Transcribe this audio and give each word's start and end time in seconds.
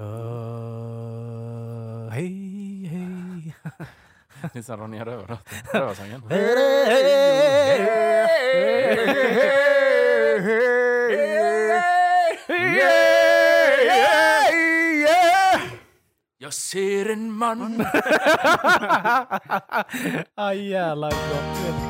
Uh, 0.00 0.06
hej, 2.10 2.86
hej. 2.86 3.54
Som 4.62 4.80
Ronja 4.80 5.04
Rövardotter. 5.04 5.56
Rövarsången. 5.72 6.22
Jag 16.38 16.52
ser 16.52 17.10
en 17.10 17.32
man. 17.32 17.86
ah, 20.34 20.52
jävlar 20.52 21.10
gott. 21.10 21.87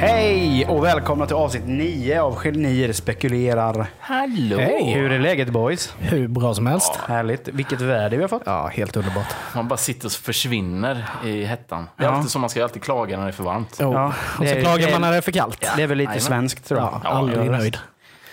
Hej 0.00 0.66
och 0.66 0.84
välkomna 0.84 1.26
till 1.26 1.36
avsnitt 1.36 1.62
9 1.66 2.20
av 2.22 2.38
Genier 2.44 2.92
spekulerar. 2.92 3.86
Hallå! 3.98 4.58
Hej. 4.58 4.92
Hur 4.92 5.12
är 5.12 5.18
läget 5.18 5.48
boys? 5.50 5.94
Hur 5.98 6.28
bra 6.28 6.54
som 6.54 6.66
helst. 6.66 6.96
Härligt. 6.96 7.48
Vilket 7.48 7.80
väder 7.80 8.16
vi 8.16 8.22
har 8.22 8.28
fått. 8.28 8.42
Ja, 8.46 8.66
helt 8.66 8.96
underbart. 8.96 9.26
Man 9.54 9.68
bara 9.68 9.76
sitter 9.76 10.06
och 10.06 10.12
försvinner 10.12 11.04
i 11.24 11.44
hettan. 11.44 11.88
Det 11.96 12.04
är 12.04 12.08
Ja. 12.08 12.14
alltid 12.14 12.30
så, 12.30 12.38
man 12.38 12.50
ska 12.50 12.62
alltid 12.62 12.82
klaga 12.82 13.16
när 13.16 13.24
det 13.24 13.30
är 13.30 13.32
för 13.32 13.44
varmt. 13.44 13.76
Jo. 13.80 13.92
Ja, 13.92 14.06
och 14.08 14.14
så 14.36 14.44
är- 14.44 14.60
klagar 14.60 14.90
man 14.92 15.00
när 15.00 15.10
det 15.10 15.16
är 15.16 15.20
för 15.20 15.32
kallt. 15.32 15.72
Det 15.76 15.82
är 15.82 15.86
väl 15.86 15.98
lite 15.98 16.10
Jajamän. 16.10 16.20
svenskt 16.26 16.64
tror 16.68 16.80
jag. 16.80 16.88
Ja, 16.92 17.00
Ja, 17.04 17.10
aldrig 17.10 17.46
ja. 17.46 17.50
nöjd. 17.50 17.78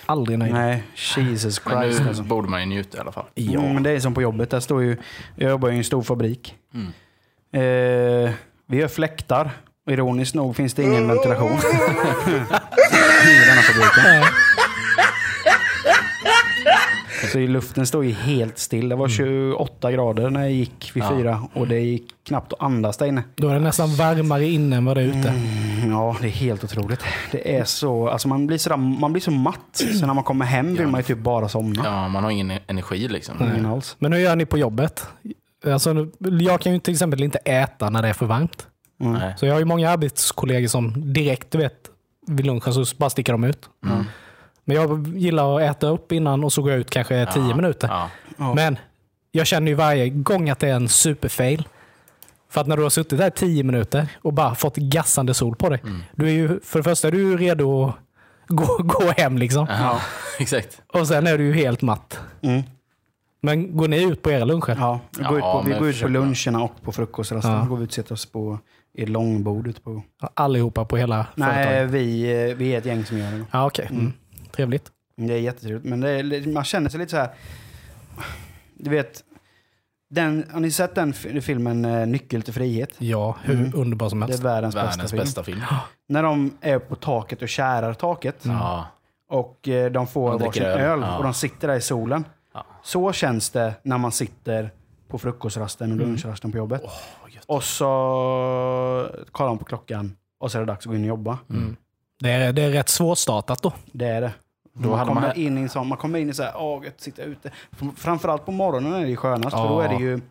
Aldrig 0.05 0.39
nöjd. 0.39 0.53
Nej, 0.53 0.84
Jesus 1.17 1.61
Men 1.65 1.81
Christ 1.81 2.01
nu 2.01 2.07
alltså. 2.07 2.23
borde 2.23 2.49
man 2.49 2.59
ju 2.59 2.65
njuta 2.65 2.97
i 2.97 3.01
alla 3.01 3.11
fall. 3.11 3.25
Ja. 3.34 3.59
Mm, 3.59 3.73
men 3.73 3.84
det 3.84 3.89
är 3.91 3.99
som 3.99 4.13
på 4.13 4.21
jobbet. 4.21 4.49
Där 4.49 4.59
står 4.59 4.84
ju, 4.84 4.97
jag 5.35 5.49
jobbar 5.49 5.70
ju 5.70 5.75
i 5.75 5.77
en 5.77 5.84
stor 5.84 6.01
fabrik. 6.01 6.55
Mm. 6.73 6.87
Eh, 7.53 8.31
vi 8.67 8.77
gör 8.77 8.87
fläktar. 8.87 9.51
Ironiskt 9.89 10.35
nog 10.35 10.55
finns 10.55 10.73
det 10.73 10.84
ingen 10.84 11.07
ventilation 11.07 11.52
i 11.52 12.31
denna 13.48 13.62
fabriken. 13.62 14.03
Nej. 14.03 14.23
Så 17.32 17.40
i 17.40 17.48
luften 17.48 17.85
står 17.87 18.05
ju 18.05 18.12
helt 18.12 18.57
still. 18.59 18.90
Det 18.90 18.96
var 18.96 19.07
28 19.09 19.91
grader 19.91 20.29
när 20.29 20.41
jag 20.41 20.51
gick 20.51 20.91
vid 20.93 21.04
Ja. 21.04 21.09
fyra 21.18 21.41
och 21.54 21.68
det 21.68 21.79
gick 21.79 22.04
knappt 22.27 22.54
att 22.54 22.62
andas 22.62 22.98
där 22.98 23.05
inne. 23.05 23.24
Då 23.35 23.49
är 23.49 23.54
det 23.54 23.59
nästan 23.59 23.96
varmare 23.96 24.46
inne 24.46 24.76
än 24.76 24.85
vad 24.85 24.98
det 24.98 25.01
är 25.01 25.05
ute. 25.07 25.29
Mm, 25.29 25.91
ja, 25.91 26.15
det 26.21 26.27
är 26.27 26.31
helt 26.31 26.63
otroligt. 26.63 26.99
Det 27.31 27.55
är 27.57 27.63
så, 27.63 28.09
alltså 28.09 28.27
man 28.27 28.48
blir 28.48 28.57
så, 28.57 28.77
man 28.77 29.13
blir 29.13 29.21
så 29.21 29.31
matt. 29.31 29.84
Så 29.99 30.05
när 30.05 30.13
man 30.13 30.24
kommer 30.24 30.46
hem 30.46 30.76
vill 30.76 30.87
man 30.87 30.99
ju 30.99 31.04
typ 31.04 31.18
bara 31.18 31.49
somna. 31.49 31.81
Ja, 31.85 32.07
man 32.07 32.24
har 32.24 32.31
ingen 32.31 32.52
energi 32.68 33.07
liksom. 33.07 33.35
Ingen 33.41 33.65
alls. 33.65 33.96
Men 33.99 34.13
hur 34.13 34.20
gör 34.20 34.35
ni 34.35 34.46
på 34.46 34.57
jobbet? 34.57 35.07
Alltså, 35.65 36.07
jag 36.20 36.62
kan 36.62 36.74
ju 36.74 36.79
till 36.79 36.93
exempel 36.93 37.24
inte 37.24 37.37
äta 37.37 37.90
när 37.90 38.02
det 38.02 38.07
är 38.07 38.13
för 38.13 38.26
varmt. 38.26 38.68
Mm. 38.99 39.38
Så 39.38 39.46
jag 39.46 39.54
har 39.54 39.60
ju 39.60 39.65
många 39.65 39.90
arbetskollegor 39.90 40.68
som 40.68 41.13
direkt, 41.13 41.51
du 41.51 41.57
vet, 41.57 41.90
vid 42.27 42.46
lunchen 42.46 42.74
så 42.74 42.96
bara 42.98 43.10
sticker 43.10 43.32
de 43.32 43.43
ut. 43.43 43.70
Mm. 43.85 44.04
Men 44.65 44.77
jag 44.77 45.07
gillar 45.07 45.55
att 45.55 45.62
äta 45.62 45.87
upp 45.87 46.12
innan 46.12 46.43
och 46.43 46.54
så 46.54 46.62
går 46.62 46.71
jag 46.71 46.79
ut 46.79 46.90
kanske 46.90 47.27
tio 47.34 47.55
minuter. 47.55 48.10
Ja. 48.37 48.54
Men 48.54 48.77
jag 49.32 49.48
känner 49.48 49.68
ju 49.68 49.76
varje 49.76 50.10
gång 50.10 50.49
att 50.49 50.60
det 50.60 50.70
är 50.70 50.76
en 50.76 50.90
superfail. 50.90 51.68
För 52.49 52.62
att 52.62 52.68
när 52.68 52.77
du 52.77 52.84
har 52.84 52.90
suttit 52.90 53.20
där 53.20 53.29
tio 53.29 53.63
minuter 53.63 54.07
och 54.21 54.34
bara 54.34 54.55
fått 54.55 54.76
gassande 54.76 55.34
sol 55.34 55.55
på 55.55 55.70
dig. 55.70 55.80
Mm. 55.84 56.04
Du 56.15 56.27
är 56.27 56.32
ju, 56.32 56.59
för 56.59 56.80
det 56.80 56.84
första 56.84 57.07
är 57.07 57.12
du 57.12 57.18
ju 57.18 57.37
redo 57.37 57.85
att 57.85 57.96
gå, 58.48 58.77
gå 58.84 59.12
hem 59.18 59.37
liksom. 59.37 59.68
Ja, 59.70 59.99
exakt. 60.40 60.82
Och 60.93 61.07
sen 61.07 61.27
är 61.27 61.37
du 61.37 61.43
ju 61.43 61.54
helt 61.54 61.82
matt. 61.82 62.20
Mm. 62.41 62.63
Men 63.41 63.77
går 63.77 63.87
ni 63.87 64.03
ut 64.03 64.22
på 64.22 64.31
era 64.31 64.46
luncher? 64.46 64.78
Ja, 64.80 65.00
vi 65.18 65.24
går, 65.24 65.40
Ja, 65.40 65.59
ut 65.59 65.63
på, 65.63 65.69
vi 65.69 65.80
går 65.80 65.90
ut 65.90 66.02
på 66.02 66.07
luncherna 66.07 66.63
och 66.63 66.81
på 66.81 66.91
frukostrasten. 66.91 67.52
Ja. 67.52 67.59
Då 67.59 67.66
går 67.66 67.78
vi 67.78 67.84
ut 67.84 67.90
och 67.90 67.94
sätter 67.94 68.13
oss 68.13 68.25
på 68.25 68.59
i 68.97 69.06
långbord 69.06 69.68
ute 69.68 69.81
på... 69.81 70.01
Allihopa 70.34 70.85
på 70.85 70.97
hela 70.97 71.28
Nej, 71.35 71.63
företaget? 71.66 71.91
vi, 71.91 72.31
eh, 72.50 72.56
vi 72.56 72.74
är 72.74 72.78
ett 72.78 72.85
gäng 72.85 73.06
som 73.06 73.18
gör 73.18 73.31
det. 73.31 73.46
Ja, 73.52 73.66
okej. 73.68 73.88
Mm. 73.91 74.13
Trevligt. 74.52 74.91
Det 75.18 75.34
är 75.34 75.38
jättetrevligt. 75.40 75.85
Men 75.85 76.00
det 76.02 76.09
är, 76.09 76.53
man 76.53 76.63
känner 76.63 76.90
sig 76.90 77.00
lite 77.00 77.12
så 77.12 77.18
här... 77.18 77.29
Du 78.78 78.90
vet, 78.90 79.24
den, 80.09 80.46
har 80.53 80.59
ni 80.59 80.72
sett 80.72 80.96
den 80.96 81.14
fi- 81.14 81.42
filmen 81.42 81.86
eh, 81.86 82.08
Nyckel 82.08 82.42
till 82.42 82.53
frihet? 82.53 82.90
Ja, 82.97 83.36
hur 83.44 83.53
Mm. 83.59 83.72
underbar 83.75 84.09
som 84.09 84.19
Det 84.19 84.25
är 84.25 84.28
helst. 84.28 84.44
världens, 84.44 84.75
bästa 84.75 84.90
Världens 84.90 85.12
film. 85.12 85.22
bästa 85.24 85.44
film. 85.44 85.62
När 86.09 86.24
de 86.24 86.58
är 86.62 86.80
på 86.80 86.96
taket 86.96 87.42
och 87.42 87.50
kärar 87.50 87.94
taket 87.94 88.36
Ja. 88.42 88.88
och 89.30 89.68
eh, 89.68 89.92
de 89.92 90.08
får 90.08 90.31
De 90.31 90.46
varsin 90.46 90.64
öl 90.64 90.80
öl, 90.80 91.00
ja. 91.02 91.18
och 91.18 91.24
de 91.24 91.34
sitter 91.34 91.68
där 91.68 91.75
i 91.75 91.81
solen. 91.81 92.25
Ja. 92.53 92.66
Så 92.84 93.14
känns 93.14 93.50
det 93.50 93.74
när 93.84 93.98
man 93.98 94.12
sitter 94.12 94.72
på 95.08 95.18
frukostrasten 95.18 95.92
och 95.92 95.98
lunchrasten 95.98 96.52
på 96.52 96.58
jobbet. 96.58 96.81
Och 97.45 97.63
så 97.63 99.09
kollar 99.31 99.50
man 99.50 99.57
på 99.57 99.66
klockan 99.66 100.16
och 100.39 100.51
så 100.51 100.57
är 100.57 100.59
det 100.59 100.66
dags 100.66 100.85
att 100.85 100.89
gå 100.89 100.95
in 100.95 101.01
och 101.01 101.07
jobba. 101.07 101.38
Mm. 101.50 101.75
Det, 102.19 102.29
är, 102.31 102.53
det 102.53 102.61
är 102.61 102.69
rätt 102.69 102.89
svårstartat 102.89 103.61
då. 103.61 103.73
Det 103.91 104.06
är 104.06 104.22
det. 104.22 104.31
Då 104.73 104.89
man, 104.89 105.00
hade 105.00 105.07
kommer 105.07 105.22
man- 105.22 105.35
in 105.35 105.66
i 105.66 105.69
sån, 105.69 105.88
man 105.88 105.97
kommer 105.97 106.19
in 106.19 106.29
i 106.29 106.33
så 106.33 106.44
här, 106.44 106.51
åh, 106.56 106.83
gött, 106.85 107.01
sitta 107.01 107.22
ute. 107.23 107.51
Framförallt 107.97 108.45
på 108.45 108.51
morgonen 108.51 108.94
är 108.94 109.01
det 109.01 109.07
ju 109.09 109.16
skönast, 109.16 109.56
för 109.56 109.63
Ja. 109.63 109.69
då 109.69 109.79
är 109.79 109.89
det 109.89 109.95
ju 109.95 110.22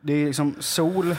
det 0.00 0.12
är 0.12 0.26
liksom 0.26 0.54
sol, 0.60 1.16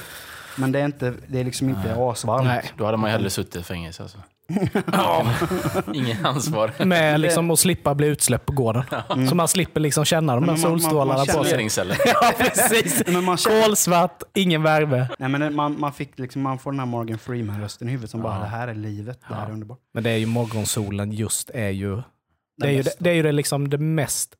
men 0.57 0.71
det 0.71 0.79
är, 0.79 0.85
inte, 0.85 1.13
det 1.27 1.39
är 1.39 1.43
liksom 1.43 1.69
inte 1.69 1.95
asvarmt. 1.97 2.45
Nej. 2.45 2.71
Då 2.77 2.85
hade 2.85 2.97
man 2.97 3.09
ju 3.09 3.11
hellre 3.11 3.29
suttit 3.29 3.55
i 3.55 3.63
fängelse 3.63 4.03
alltså. 4.03 4.17
Ingen 5.93 6.25
ansvar. 6.25 6.85
Med 6.85 7.19
liksom 7.19 7.51
att 7.51 7.59
slippa 7.59 7.95
bli 7.95 8.07
utsläppt 8.07 8.45
på 8.45 8.53
gården. 8.53 8.83
Så 9.29 9.35
man 9.35 9.47
slipper 9.47 9.79
liksom 9.79 10.05
känna 10.05 10.35
de 10.35 10.43
här 10.43 10.51
man 10.51 10.57
solstrålarna 10.57 11.25
på 11.25 11.43
sig. 11.43 11.69
Ja, 12.05 12.33
precis. 12.37 13.03
Men 13.07 13.23
man, 13.23 13.37
känner, 13.37 13.63
Kolsvart, 13.63 14.23
ingen 14.33 14.63
värme. 14.63 15.07
nej, 15.19 15.29
men 15.29 15.55
man, 15.55 15.79
man, 15.79 15.93
fick 15.93 16.19
liksom, 16.19 16.41
man 16.41 16.59
får 16.59 16.71
den 16.71 16.79
här 16.79 16.85
Morgan 16.85 17.19
Freeman-rösten 17.19 17.87
i 17.87 17.91
huvudet 17.91 18.09
som 18.11 18.21
bara, 18.21 18.33
Ja. 18.35 18.39
det 18.39 18.47
här 18.47 18.67
är 18.67 18.75
livet, 18.75 19.19
det 19.27 19.35
här 19.35 19.47
är 19.47 19.51
underbart. 19.51 19.79
Men 19.93 20.03
det 20.03 20.09
är 20.09 20.17
ju 20.17 20.25
morgonsolen 20.25 21.11
just 21.11 21.49
är 21.53 21.69
ju... 21.69 22.01
Det 22.57 22.67
är 22.67 22.71
ju 22.71 22.81
det, 22.81 22.95
det, 22.99 23.09
är 23.09 23.13
ju 23.13 23.23
det, 23.23 23.31
liksom 23.31 23.69
det 23.69 23.77
mest 23.77 24.35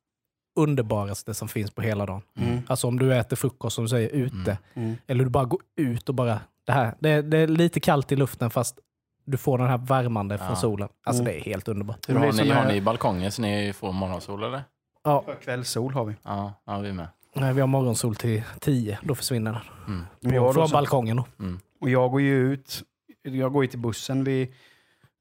underbaraste 0.59 1.33
som 1.33 1.47
finns 1.47 1.71
på 1.71 1.81
hela 1.81 2.05
dagen. 2.05 2.21
Mm. 2.39 2.61
Alltså 2.67 2.87
om 2.87 2.99
du 2.99 3.15
äter 3.15 3.35
frukost 3.35 3.75
som 3.75 3.83
du 3.83 3.89
säger 3.89 4.09
ute. 4.09 4.57
Mm. 4.73 4.95
Eller 5.07 5.23
du 5.23 5.29
bara 5.29 5.45
går 5.45 5.59
ut 5.77 6.09
och 6.09 6.15
bara... 6.15 6.39
Det, 6.65 6.71
här, 6.71 6.93
det, 6.99 7.21
det 7.21 7.37
är 7.37 7.47
lite 7.47 7.79
kallt 7.79 8.11
i 8.11 8.15
luften 8.15 8.49
fast 8.49 8.79
du 9.27 9.37
får 9.37 9.57
den 9.57 9.67
här 9.67 9.77
värmande 9.77 10.37
från 10.37 10.55
solen. 10.55 10.89
Alltså 11.03 11.23
Mm. 11.23 11.33
det 11.33 11.39
är 11.39 11.43
helt 11.43 11.67
underbart. 11.67 12.09
Hur 12.09 12.15
har 12.15 12.31
ni, 12.33 12.49
har 12.49 12.65
ni 12.65 12.81
balkonger 12.81 13.29
så 13.29 13.41
ni 13.41 13.73
får 13.73 13.91
morgonsol 13.91 14.43
eller? 14.43 14.63
Ja, 15.03 15.25
Kvällssol 15.43 15.93
har 15.93 16.05
vi. 16.05 16.15
Ja, 16.23 16.53
ja 16.65 16.79
vi 16.79 16.93
med. 16.93 17.07
nej, 17.33 17.53
vi 17.53 17.59
har 17.61 17.67
morgonsol 17.67 18.15
till 18.15 18.43
10. 18.59 18.99
Då 19.03 19.15
försvinner 19.15 19.51
den. 19.51 19.61
Mm. 19.87 20.05
Vi 20.19 20.37
har 20.37 20.47
På, 20.47 20.53
från 20.53 20.69
balkongen. 20.71 21.17
Då. 21.17 21.25
Mm. 21.39 21.59
Och 21.81 21.89
jag 21.89 22.11
går 22.11 22.21
ju 22.21 22.53
ut, 22.53 22.83
jag 23.23 23.53
går 23.53 23.63
ju 23.63 23.67
till 23.67 23.79
bussen 23.79 24.23
vid 24.23 24.53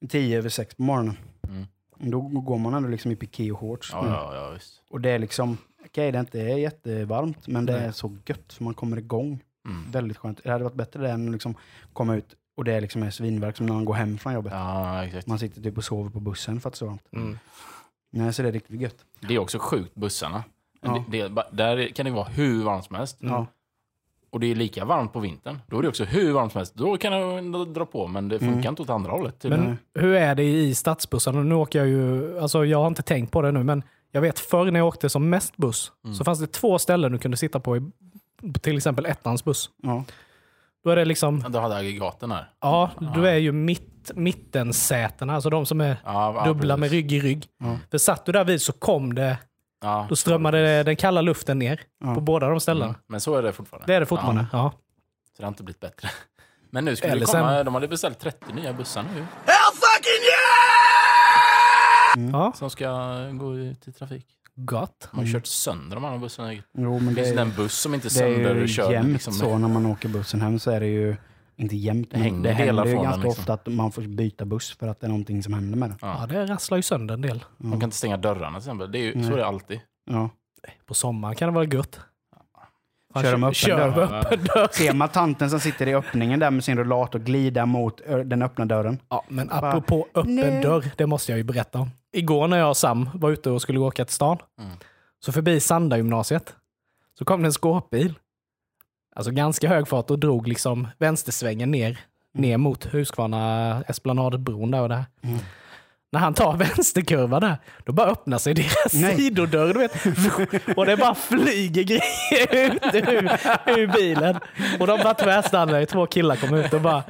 tio 0.08 0.38
över 0.38 0.48
sex 0.48 0.74
på 0.74 0.82
morgonen. 0.82 1.16
Mm. 1.48 1.66
Då 1.98 2.20
går 2.20 2.58
man 2.58 2.74
ändå 2.74 2.88
liksom 2.88 3.10
i 3.10 3.16
piké 3.16 3.52
och 3.52 3.58
shorts. 3.60 3.90
Ja, 3.92 4.06
ja, 4.08 4.34
ja, 4.34 4.50
visst. 4.50 4.82
Och 4.90 5.00
det 5.00 5.10
är 5.10 5.18
liksom, 5.18 5.58
okej 5.86 6.12
det 6.12 6.18
är 6.18 6.20
inte 6.20 6.38
jättevarmt, 6.38 7.46
men 7.48 7.66
det 7.66 7.72
Nej. 7.72 7.84
är 7.86 7.92
så 7.92 8.16
gött 8.26 8.52
för 8.52 8.64
man 8.64 8.74
kommer 8.74 8.96
igång. 8.96 9.42
Mm. 9.68 9.90
Väldigt 9.90 10.16
skönt. 10.16 10.40
Det 10.44 10.50
hade 10.50 10.64
varit 10.64 10.74
bättre 10.76 11.02
det 11.02 11.10
än 11.10 11.26
att 11.28 11.32
liksom 11.32 11.54
komma 11.92 12.16
ut 12.16 12.34
och 12.56 12.64
det 12.64 12.72
är 12.72 12.80
liksom 12.80 13.02
är 13.02 13.10
svinverk 13.10 13.56
som 13.56 13.66
när 13.66 13.74
man 13.74 13.84
går 13.84 13.94
hem 13.94 14.18
från 14.18 14.34
jobbet. 14.34 14.52
Ja, 14.52 15.04
exakt. 15.04 15.26
Man 15.26 15.38
sitter 15.38 15.62
typ 15.62 15.76
och 15.78 15.84
sover 15.84 16.10
på 16.10 16.20
bussen 16.20 16.60
för 16.60 16.68
att 16.68 16.74
det 16.74 16.76
är 16.76 16.78
så 16.78 16.86
varmt. 16.86 17.08
Mm. 17.12 17.38
Nej, 18.10 18.32
så 18.32 18.42
det 18.42 18.48
är 18.48 18.52
riktigt 18.52 18.80
gött. 18.80 19.04
Det 19.20 19.34
är 19.34 19.38
också 19.38 19.58
sjukt, 19.58 19.94
bussarna. 19.94 20.44
Ja. 20.80 21.04
Det, 21.08 21.28
det, 21.28 21.44
där 21.50 21.88
kan 21.88 22.06
det 22.06 22.12
vara 22.12 22.24
hur 22.24 22.64
varmt 22.64 22.84
som 22.84 22.96
helst. 22.96 23.16
Ja. 23.20 23.46
Och 24.30 24.40
det 24.40 24.46
är 24.46 24.54
lika 24.54 24.84
varmt 24.84 25.12
på 25.12 25.20
vintern. 25.20 25.58
Då 25.66 25.78
är 25.78 25.82
det 25.82 25.88
också 25.88 26.04
hur 26.04 26.32
varmt 26.32 26.52
som 26.52 26.58
helst. 26.58 26.74
Då 26.74 26.96
kan 26.96 27.12
det 27.52 27.64
dra 27.64 27.86
på, 27.86 28.06
men 28.06 28.28
det 28.28 28.38
funkar 28.38 28.68
inte 28.68 28.82
åt 28.82 28.90
andra 28.90 29.10
hållet. 29.10 29.44
Men 29.44 29.78
hur 29.94 30.14
är 30.14 30.34
det 30.34 30.44
i 30.44 30.74
stadsbussarna? 30.74 31.42
Nu 31.42 31.54
åker 31.54 31.78
jag 31.78 31.88
ju, 31.88 32.38
alltså 32.40 32.64
jag 32.64 32.78
har 32.78 32.86
inte 32.86 33.02
tänkt 33.02 33.32
på 33.32 33.42
det 33.42 33.52
nu, 33.52 33.62
men 33.62 33.82
jag 34.10 34.20
vet 34.20 34.38
förr 34.38 34.70
när 34.70 34.80
jag 34.80 34.86
åkte 34.88 35.08
som 35.08 35.30
mest 35.30 35.56
buss 35.56 35.92
så 36.18 36.24
fanns 36.24 36.40
det 36.40 36.46
två 36.46 36.78
ställen 36.78 37.12
du 37.12 37.18
kunde 37.18 37.36
sitta 37.36 37.60
på, 37.60 37.76
i, 37.76 37.82
till 38.60 38.76
exempel 38.76 39.06
ettans 39.06 39.44
buss. 39.44 39.70
Ja. 39.82 40.04
Då 40.86 40.90
är 40.92 40.96
det 40.96 41.04
liksom, 41.04 41.44
Du 41.48 41.58
hade 41.58 41.76
aggregaten 41.76 42.30
här. 42.30 42.50
ja, 42.60 42.90
du 43.14 43.28
är 43.28 43.36
ju 43.36 43.52
mitt, 43.52 44.10
mittensätena, 44.14 45.34
alltså 45.34 45.50
de 45.50 45.66
som 45.66 45.80
är 45.80 45.96
Ja, 46.04 46.34
ja, 46.36 46.44
dubbla 46.44 46.76
med 46.76 46.90
precis. 46.90 46.92
rygg 46.92 47.12
i 47.12 47.20
rygg. 47.20 47.46
Ja. 47.58 47.78
För 47.90 47.98
satt 47.98 48.24
du 48.26 48.32
där 48.32 48.44
vid 48.44 48.62
så 48.62 48.72
kom 48.72 49.14
det, 49.14 49.38
Ja. 49.82 50.06
då 50.08 50.16
strömmade 50.16 50.82
den 50.82 50.96
kalla 50.96 51.20
luften 51.20 51.58
ner 51.58 51.80
Ja. 52.04 52.14
på 52.14 52.20
båda 52.20 52.48
de 52.48 52.60
ställena. 52.60 52.86
Mm. 52.88 53.00
Men 53.08 53.20
så 53.20 53.34
är 53.36 53.42
det 53.42 53.52
fortfarande. 53.52 53.86
Det 53.86 53.94
är 53.96 54.00
det 54.00 54.06
fortfarande. 54.06 54.46
Ja. 54.52 54.72
Så 55.36 55.42
det 55.42 55.42
har 55.44 55.48
inte 55.48 55.62
blivit 55.62 55.80
bättre. 55.80 56.08
Men 56.70 56.84
nu 56.84 56.96
skulle 56.96 57.12
Eller 57.12 57.20
det 57.20 57.32
komma, 57.32 57.48
sen- 57.50 57.64
de 57.64 57.74
hade 57.74 57.88
beställt 57.88 58.18
30 58.18 58.52
nya 58.54 58.72
bussar 58.72 59.04
nu. 59.14 59.24
Ja. 62.32 62.52
Som 62.56 62.70
ska 62.70 62.88
gå 63.32 63.56
ut 63.56 63.88
i 63.88 63.92
trafik. 63.92 64.26
Gott. 64.54 65.08
De 65.10 65.18
har 65.18 65.26
kört 65.26 65.46
sönder 65.46 65.96
de 65.96 66.04
andra 66.04 66.18
bussarna. 66.18 66.48
Det 66.48 66.62
Jo, 66.78 66.98
men 66.98 67.14
det 67.14 67.24
finns 67.24 67.36
är, 67.36 67.42
en 67.42 67.52
buss 67.56 67.78
som 67.80 67.94
inte 67.94 68.08
det 68.08 68.20
är 68.24 68.28
ju 68.28 68.44
sönderkörd. 68.44 68.92
jämt 68.92 69.12
Liksom. 69.12 69.32
så 69.32 69.58
när 69.58 69.68
man 69.68 69.86
åker 69.86 70.08
bussen 70.08 70.40
hem 70.40 70.58
så 70.58 70.70
är 70.70 70.80
det 70.80 70.86
ju 70.86 71.16
inte 71.56 71.76
jämt, 71.76 72.08
men 72.12 72.20
hänger 72.22 72.42
det 72.42 72.52
händer 72.52 72.84
ju 72.86 72.92
från 72.92 73.04
ganska 73.04 73.22
liksom. 73.22 73.40
ofta 73.42 73.52
att 73.52 73.66
man 73.66 73.92
får 73.92 74.02
byta 74.02 74.44
buss 74.44 74.76
för 74.76 74.88
att 74.88 75.00
det 75.00 75.06
är 75.06 75.08
någonting 75.08 75.42
som 75.42 75.52
händer 75.54 75.78
med 75.78 75.90
den. 75.90 75.98
Ja. 76.00 76.16
Ja, 76.20 76.26
det 76.26 76.46
rasslar 76.46 76.76
ju 76.78 76.82
sönder 76.82 77.14
en 77.14 77.20
del. 77.20 77.44
De 77.58 77.72
kan 77.72 77.82
inte 77.82 77.96
stänga 77.96 78.16
dörrarna 78.16 78.50
till 78.50 78.56
exempel. 78.56 78.92
Det 78.92 78.98
är 78.98 79.02
ju, 79.02 79.24
så 79.24 79.32
är 79.32 79.36
det 79.36 79.46
alltid. 79.46 79.80
Ja. 80.10 80.30
På 80.86 80.94
sommaren 80.94 81.34
kan 81.36 81.48
det 81.48 81.54
vara 81.54 81.64
gött. 81.64 82.00
Kör 83.14 83.32
de 83.32 83.44
öppen 83.44 83.54
kör 83.54 83.76
dörr? 83.90 84.10
med 84.10 84.24
öppen 84.24 84.44
dörr. 84.44 84.68
Ser 84.72 84.92
man 84.94 85.08
tanten 85.08 85.50
som 85.50 85.60
sitter 85.60 85.86
i 85.88 85.94
öppningen 85.94 86.40
där 86.40 86.50
med 86.50 86.64
sin 86.64 86.78
rullator 86.78 87.18
glida 87.18 87.66
mot 87.66 88.00
den 88.24 88.42
öppna 88.42 88.64
dörren? 88.64 88.98
Ja, 89.08 89.24
men 89.28 89.46
Bara, 89.46 89.56
apropå 89.70 90.06
öppen 90.14 90.34
nej. 90.36 90.62
dörr, 90.62 90.84
det 90.96 91.06
måste 91.06 91.32
jag 91.32 91.38
ju 91.38 91.44
berätta 91.44 91.78
om. 91.78 91.90
Igår 92.16 92.48
när 92.48 92.58
jag 92.58 92.68
och 92.68 92.76
Sam 92.76 93.10
var 93.14 93.30
ute 93.30 93.50
och 93.50 93.62
skulle 93.62 93.78
åka 93.78 94.04
till 94.04 94.14
stan, 94.14 94.38
Mm. 94.58 94.70
så 95.18 95.32
förbi 95.32 95.60
Sanda 95.60 95.96
gymnasiet, 95.96 96.54
så 97.18 97.24
kom 97.24 97.42
det 97.42 97.48
en 97.48 97.52
skåpbil. 97.52 98.14
Alltså 99.16 99.32
ganska 99.32 99.68
hög 99.68 99.88
fart 99.88 100.10
och 100.10 100.18
drog 100.18 100.48
liksom 100.48 100.88
vänstersvängen 100.98 101.70
ner, 101.70 102.00
ner 102.34 102.56
mot 102.56 102.84
Huskvarna 102.84 103.82
Esplanadbron 103.88 104.70
där 104.70 104.82
och 104.82 104.88
där. 104.88 105.04
Mm. 105.22 105.38
När 106.12 106.20
han 106.20 106.34
tar 106.34 106.56
vänsterkurvan 106.56 107.40
där, 107.40 107.56
då 107.84 107.92
bara 107.92 108.06
öppnar 108.06 108.38
sig 108.38 108.54
deras 108.54 108.92
Nej. 108.92 109.16
sidodörr, 109.16 109.74
du 109.74 109.78
vet. 109.78 110.76
Och 110.76 110.86
det 110.86 110.96
bara 110.96 111.14
flyger 111.14 111.82
grejer 111.82 112.66
ut 112.66 112.94
ur, 112.94 113.30
ur 113.78 113.86
bilen. 113.86 114.38
Och 114.80 114.86
de 114.86 114.98
bara 115.02 115.14
tvärstannade, 115.14 115.86
två 115.86 116.06
killar 116.06 116.36
kom 116.36 116.54
ut 116.54 116.72
och 116.72 116.80
bara, 116.80 117.02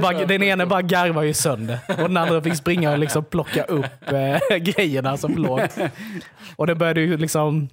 bara 0.00 0.24
den 0.24 0.42
ena 0.42 0.66
bara 0.66 0.82
garvar 0.82 1.22
ju 1.22 1.34
sönder. 1.34 1.78
Och 1.88 1.96
den 1.96 2.16
andra 2.16 2.42
fick 2.42 2.56
springa 2.56 2.92
och 2.92 2.98
liksom 2.98 3.24
plocka 3.24 3.64
upp 3.64 4.12
eh, 4.12 4.56
grejerna 4.58 5.16
som 5.16 5.34
låg. 5.34 5.60
Och 6.56 6.66
det 6.66 6.74
började 6.74 7.00
ju 7.00 7.16
liksom 7.16 7.68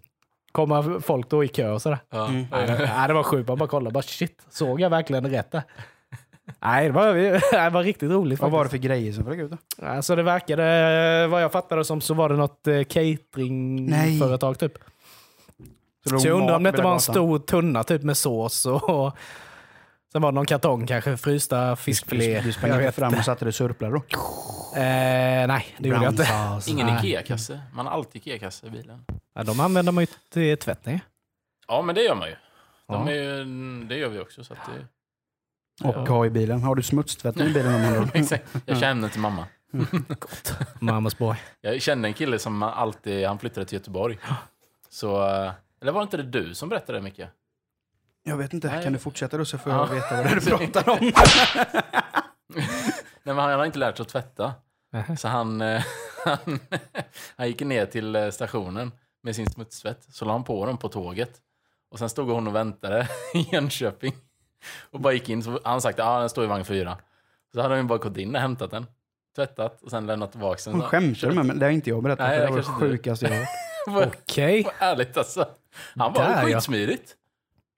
komma 0.52 1.02
folk 1.02 1.30
då 1.30 1.44
i 1.44 1.48
kö 1.48 1.70
och 1.70 1.82
sådär. 1.82 2.00
Ja. 2.10 2.28
Mm. 2.28 2.46
Nej, 2.52 2.68
det, 2.68 2.78
nej, 2.78 3.08
det 3.08 3.14
var 3.14 3.24
sjukt, 3.24 3.48
man 3.48 3.58
bara 3.58 3.70
kollade, 3.70 3.94
bara 3.94 4.04
shit, 4.04 4.42
såg 4.50 4.82
jag 4.82 4.90
verkligen 4.90 5.30
rätt 5.30 5.52
där? 5.52 5.64
Nej, 6.60 6.86
det 6.88 6.92
var, 6.94 7.14
det 7.64 7.70
var 7.70 7.84
riktigt 7.84 8.12
roligt 8.12 8.40
Vad 8.40 8.52
faktiskt. 8.52 8.58
var 8.58 8.64
det 8.64 8.70
för 8.70 8.78
grejer 8.78 9.14
som 9.14 9.24
flög 9.24 9.40
ut 9.40 9.52
då? 9.78 9.86
Alltså 9.86 10.16
det 10.16 10.24
verkade, 10.24 11.28
vad 11.28 11.44
jag 11.44 11.52
fattade 11.52 11.86
som, 11.86 12.02
så 12.02 12.14
var 12.14 12.30
det 12.30 12.36
något 12.36 12.68
eh, 12.68 12.84
cateringföretag 12.84 14.60
typ. 14.60 14.74
låg 16.12 16.22
Så 16.22 16.28
jag 16.28 16.40
undrar 16.42 16.56
om 16.56 16.64
det 16.64 16.70
inte 16.70 16.82
var 16.82 16.92
en 16.92 16.98
gatan. 16.98 17.14
stor 17.14 17.40
tunna 17.40 17.84
typ 17.84 18.04
med 18.04 18.18
sås 18.18 18.66
och 18.66 19.18
sen 20.12 20.22
var 20.22 20.32
det 20.32 20.36
någon 20.36 20.46
kartong 20.46 20.88
kanske, 20.88 21.18
frysta 21.18 21.76
fiskfilé. 21.76 22.42
Du 22.42 22.52
sprang 22.54 22.92
fram 22.92 23.14
och 23.14 23.26
satte 23.26 23.46
det 23.46 23.52
surplar 23.52 23.92
då? 23.92 23.98
Eh, 24.80 25.48
nej, 25.48 25.66
det 25.78 25.90
gjorde 25.90 26.04
jag 26.04 26.14
inte. 26.14 26.28
Ingen. 26.68 26.90
Ikea-kasse. 26.90 27.60
Man 27.74 27.86
har 27.86 27.94
alltid 27.94 28.22
Ikea-kasse 28.22 28.68
i 28.68 28.70
bilen. 28.70 29.06
Ja, 29.36 29.44
de 29.44 29.60
använder 29.60 29.92
man 29.92 30.02
ju 30.04 30.08
till 30.34 30.58
tvättning. 30.58 31.02
Ja, 31.68 31.82
men 31.82 31.96
det 31.96 32.02
gör 32.04 32.16
man 32.16 32.28
ju. 32.28 32.36
De 32.88 33.08
Ja. 33.08 33.14
är 33.14 33.16
ju 33.16 33.44
det 33.84 33.98
gör 33.98 34.10
vi 34.10 34.20
också. 34.20 34.44
Så 34.44 34.54
att 34.54 34.60
det, 34.66 34.88
Och 35.84 35.94
ha 36.10 36.26
i 36.26 36.30
bilen. 36.30 36.62
Har 36.64 36.76
du 36.76 36.84
smutstvättning 36.84 37.48
i 37.48 37.54
bilen? 37.54 37.98
Om 37.98 38.10
exakt. 38.14 38.46
Jag 38.66 38.78
känner 38.78 38.88
henne 38.88 39.10
till 39.10 39.20
mamma. 39.22 39.48
Mamas 40.80 41.18
boy. 41.18 41.36
Jag 41.62 41.82
kände 41.82 42.08
en 42.08 42.14
kille 42.14 42.40
som 42.40 42.64
alltid, 42.64 43.28
han 43.28 43.40
flyttade 43.40 43.66
till 43.66 43.78
Göteborg. 43.78 44.18
Så, 44.90 45.28
eh, 45.30 45.52
eller 45.82 45.92
var 45.92 46.00
det 46.02 46.04
inte 46.04 46.18
det 46.18 46.24
du 46.24 46.54
som 46.56 46.70
berättade 46.70 46.98
det, 46.98 47.02
Micke? 47.04 47.22
Jag 48.24 48.38
vet 48.38 48.54
inte. 48.54 48.68
Nej. 48.68 48.84
Kan 48.84 48.94
du 48.94 49.00
fortsätta 49.00 49.38
då 49.38 49.46
så 49.46 49.58
får 49.58 49.72
Ja. 49.72 49.78
jag 49.88 49.96
veta 49.96 50.16
vad 50.16 50.26
det 50.26 50.30
är 50.30 50.36
du 50.36 50.42
pratar 50.72 50.90
om? 50.90 51.12
Nej, 52.56 53.36
men 53.36 53.38
han 53.38 53.52
har 53.60 53.66
inte 53.66 53.80
lärt 53.80 53.98
sig 53.98 54.04
att 54.04 54.10
tvätta. 54.10 54.54
Nähä. 54.92 55.18
Så 55.18 55.28
han, 55.28 55.62
eh, 55.62 55.84
han, 56.26 56.60
han 57.36 57.48
gick 57.48 57.62
ner 57.62 57.86
till 57.86 58.16
eh, 58.16 58.30
stationen 58.30 58.92
med 59.24 59.36
sin 59.36 59.50
smutstvätt. 59.50 60.04
Så 60.10 60.26
la 60.26 60.32
han 60.32 60.44
på 60.44 60.66
den 60.66 60.78
på 60.78 60.90
tåget. 60.90 61.32
Och 61.92 62.00
sen 62.00 62.10
stod 62.10 62.30
hon 62.30 62.48
och 62.48 62.56
väntade 62.56 63.08
i 63.34 63.40
Jönköping. 63.52 64.14
Och 64.92 65.00
bara 65.00 65.14
gick 65.14 65.30
in. 65.30 65.44
Så 65.44 65.60
han 65.64 65.82
sagt 65.82 66.00
att 66.00 66.06
ah, 66.06 66.20
den 66.20 66.30
står 66.30 66.44
i 66.44 66.48
vagn 66.48 66.66
fyra. 66.66 66.98
Så 67.54 67.62
hade 67.62 67.76
han 67.76 67.88
bara 67.88 67.98
gått 68.00 68.18
in 68.18 68.36
och 68.36 68.42
hämtat 68.42 68.72
den. 68.72 68.86
Tvättat 69.36 69.82
och 69.82 69.90
sen 69.92 70.06
lämnat 70.06 70.32
tillbaka 70.32 70.62
den. 70.66 70.74
Hon 70.74 70.82
skämtar 70.90 71.32
med 71.32 71.46
mig. 71.46 71.56
Det 71.58 71.66
har 71.66 71.72
inte 71.72 71.90
jag 71.90 72.04
berättat. 72.04 72.28
Nej, 72.28 72.38
för 72.40 72.46
det 72.46 72.52
var 72.52 72.58
det 72.58 72.64
sjukaste 72.64 73.26
jag 73.26 73.94
har 73.94 74.00
hört. 74.00 74.16
Okej. 74.30 74.64
vad 74.64 74.90
ärligt 74.90 75.18
alltså. 75.18 75.48
Han 75.96 76.14
var 76.14 76.44
skitsmidigt. 76.46 77.16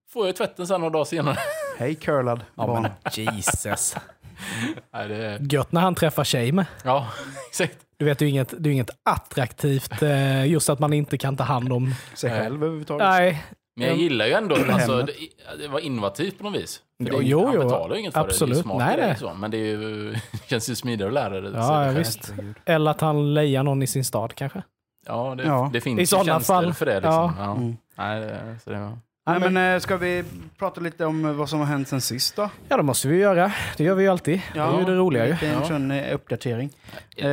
Får 0.10 0.26
jag 0.26 0.36
tvätten 0.36 0.68
sen 0.68 0.82
några 0.82 0.92
dagar 0.94 1.06
senare. 1.06 1.38
Hej 1.78 1.96
curlad 1.96 2.44
Ja, 2.56 2.68
barn. 2.68 2.82
men 2.82 2.92
Jesus. 3.36 3.96
Nej, 4.94 5.08
det, 5.08 5.40
Gött 5.52 5.72
när 5.72 5.82
han 5.82 5.96
träffar 5.96 6.24
tjej 6.24 6.52
med. 6.52 6.66
ja, 6.84 7.08
exakt. 7.50 7.78
Du 7.98 8.06
vet, 8.06 8.20
det 8.20 8.26
är 8.26 8.28
ju 8.28 8.32
inget, 8.32 8.54
det 8.58 8.70
är 8.70 8.72
inget 8.74 8.90
attraktivt, 9.04 10.02
eh, 10.02 10.46
just 10.48 10.70
att 10.70 10.80
man 10.80 10.94
inte 10.94 11.18
kan 11.18 11.38
ta 11.38 11.44
hand 11.44 11.74
om... 11.74 11.94
Sig 12.14 12.30
själv 12.30 12.64
överhuvudtaget. 12.64 13.08
Nej, 13.08 13.44
Men 13.76 13.88
jag 13.88 13.96
Ja. 13.98 14.02
gillar 14.02 14.26
ju 14.26 14.34
ändå, 14.34 14.56
alltså, 14.56 15.02
det, 15.02 15.14
det 15.60 15.68
var 15.68 15.80
innovativt 15.80 16.38
på 16.38 16.44
något 16.44 16.56
vis. 16.62 16.82
För 16.98 17.06
Jo, 17.12 17.18
det, 17.20 17.26
är- 17.26 17.28
jo, 17.30 17.46
han 17.46 17.56
jo. 17.56 17.64
betalar 17.64 17.96
ju 17.96 18.02
inget 18.02 18.14
för 18.14 18.20
det, 18.20 18.26
det 18.26 18.30
är 18.30 18.34
Absolut. 18.34 18.58
ju 18.58 18.62
smart 18.62 18.78
Nej, 18.78 18.98
nej. 18.98 19.16
så. 19.18 19.34
Men 19.34 19.52
det 19.52 19.58
är 19.58 19.62
ju, 19.66 20.16
känns 20.50 20.70
ju 20.70 20.76
smidigare 20.76 21.08
att 21.10 21.14
lära 21.14 21.42
det. 21.42 21.50
Ja, 21.58 21.68
sig 21.68 21.86
ja, 21.86 21.92
visst. 21.92 22.34
Eller 22.66 22.92
att 22.92 23.02
han 23.02 23.34
lejar 23.34 23.64
någon 23.64 23.82
i 23.84 23.88
sin 23.88 24.06
stad 24.06 24.34
kanske. 24.36 24.62
Ja, 25.08 25.36
det, 25.38 25.44
Ja. 25.44 25.70
det 25.74 25.82
finns 25.82 25.98
I 26.00 26.02
ju 26.02 26.24
tjänster 26.24 26.40
fall. 26.54 26.74
för 26.74 26.86
det. 26.86 26.96
Liksom. 26.96 27.14
Ja. 27.14 27.34
Ja. 27.40 27.52
Mm. 27.56 27.78
Nej, 27.96 28.20
det, 28.22 28.58
så 28.64 28.70
det, 28.70 28.80
var- 28.80 28.98
Nej, 29.28 29.40
men, 29.52 29.74
eh, 29.76 29.80
ska 29.80 29.98
vi 29.98 30.24
prata 30.60 30.82
lite 30.82 31.06
om 31.06 31.26
eh, 31.26 31.32
vad 31.32 31.50
som 31.50 31.60
har 31.60 31.66
hänt 31.66 31.88
sen 31.88 32.02
sist 32.02 32.36
då? 32.36 32.50
Ja, 32.70 32.78
det 32.78 32.84
måste 32.84 33.08
vi 33.08 33.18
göra. 33.18 33.52
Det 33.78 33.84
gör 33.84 33.96
vi 33.96 34.04
ju 34.04 34.10
alltid. 34.10 34.42
det 34.54 34.60
är 34.60 34.80
ju 34.80 34.86
det 34.86 34.96
roliga 34.96 35.26
ju. 35.28 35.32
En 35.32 35.54
Ja. 35.62 35.68
sån 35.68 35.92
eh, 35.92 36.16
uppdatering. 36.16 36.70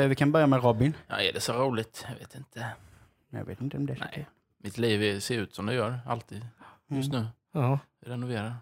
Vi 0.08 0.14
kan 0.14 0.32
börja 0.32 0.46
med 0.46 0.62
Robin. 0.64 0.94
ja, 1.08 1.16
är 1.20 1.32
det 1.32 1.40
så 1.40 1.52
roligt? 1.52 2.06
Jag 2.08 2.18
vet 2.18 2.34
inte. 2.34 2.66
Jag 3.30 3.44
vet 3.44 3.60
inte 3.60 3.76
om 3.76 3.86
det 3.86 3.92
är 3.92 3.96
så 3.96 4.04
Nej. 4.16 4.26
Mitt 4.62 4.79
liv 4.79 5.20
ser 5.20 5.38
ut 5.38 5.55
som 5.55 5.67
det 5.67 5.75
gör, 5.75 5.99
alltid. 6.06 6.47
Just 6.88 7.12
Mm. 7.12 7.23
nu. 7.23 7.29
Ja. 7.61 7.79
Renoverar. 8.06 8.55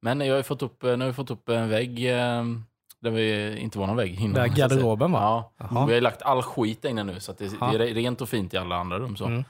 Men 0.00 0.20
jag 0.20 0.32
har 0.32 0.36
ju 0.36 0.42
fått 0.42 0.62
upp, 0.62 0.82
nu 0.82 0.98
har 0.98 1.06
vi 1.06 1.12
fått 1.12 1.30
upp 1.30 1.48
en 1.48 1.68
vägg 1.68 2.06
eh, 2.10 2.44
där 3.00 3.10
vi 3.10 3.56
inte 3.58 3.78
var 3.78 3.86
någon 3.86 3.96
vägg 3.96 4.20
innan. 4.20 4.34
Där 4.34 4.46
garderoben 4.56 5.12
var. 5.12 5.20
Ja, 5.20 5.52
Jaha. 5.56 5.86
vi 5.86 5.94
har 5.94 6.00
lagt 6.00 6.22
all 6.22 6.42
skit 6.42 6.82
där 6.82 6.88
inne 6.88 7.02
nu 7.04 7.20
så 7.20 7.32
det, 7.32 7.48
det 7.48 7.66
är 7.90 7.94
rent 7.94 8.20
och 8.20 8.28
fint 8.28 8.54
i 8.54 8.56
alla 8.56 8.76
andra 8.76 8.98
rum. 8.98 9.16
Så. 9.16 9.24
Mm. 9.26 9.44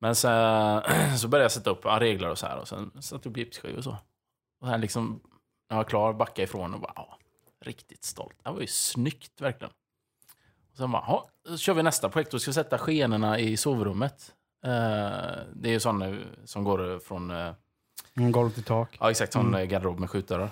Men 0.00 0.14
så, 0.14 0.28
så 1.18 1.28
började 1.28 1.44
jag 1.44 1.52
sätta 1.52 1.70
upp 1.70 1.84
regler 1.86 2.30
och 2.30 2.38
så 2.38 2.46
här 2.46 2.58
och 2.58 2.68
sen 2.68 2.90
satte 3.02 3.28
upp 3.28 3.36
gipsskivor 3.36 3.78
och 3.78 3.84
så. 3.84 3.96
Och 4.60 4.68
här 4.68 4.78
liksom, 4.78 5.20
när 5.70 5.76
jag 5.76 5.76
var 5.76 5.84
klar, 5.84 6.12
backa 6.12 6.42
ifrån 6.42 6.74
och 6.74 6.80
bara, 6.80 6.92
ja, 6.96 7.18
riktigt 7.60 8.04
stolt. 8.04 8.36
Det 8.44 8.50
var 8.50 8.60
ju 8.60 8.66
snyggt 8.66 9.40
verkligen. 9.40 9.72
Och 10.70 10.76
sen 10.76 10.90
bara, 10.90 11.04
ja, 11.06 11.28
så 11.48 11.56
kör 11.56 11.74
vi 11.74 11.82
nästa 11.82 12.08
projekt. 12.08 12.30
Då 12.30 12.38
ska 12.38 12.50
vi 12.50 12.54
sätta 12.54 12.78
skenorna 12.78 13.38
i 13.38 13.56
sovrummet. 13.56 14.34
Eh, 14.64 14.70
det 15.54 15.68
är 15.68 15.72
ju 15.72 15.80
sådana 15.80 16.16
som 16.44 16.64
går 16.64 16.98
från, 16.98 17.30
eh, 17.30 17.52
Mm, 18.16 18.32
golv 18.32 18.50
till 18.50 18.62
tak. 18.62 18.96
ja 19.00 19.10
exakt, 19.10 19.32
sån 19.32 19.46
Mm. 19.48 19.60
eh, 19.60 19.66
garderob 19.66 19.98
med 19.98 20.10
skjutdörrar. 20.10 20.50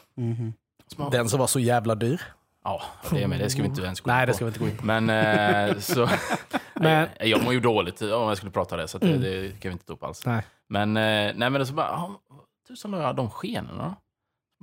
Så 0.86 0.96
bara, 0.96 1.10
Den 1.10 1.28
som 1.28 1.38
var 1.40 1.46
så 1.46 1.60
jävla 1.60 1.94
dyr. 1.94 2.20
Ja, 2.64 2.82
det, 3.10 3.22
är 3.22 3.26
med, 3.28 3.40
det 3.40 3.50
ska 3.50 3.62
vi 3.62 3.68
inte 3.68 3.82
ens 3.82 4.00
gå 4.00 4.10
in 4.10 4.14
Nej, 4.16 4.26
det 4.26 4.32
på. 4.32 4.36
ska 4.36 4.44
vi 4.44 4.48
inte 4.48 4.60
gå 4.60 4.68
in 4.68 4.76
på. 4.76 4.86
Men 4.86 5.10
eh, 5.10 5.78
så... 5.78 6.00
Men- 6.74 7.08
Nej, 7.18 7.30
jag 7.30 7.44
mår 7.44 7.52
ju 7.52 7.60
dåligt 7.60 8.02
om 8.02 8.08
jag 8.28 8.36
skulle 8.36 8.52
prata 8.52 8.76
det, 8.76 8.88
så 8.88 8.96
att 8.96 9.00
det, 9.00 9.08
Mm. 9.08 9.20
det 9.20 9.48
kan 9.60 9.68
vi 9.68 9.72
inte 9.72 9.84
ta 9.86 9.92
upp 9.92 10.02
alls. 10.02 10.26
Nej. 10.26 10.42
Men, 10.68 10.96
eh, 10.96 11.32
nej, 11.34 11.50
men 11.50 11.66
så 11.66 11.72
bara, 11.74 11.86
ja, 11.88 12.20
tusan 12.68 12.92
jag 12.92 13.16
de 13.16 13.30
skenorna 13.30 13.96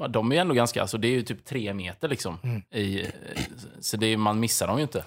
De 0.09 0.31
är 0.31 0.35
ju 0.35 0.41
ändå 0.41 0.53
ganska, 0.53 0.81
alltså 0.81 0.97
det 0.97 1.07
är 1.07 1.11
ju 1.11 1.21
typ 1.21 1.45
tre 1.45 1.73
meter 1.73 2.07
liksom. 2.07 2.37
Mm. 2.43 2.61
I, 2.69 3.01
eh, 3.01 3.07
så 3.79 3.97
det 3.97 4.07
är, 4.07 4.17
man 4.17 4.39
missar 4.39 4.67
dem 4.67 4.77
ju 4.77 4.81
inte. 4.83 5.03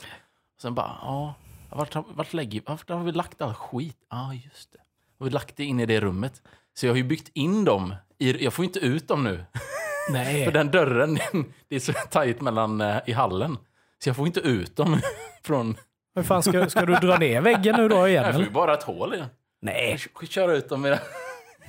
Sen 0.63 0.75
bara, 0.75 0.91
ja, 1.03 1.35
vart, 1.77 1.95
har- 1.95 2.05
vart, 2.09 2.33
lägger, 2.33 2.63
vart 2.67 2.89
har 2.89 3.05
vi 3.05 3.13
lagt 3.13 3.43
all 3.43 3.55
skit? 3.55 3.97
Ja, 4.11 4.35
just 4.35 4.73
det. 4.73 4.79
Har 5.19 5.25
vi 5.25 5.31
lagt 5.31 5.57
det 5.57 5.65
in 5.65 5.81
i 5.81 5.87
det 5.87 6.01
rummet? 6.01 6.43
Så 6.75 6.87
jag 6.87 6.93
har 6.93 6.97
ju 6.97 7.05
byggt 7.05 7.31
in 7.35 7.65
dem. 7.65 7.95
I, 8.19 8.45
jag 8.45 8.53
får 8.53 8.65
inte 8.65 8.79
ut 8.81 9.09
dem 9.09 9.25
nu. 9.25 9.45
Nej. 10.11 10.45
För 10.45 10.53
den 10.53 10.71
dörren, 10.71 11.19
det 11.69 11.77
är 11.77 11.81
så 11.81 11.93
tajt 11.93 12.41
mellan, 12.41 12.81
eh, 12.81 12.97
i 13.07 13.13
hallen. 13.13 13.59
Så 14.05 14.09
jag 14.09 14.17
får 14.17 14.27
inte 14.27 14.41
ut 14.41 14.77
dem 14.77 15.01
från... 15.43 15.77
Hur 16.15 16.23
fan 16.23 16.43
ska, 16.43 16.71
ska 16.71 16.87
du 16.87 16.95
dra 16.95 17.17
ner 17.19 17.41
väggen 17.41 17.77
nu 17.77 17.89
då 17.89 18.09
igen? 18.09 18.25
Jag 18.25 18.35
får 18.35 18.43
ju 18.45 18.51
bara 18.51 18.75
ett 18.75 18.83
hål 18.83 19.15
i 19.15 19.17
den. 19.17 19.29
Nej. 19.61 19.99
Köra 20.29 20.53
ut 20.53 20.69
dem 20.69 20.87
i 20.87 20.89
den. 20.89 20.99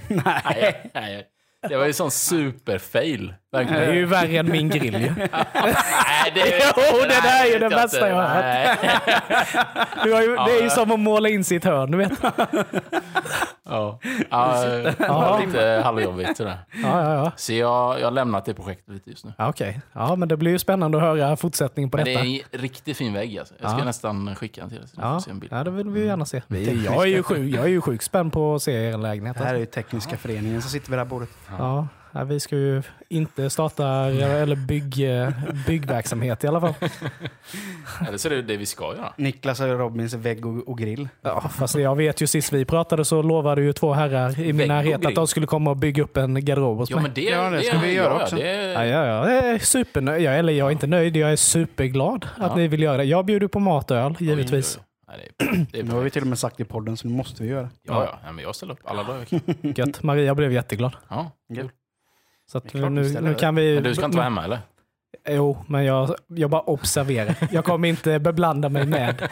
Nej. 0.08 0.92
nej. 0.94 1.28
Det 1.70 1.78
var 1.78 1.86
ju 1.86 1.94
sån 1.94 2.12
superfail. 2.12 3.34
Det 3.54 3.60
är 3.60 3.64
Verkligen. 3.66 3.96
ju 3.96 4.06
värre 4.06 4.38
än 4.38 4.52
min 4.52 4.70
grill 4.70 4.94
ju. 5.02 5.12
Nej, 5.18 6.32
det, 6.36 6.74
Jo, 6.78 7.00
det 7.02 7.08
där 7.08 7.46
är 7.46 7.54
ju 7.54 7.60
det 7.60 7.70
bästa 7.70 8.10
jag 8.10 8.16
har 8.16 8.24
hört. 8.24 8.80
Det 10.04 10.10
är 10.60 10.64
ju 10.64 10.70
som 10.70 10.92
att 10.92 11.00
måla 11.00 11.30
in 11.30 11.44
sitt 11.44 11.64
hörn, 11.66 11.92
du 11.92 11.98
vet. 11.98 12.12
Ja, 13.70 14.00
ja, 14.30 14.64
det 14.66 14.96
Ja. 15.00 15.14
var 15.14 15.46
lite 15.46 15.82
halvjobbigt 15.84 16.38
sådär. 16.38 16.58
Ja, 16.84 17.04
ja, 17.04 17.14
ja. 17.14 17.32
Så 17.36 17.54
jag, 17.54 18.00
jag 18.00 18.06
har 18.06 18.12
lämnat 18.12 18.46
det 18.46 18.54
projektet 18.54 18.94
lite 18.94 19.10
just 19.10 19.26
nu. 19.26 19.34
ja 19.38 19.50
Okej. 19.50 19.82
Ja, 19.94 20.16
men 20.16 20.28
det 20.28 20.38
blir 20.38 20.52
ju 20.52 20.60
spännande 20.60 20.98
att 20.98 21.04
höra 21.04 21.36
fortsättningen 21.38 21.90
på 21.90 21.98
Men 21.98 22.06
det 22.06 22.12
detta. 22.12 22.26
är 22.26 22.42
en 22.52 22.60
riktigt 22.60 22.98
fin 22.98 23.14
vägg 23.14 23.40
alltså. 23.40 23.54
Jag 23.62 23.70
ska 23.70 23.80
Ja. 23.80 23.86
nästan 23.86 24.36
skicka 24.36 24.62
den 24.62 24.70
till 24.70 24.80
dig 24.80 24.88
så 24.88 24.96
Ja, 25.02 25.20
se 25.20 25.32
en 25.32 25.40
bild. 25.40 25.54
ja, 25.54 25.64
det 25.64 25.72
vill 25.72 25.90
vi 25.90 26.06
gärna 26.06 26.26
se. 26.26 26.42
Vi, 26.48 26.84
jag, 26.86 27.04
är 27.04 27.08
ju 27.08 27.24
sjuk, 27.24 27.54
jag 27.56 27.64
är 27.64 27.70
ju 27.70 27.82
sjukt 27.82 28.04
spänd 28.04 28.34
på 28.34 28.56
att 28.56 28.62
se 28.62 28.72
er 28.90 28.98
lägenhet. 28.98 29.38
Det 29.38 29.44
här 29.44 29.56
är 29.56 29.60
Alltså. 29.60 29.80
ju 29.80 29.84
tekniska 29.84 30.18
föreningen 30.18 30.62
som 30.62 30.72
sitter 30.72 30.90
vid 30.90 30.98
det 31.00 31.04
här 31.04 31.10
bordet. 31.10 31.30
Ja, 31.50 31.56
ja, 31.60 31.88
vi 32.26 32.40
ska 32.40 32.56
ju 32.56 32.82
inte 33.10 33.50
starta 33.50 33.88
eller 33.88 34.56
bygg, 34.56 35.08
byggverksamhet 35.68 36.44
i 36.44 36.48
alla 36.48 36.62
fall. 36.62 36.74
Eller 38.08 38.18
så 38.18 38.28
är 38.28 38.32
det 38.36 38.42
det 38.42 38.58
vi 38.58 38.66
ska 38.66 38.96
göra. 38.96 39.14
Niklas 39.18 39.60
och 39.60 39.68
Robins 39.68 40.14
vägg 40.14 40.46
och, 40.46 40.68
och 40.70 40.78
grill. 40.78 41.10
Ja, 41.22 41.42
fast 41.42 41.76
jag 41.76 41.96
vet 41.96 42.22
ju 42.22 42.28
sist 42.28 42.54
vi 42.54 42.66
pratade 42.66 43.06
så 43.06 43.22
lovade 43.22 43.62
ju 43.62 43.74
två 43.74 43.94
herrar 43.94 44.40
i 44.40 44.54
min 44.54 44.68
närhet 44.68 45.06
att 45.06 45.16
de 45.16 45.28
skulle 45.28 45.48
komma 45.48 45.70
och 45.70 45.78
bygga 45.78 46.04
upp 46.04 46.18
en 46.18 46.46
garderob 46.46 46.78
hos 46.78 46.90
Ja, 46.90 46.96
mig. 46.96 47.04
men 47.04 47.14
det, 47.14 47.22
Ja, 47.22 47.50
det 47.50 47.62
ska 47.64 47.78
vi 47.80 47.94
göra 47.94 48.14
ja, 48.18 48.24
också. 48.24 48.36
Det, 48.36 48.72
Ja, 48.74 48.86
ja, 48.86 49.06
ja. 49.06 49.32
Jag 49.32 49.50
är 49.50 49.60
supernöjd. 49.60 50.24
Jag, 50.24 50.40
eller 50.40 50.54
jag 50.54 50.68
är 50.68 50.72
inte 50.72 50.88
nöjd, 50.88 51.18
jag 51.18 51.32
är 51.32 51.36
superglad 51.36 52.26
att 52.36 52.42
Ja. 52.52 52.56
ni 52.56 52.68
vill 52.68 52.82
göra 52.84 52.98
det. 52.98 53.04
Jag 53.04 53.26
bjuder 53.26 53.48
på 53.48 53.60
mat 53.60 53.92
och 53.92 53.98
öl, 53.98 54.16
givetvis. 54.20 54.78
Oj, 54.78 54.84
oj, 54.84 54.86
oj. 54.88 55.18
Nej, 55.18 55.30
det 55.38 55.46
är, 55.46 55.66
det 55.72 55.80
är 55.80 55.84
Nu 55.84 55.92
har 55.92 56.02
vi 56.02 56.10
till 56.10 56.22
och 56.22 56.28
med 56.28 56.40
sagt 56.40 56.60
i 56.60 56.64
podden, 56.64 56.98
så 56.98 57.08
nu 57.08 57.14
måste 57.14 57.44
vi 57.44 57.50
göra. 57.50 57.70
Ja, 57.88 58.04
ja. 58.06 58.20
Nej, 58.24 58.34
men 58.34 58.44
jag 58.44 58.56
ställer 58.56 58.74
upp 58.74 58.80
alla 58.84 59.04
dagar. 59.04 59.26
Gött. 59.62 60.04
Maria 60.04 60.36
blev 60.36 60.52
jätteglad. 60.54 60.96
Ja. 61.10 61.32
Ja. 61.48 61.64
Så 62.52 62.62
nu, 62.74 62.90
nu 63.22 63.34
kan 63.34 63.56
vi... 63.56 63.74
Men 63.76 63.84
du 63.84 63.96
ska 63.96 64.06
inte 64.06 64.18
vara 64.18 64.24
hemma 64.24 64.44
eller? 64.44 64.60
Jo, 65.30 65.58
men 65.68 65.86
jag, 65.86 66.16
jag 66.28 66.50
bara 66.50 66.62
observerar. 66.62 67.36
Jag 67.52 67.66
kommer 67.66 67.88
inte 67.88 68.20
beblanda 68.20 68.70
mig 68.70 68.86
med, 68.86 69.30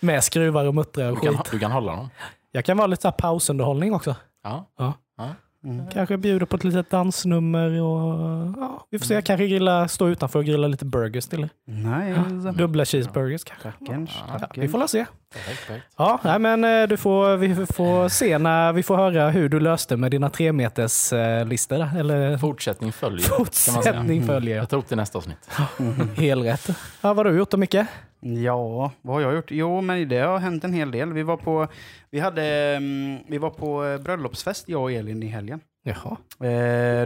med 0.00 0.24
skruvar 0.24 0.64
och 0.64 0.74
muttrar 0.74 1.04
Du 1.06 1.12
och 1.12 1.22
kan, 1.22 1.34
skit. 1.36 1.48
du 1.50 1.58
kan 1.58 1.70
hålla 1.72 1.96
dem. 1.96 2.10
Jag 2.52 2.64
kan 2.64 2.76
vara 2.76 2.86
lite 2.86 3.02
så 3.02 3.08
här 3.08 3.12
pausunderhållning 3.12 3.94
också. 3.94 4.16
Ja. 4.44 4.70
Ja. 4.78 4.92
Ja. 5.18 5.28
Mm. 5.64 5.86
Kanske 5.90 6.16
bjuder 6.16 6.46
på 6.46 6.56
ett 6.56 6.64
litet 6.64 6.90
dansnummer 6.90 7.82
och 7.82 8.18
ja, 8.58 8.86
vi 8.90 8.98
får 8.98 9.06
se. 9.06 9.22
Kanske 9.22 9.46
grilla, 9.46 9.88
stå 9.88 10.08
utanför 10.08 10.38
och 10.38 10.44
grilla 10.44 10.68
lite 10.68 10.84
burgers 10.84 11.26
till 11.26 11.40
er. 11.42 11.48
Nej, 11.66 12.14
Dubbla 12.54 12.84
cheeseburgers 12.84 13.44
kanske. 13.44 13.72
Tackens, 13.72 14.10
Ja, 14.18 14.24
Ja, 14.32 14.38
tackens. 14.38 14.64
vi 14.64 14.68
får 14.68 14.78
la 14.78 14.88
se. 14.88 15.06
Perfekt. 15.32 15.86
Ja, 15.96 16.20
nej, 16.24 16.38
men 16.38 16.64
eh, 16.64 16.88
du 16.88 16.96
får, 16.96 17.36
vi 17.36 17.66
får 17.66 18.08
se 18.08 18.38
när 18.38 18.72
vi 18.72 18.82
får 18.82 18.96
höra 18.96 19.30
hur 19.30 19.48
du 19.48 19.60
löste 19.60 19.96
med 19.96 20.10
dina 20.10 20.30
tre 20.30 20.52
meters 20.52 21.12
eh, 21.12 21.46
listor. 21.46 21.88
Eller 21.98 22.38
Fortsättning 22.38 22.92
följer. 22.92 23.28
kan 23.28 23.36
man 23.38 23.46
säga. 23.52 23.74
fortsättning 23.74 24.22
följer. 24.26 24.56
Jag 24.56 24.68
tar 24.68 24.76
upp 24.76 24.88
till 24.88 24.96
nästa 24.96 25.18
avsnitt. 25.18 25.50
Helt 26.16 26.44
rätt. 26.44 26.68
Ja, 27.00 27.14
vad 27.14 27.16
har 27.16 27.24
du 27.32 27.38
gjort 27.38 27.50
då 27.50 27.56
Micke? 27.56 27.74
Ja, 28.20 28.92
vad 29.02 29.14
har 29.16 29.20
jag 29.20 29.34
gjort? 29.34 29.50
Jo, 29.50 29.80
men 29.80 30.08
det 30.08 30.18
har 30.18 30.38
hänt 30.38 30.64
en 30.64 30.72
hel 30.72 30.90
del. 30.90 31.12
Vi 31.12 31.22
var 31.22 31.36
på, 31.36 31.68
vi 32.10 32.20
hade, 32.20 32.44
mm, 32.76 33.18
vi 33.28 33.38
var 33.38 33.50
på 33.50 33.84
eh, 33.84 33.98
bröllopsfest, 33.98 34.68
jag 34.68 34.82
och 34.82 34.92
Elin, 34.92 35.22
i 35.22 35.26
helgen. 35.26 35.60
Jaha. 35.82 36.16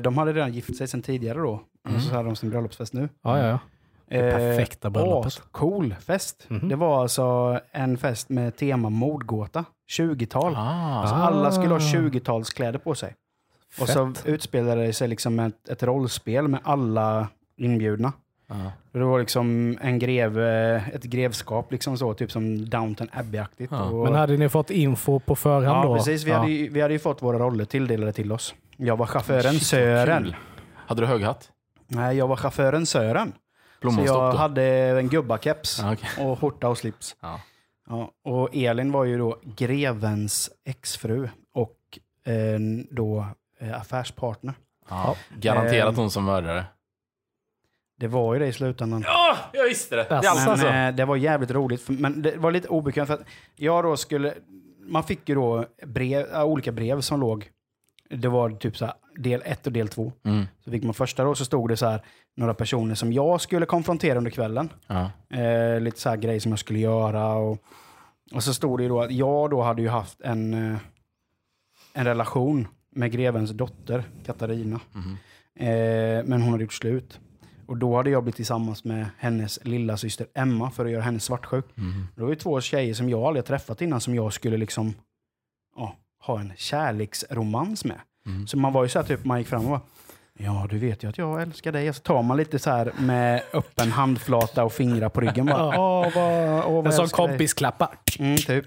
De 0.01 0.19
hade 0.19 0.33
redan 0.33 0.53
gift 0.53 0.77
sig 0.77 0.89
sedan 0.89 1.03
tidigare 1.03 1.39
då. 1.39 1.61
Och 1.97 2.03
så 2.03 2.15
hade 2.15 2.29
de 2.29 2.37
sin 2.37 2.51
bröllopsfest 2.51 2.93
nu. 2.93 3.09
Ja, 3.23 3.39
ja, 3.39 3.47
ja. 3.47 3.59
Det 4.09 4.33
perfekta 4.33 4.91
bröllopet. 4.91 5.43
cool 5.51 5.95
fest. 6.07 6.45
Mhm. 6.49 6.69
Det 6.69 6.77
var 6.77 7.03
alltså 7.03 7.61
en 7.73 7.99
fest 7.99 8.29
med 8.29 8.57
tema 8.57 8.91
mordgåta. 8.91 9.65
20-tal. 9.91 10.55
Ah, 10.57 11.07
Så 11.07 11.15
Ah. 11.15 11.19
alla 11.19 11.53
skulle 11.53 11.75
ha 11.75 11.79
20-talskläder 11.79 12.79
på 12.79 12.95
sig. 12.95 13.15
Och 13.81 13.89
så 13.89 14.13
Fett. 14.15 14.27
utspelade 14.27 14.87
det 14.87 14.93
sig 14.93 15.09
liksom 15.09 15.39
ett, 15.41 15.69
ett 15.69 15.83
rollspel 15.83 16.49
med 16.49 16.61
alla 16.65 17.29
inbjudna. 17.57 18.13
ja. 18.49 18.73
Och 18.93 18.99
Det 18.99 19.05
var 19.05 19.19
liksom 19.21 19.79
en 19.81 19.99
greve, 19.99 20.49
ett 20.95 21.05
grevskap, 21.05 21.73
liksom 21.73 21.99
så, 21.99 22.15
typ 22.15 22.31
som 22.33 22.69
Downton 22.69 23.09
Abbey-aktigt. 23.13 23.69
Ja. 23.73 23.83
Och- 23.83 24.05
Men 24.05 24.15
hade 24.15 24.37
ni 24.37 24.49
fått 24.49 24.71
info 24.71 25.21
på 25.21 25.37
förhand 25.37 25.79
ja, 25.79 25.83
då? 25.89 25.97
precis. 25.97 26.25
Vi, 26.25 26.31
ja. 26.31 26.37
hade 26.39 26.51
ju, 26.51 26.69
vi 26.69 26.81
hade 26.81 26.95
ju 26.95 26.99
fått 27.01 27.23
våra 27.23 27.39
roller 27.39 27.65
tilldelade 27.65 28.13
till 28.13 28.33
oss. 28.33 28.55
Jag 28.77 28.97
var 28.97 29.07
chauffören 29.07 29.53
Shit, 29.53 29.63
Sören. 29.63 30.35
Hade 30.75 31.03
du 31.03 31.07
hög 31.07 31.23
hatt? 31.23 31.49
Nej, 31.89 32.17
jag 32.17 32.29
var 32.29 32.37
chauffören 32.37 32.87
Sören. 32.87 33.33
Så 33.91 34.03
jag 34.07 34.33
då? 34.33 34.37
hade 34.37 34.63
en 34.65 35.09
gubbakeps 35.09 35.79
Ja, 35.83 35.93
okej. 35.93 36.27
och 36.27 36.39
skjorta 36.41 36.69
och 36.69 36.79
slips. 36.79 37.17
Ja. 37.21 37.41
Ja, 37.89 38.11
och 38.25 38.49
Elin 38.57 38.93
var 38.93 39.05
ju 39.05 39.19
då 39.19 39.39
grevens 39.45 40.51
exfru 40.65 41.29
och 41.55 41.79
eh, 42.25 42.59
då 42.91 43.27
eh, 43.61 43.81
affärspartner. 43.81 44.55
Ja. 44.89 45.17
Garanterat 45.39 45.95
Eh. 45.95 46.01
hon 46.01 46.11
som 46.11 46.25
mördare. 46.25 46.65
Det 47.99 48.09
var 48.09 48.35
ju 48.35 48.41
det 48.41 48.47
i 48.47 48.53
slutändan. 48.53 49.03
Ja, 49.07 49.37
jag 49.53 49.65
visste 49.65 49.97
det. 49.97 50.11
Alltså, 50.11 50.35
Men 50.35 50.49
alltså. 50.49 50.67
eh, 50.67 50.93
det 50.95 51.05
var 51.05 51.17
jävligt 51.17 51.51
roligt. 51.51 51.83
för- 51.83 51.93
Men 51.93 52.23
det 52.23 52.37
var 52.37 52.51
lite 52.51 52.69
obekvämt 52.69 53.07
för 53.07 53.15
att 53.15 53.25
jag 53.57 53.85
då 53.85 53.97
skulle... 53.97 54.35
Man 54.81 55.05
fick 55.05 55.29
ju 55.29 55.35
då 55.35 55.65
brev, 55.87 56.27
äh, 56.35 56.45
olika 56.45 56.73
brev 56.73 57.01
som 57.01 57.21
låg. 57.21 57.51
Det 58.17 58.29
var 58.29 58.51
typ 58.51 58.77
så 58.77 58.85
här, 58.85 58.95
del 59.17 59.43
ett 59.45 59.67
och 59.67 59.73
del 59.73 59.89
två. 59.89 60.13
Mm. 60.25 60.47
Så 60.65 60.71
fick 60.71 60.83
man 60.83 60.95
första 60.95 61.25
då 61.25 61.35
så 61.35 61.45
stod 61.45 61.69
det 61.69 61.77
så 61.77 61.87
här 61.87 62.03
några 62.37 62.55
personer 62.55 62.95
som 62.95 63.13
jag 63.13 63.41
skulle 63.41 63.67
konfrontera 63.67 64.19
under 64.19 64.31
kvällen. 64.31 64.69
Ja. 64.87 65.11
Eh, 65.39 65.81
lite 65.81 66.01
så 66.01 66.09
här 66.09 66.17
grejer 66.17 66.41
som 66.41 66.53
jag 66.53 66.59
skulle 66.59 66.79
göra. 66.79 67.35
Och, 67.35 67.59
och 68.33 68.45
så 68.45 68.55
stod 68.55 68.79
det 68.79 68.83
ju 68.83 68.89
då 68.89 69.01
att 69.01 69.13
jag 69.13 69.51
då 69.51 69.63
hade 69.63 69.83
ju 69.83 69.89
haft 69.89 70.21
en, 70.21 70.55
eh, 70.55 70.79
en 71.93 72.05
relation 72.05 72.69
med 72.91 73.13
grevens 73.13 73.51
dotter 73.51 74.05
Katarina. 74.27 74.81
Mhm. 74.93 75.17
Eh, 75.55 76.25
men 76.25 76.43
hon 76.43 76.53
hade 76.53 76.65
gjort 76.65 76.73
slut. 76.73 77.21
Och 77.67 77.77
då 77.77 77.97
hade 77.97 78.11
jag 78.11 78.23
blivit 78.23 78.37
tillsammans 78.37 78.85
med 78.85 79.07
hennes 79.19 79.65
lilla 79.65 79.97
syster 79.97 80.27
Emma 80.35 80.71
för 80.71 80.85
att 80.85 80.91
göra 80.91 81.03
henne 81.03 81.21
svartsjuk. 81.21 81.65
Mhm. 81.75 82.07
Det 82.17 82.23
var 82.23 82.29
ju 82.29 82.37
två 82.37 82.61
tjejer 82.61 82.95
som 82.95 83.09
jag 83.09 83.23
aldrig 83.23 83.45
träffat 83.45 83.83
innan 83.83 84.01
som 84.01 84.15
jag 84.15 84.33
skulle 84.33 84.57
liksom 84.57 84.95
ja, 85.77 85.97
ha 86.23 86.41
en 86.41 86.53
kärleksromans 86.57 87.85
med. 87.85 88.01
Mm. 88.27 88.47
Så 88.47 88.57
man 88.57 88.73
var 88.73 88.83
ju 88.83 88.89
så 88.89 88.99
här 88.99 89.07
typ, 89.07 89.25
man 89.25 89.39
gick 89.39 89.49
fram 89.49 89.65
och 89.65 89.71
bara, 89.71 89.81
ja 90.39 90.67
du 90.71 90.79
vet 90.79 91.03
ju 91.05 91.09
att 91.09 91.19
jag 91.19 91.43
älskar 91.43 91.73
dig. 91.73 91.93
Så 91.93 92.01
tar 92.01 92.23
man 92.23 92.37
lite 92.37 92.59
så 92.59 92.71
här 92.71 92.93
med 92.99 93.43
öppen 93.53 93.93
handflata 93.93 94.65
och 94.65 94.73
fingrar 94.73 95.09
på 95.09 95.21
ryggen. 95.21 95.47
Bara, 95.47 95.67
åh, 95.81 96.09
vad, 96.15 96.65
åh, 96.65 96.75
vad 96.75 96.87
En 96.87 96.93
sån 96.93 97.03
älskar 97.03 97.23
dig." 97.23 97.29
kompisklappa. 97.29 97.91
Mm, 98.19 98.37
typ. 98.37 98.65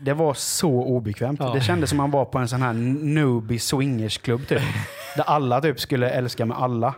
Det 0.00 0.12
var 0.12 0.34
så 0.34 0.70
obekvämt. 0.70 1.40
Ja. 1.40 1.52
Det 1.54 1.60
kändes 1.60 1.90
som 1.90 1.96
man 1.96 2.10
var 2.10 2.24
på 2.24 2.38
en 2.38 2.48
sån 2.48 2.62
här 2.62 2.72
newbie 2.72 3.58
swingersklubb 3.58 4.48
typ. 4.48 4.60
Där 5.16 5.24
alla 5.26 5.60
typ 5.60 5.80
skulle 5.80 6.10
älska 6.10 6.46
med 6.46 6.56
alla. 6.56 6.94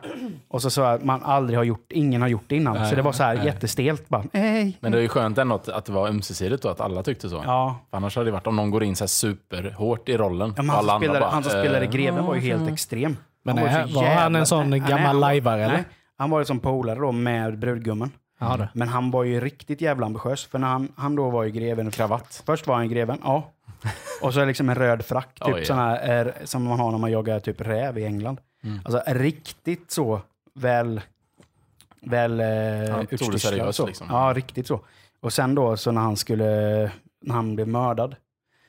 Och 0.49 0.63
så 0.63 0.71
så 0.71 0.83
att 0.83 1.05
man 1.05 1.23
aldrig 1.23 1.59
har 1.59 1.65
gjort, 1.65 1.93
ingen 1.93 2.23
har 2.23 2.29
gjort 2.29 2.45
det 2.47 2.57
innan. 2.57 2.75
Nej, 2.77 2.91
så 2.91 2.97
det 2.97 3.03
var 3.03 3.13
så 3.13 3.23
här 3.23 3.35
nej. 3.37 3.47
jättestelt. 3.47 4.09
Bara, 4.09 4.25
hej. 4.33 4.79
Men 4.81 4.93
det 4.93 4.99
är 4.99 5.03
ju 5.03 5.09
skönt 5.09 5.39
ändå 5.39 5.55
att, 5.55 5.69
att 5.69 5.85
det 5.85 5.93
var 5.93 6.09
ömsesidigt 6.09 6.65
och 6.65 6.71
att 6.71 6.81
alla 6.81 7.03
tyckte 7.03 7.29
så. 7.29 7.43
Ja, 7.47 7.77
För 7.91 7.97
annars 7.97 8.17
hade 8.17 8.27
det 8.27 8.33
varit 8.33 8.47
om 8.47 8.57
någon 8.57 8.71
går 8.71 8.85
in 8.85 8.97
så 8.97 9.05
här 9.05 9.09
superhårt 9.09 10.09
i 10.09 10.17
rollen. 10.17 10.55
Ja, 10.57 10.63
han, 10.63 10.85
som 10.85 10.99
spelade, 10.99 11.21
bara, 11.21 11.31
han 11.31 11.43
som 11.43 11.57
eh, 11.57 11.63
spelade 11.63 11.87
greven 11.87 12.25
var 12.25 12.35
ju 12.35 12.41
helt 12.41 12.73
extrem. 12.73 13.17
Men 13.43 13.59
Han 13.59 13.67
är- 13.67 13.87
så 13.87 13.95
var 13.95 14.05
han 14.09 14.37
en 14.37 14.47
sån 14.47 14.71
Nej, 14.71 14.81
gammal 14.81 15.19
lajvare, 15.19 15.65
eller? 15.65 15.75
Nej, 15.75 15.85
han 16.19 16.31
var 16.31 16.39
ju 16.39 16.45
som 16.45 16.61
polare 16.61 16.99
då 16.99 17.13
med 17.13 17.59
brudgummen. 17.59 18.11
Det. 18.41 18.69
Men 18.73 18.89
han 18.89 19.11
var 19.11 19.25
ju 19.25 19.41
riktigt 19.41 19.81
jävla 19.81 20.07
ambitiös. 20.07 20.45
För 20.47 20.59
när 20.59 20.69
han, 20.69 20.93
han 20.97 21.17
då 21.17 21.31
var 21.31 21.45
ju 21.45 21.51
greven. 21.51 21.91
Kravatt. 21.91 22.43
Först 22.47 22.67
var 22.67 22.75
han 22.75 22.89
greven, 22.89 23.19
ja. 23.25 23.51
Och 24.23 24.35
så 24.35 24.45
liksom 24.45 24.69
en 24.69 24.75
röd 24.75 25.05
frack, 25.05 25.35
typ 25.35 25.59
ja. 25.59 25.65
sån 25.65 25.79
här, 25.79 26.27
eh, 26.27 26.45
som 26.45 26.63
man 26.63 26.81
har 26.81 26.91
när 26.91 26.99
man 26.99 27.11
jagar 27.11 27.41
typ 27.41 27.61
räv 27.61 27.99
i 27.99 28.05
England. 28.05 28.41
Mm. 28.65 28.81
Alltså 28.85 29.03
riktigt 29.07 29.91
så 29.91 30.21
väl, 30.55 31.01
väl 32.03 32.41
eh, 32.41 33.01
utstyrslad 33.01 33.41
seriöst, 33.41 33.77
så. 33.77 33.87
liksom. 33.87 34.07
Ja, 34.11 34.33
riktigt 34.37 34.67
så. 34.67 34.81
Och 35.21 35.33
sen 35.33 35.55
då 35.55 35.77
så 35.77 35.93
när 35.93 36.01
han 36.01 36.17
skulle, 36.17 36.45
när 37.21 37.35
han 37.35 37.55
blev 37.55 37.69
mördad, 37.69 38.17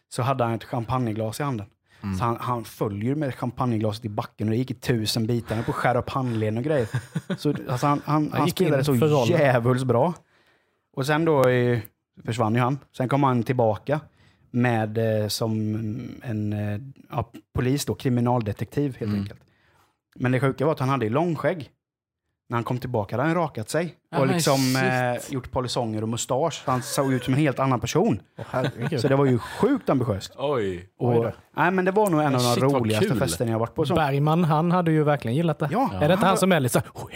så 0.09 0.21
hade 0.21 0.43
han 0.43 0.53
ett 0.53 0.63
champagneglas 0.63 1.39
i 1.39 1.43
handen. 1.43 1.67
Mm. 2.03 2.15
Så 2.15 2.23
han, 2.23 2.37
han 2.39 2.65
följer 2.65 3.15
med 3.15 3.35
champagneglaset 3.35 4.05
i 4.05 4.09
backen 4.09 4.47
och 4.47 4.51
det 4.51 4.57
gick 4.57 4.71
i 4.71 4.73
tusen 4.73 5.27
bitar. 5.27 5.63
På 5.63 5.71
att 5.71 5.75
skära 5.75 5.99
upp 5.99 6.09
handleden 6.09 6.57
och 6.57 6.63
grejer. 6.63 6.87
Så 7.37 7.53
alltså 7.69 7.87
han, 7.87 8.01
han, 8.05 8.31
han 8.33 8.49
spelade 8.49 8.83
så 8.83 9.25
djävulskt 9.27 9.87
bra. 9.87 10.13
Och 10.93 11.05
sen 11.05 11.25
då 11.25 11.49
eh, 11.49 11.79
försvann 12.25 12.55
ju 12.55 12.61
han. 12.61 12.79
Sen 12.97 13.09
kom 13.09 13.23
han 13.23 13.43
tillbaka 13.43 13.99
med 14.51 15.21
eh, 15.21 15.27
som 15.27 15.55
en 16.23 16.53
eh, 16.53 16.79
ja, 17.09 17.31
polis 17.53 17.85
då, 17.85 17.93
kriminaldetektiv 17.95 18.97
helt 18.99 19.09
Mm. 19.09 19.21
enkelt. 19.21 19.39
Men 20.15 20.31
det 20.31 20.39
sjuka 20.39 20.65
var 20.65 20.71
att 20.71 20.79
han 20.79 20.89
hade 20.89 21.09
långskägg. 21.09 21.69
När 22.49 22.57
han 22.57 22.63
kom 22.63 22.77
tillbaka 22.77 23.15
hade 23.15 23.27
han 23.27 23.35
rakat 23.35 23.69
sig. 23.69 23.95
Och 24.15 24.19
men 24.25 24.27
liksom 24.35 24.75
eh, 24.75 25.33
gjort 25.33 25.51
polisonger 25.51 26.01
och 26.01 26.09
mustasch. 26.09 26.63
Han 26.65 26.81
såg 26.81 27.13
ut 27.13 27.23
som 27.23 27.33
en 27.33 27.39
helt 27.39 27.59
annan 27.59 27.79
person. 27.79 28.21
Herregud. 28.49 29.01
Så 29.01 29.07
det 29.07 29.15
var 29.15 29.25
ju 29.25 29.37
sjukt 29.39 29.89
ambitiöst. 29.89 30.33
Oj. 30.37 30.89
Och, 30.99 31.25
nej, 31.57 31.71
men 31.71 31.85
det 31.85 31.91
var 31.91 32.09
nog 32.09 32.21
en 32.21 32.35
av 32.35 32.41
de 32.41 32.55
roligaste 32.61 33.15
festerna 33.15 33.51
jag 33.51 33.59
varit 33.59 33.75
på. 33.75 33.85
Så. 33.85 33.95
Bergman, 33.95 34.43
han 34.43 34.71
hade 34.71 34.91
ju 34.91 35.03
verkligen 35.03 35.35
gillat 35.37 35.59
det. 35.59 35.69
Ja, 35.71 35.89
Är 36.01 36.07
det 36.07 36.13
inte 36.13 36.25
han 36.25 36.37
som 36.37 36.51
är 36.51 36.59
lite 36.59 36.81
så 36.81 37.09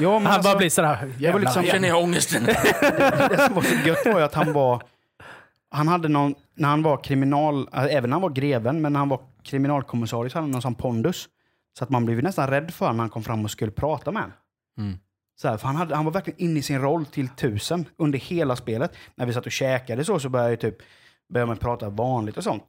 ja, 0.00 0.18
men 0.18 0.26
Han 0.26 0.26
alltså, 0.26 0.50
bara 0.50 0.58
blir 0.58 0.70
sådär, 0.70 1.12
jävlar. 1.18 1.40
liksom- 1.40 1.64
Känner 1.64 1.88
jag 1.88 2.02
ångesten? 2.02 2.44
det 3.30 3.44
som 3.46 3.54
var 3.54 3.62
så 3.62 3.88
gött 3.88 4.06
var 4.06 4.18
ju 4.18 4.24
att 4.24 4.34
han 4.34 4.52
var... 4.52 4.82
Han 5.72 5.88
hade 5.88 6.08
någon, 6.08 6.34
när 6.54 6.68
han 6.68 6.82
var 6.82 7.04
kriminal, 7.04 7.68
äh, 7.72 7.84
även 7.84 8.10
när 8.10 8.14
han 8.14 8.22
var 8.22 8.30
greven, 8.30 8.80
men 8.80 8.92
när 8.92 8.98
han 8.98 9.08
var 9.08 9.20
kriminalkommissarie 9.42 10.30
så 10.30 10.38
hade 10.38 10.44
han 10.44 10.50
någon 10.50 10.62
sån 10.62 10.74
pondus. 10.74 11.28
Så 11.78 11.84
att 11.84 11.90
man 11.90 12.04
blev 12.04 12.22
nästan 12.22 12.48
rädd 12.48 12.70
för 12.70 12.86
honom 12.86 12.96
när 12.96 13.02
han 13.02 13.10
kom 13.10 13.22
fram 13.22 13.44
och 13.44 13.50
skulle 13.50 13.72
prata 13.72 14.12
med 14.12 14.22
honom. 14.22 14.36
Mm. 14.78 14.98
Så 15.40 15.48
här, 15.48 15.56
för 15.56 15.66
han, 15.66 15.76
hade, 15.76 15.94
han 15.96 16.04
var 16.04 16.12
verkligen 16.12 16.40
inne 16.40 16.58
i 16.58 16.62
sin 16.62 16.80
roll 16.80 17.06
till 17.06 17.28
tusen 17.28 17.84
under 17.96 18.18
hela 18.18 18.56
spelet. 18.56 18.96
När 19.14 19.26
vi 19.26 19.32
satt 19.32 19.46
och 19.46 19.52
käkade 19.52 20.04
så, 20.04 20.18
så 20.18 20.28
började, 20.28 20.50
jag 20.50 20.60
typ, 20.60 20.76
började 21.32 21.46
man 21.46 21.56
prata 21.56 21.88
vanligt 21.88 22.36
och 22.36 22.44
sånt. 22.44 22.64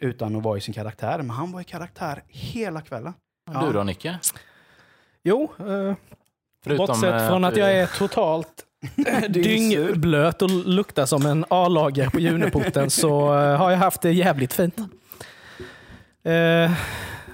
Utan 0.00 0.36
att 0.36 0.42
vara 0.42 0.58
i 0.58 0.60
sin 0.60 0.74
karaktär. 0.74 1.18
Men 1.18 1.30
han 1.30 1.52
var 1.52 1.60
i 1.60 1.64
karaktär 1.64 2.22
hela 2.28 2.80
kvällen. 2.80 3.14
Du 3.60 3.72
då 3.72 3.82
Nicke? 3.82 4.18
Jo, 5.22 5.52
eh, 5.58 6.76
bortsett 6.76 7.22
eh, 7.22 7.28
från 7.28 7.44
att 7.44 7.56
jag 7.56 7.72
är 7.72 7.86
totalt 7.86 8.64
dyngblöt 9.28 10.42
och 10.42 10.50
luktar 10.50 11.06
som 11.06 11.26
en 11.26 11.44
A-lager 11.50 12.10
på 12.10 12.20
Juniporten 12.20 12.90
så 12.90 13.34
eh, 13.38 13.56
har 13.56 13.70
jag 13.70 13.78
haft 13.78 14.02
det 14.02 14.12
jävligt 14.12 14.52
fint. 14.52 14.78
Eh, 16.24 16.72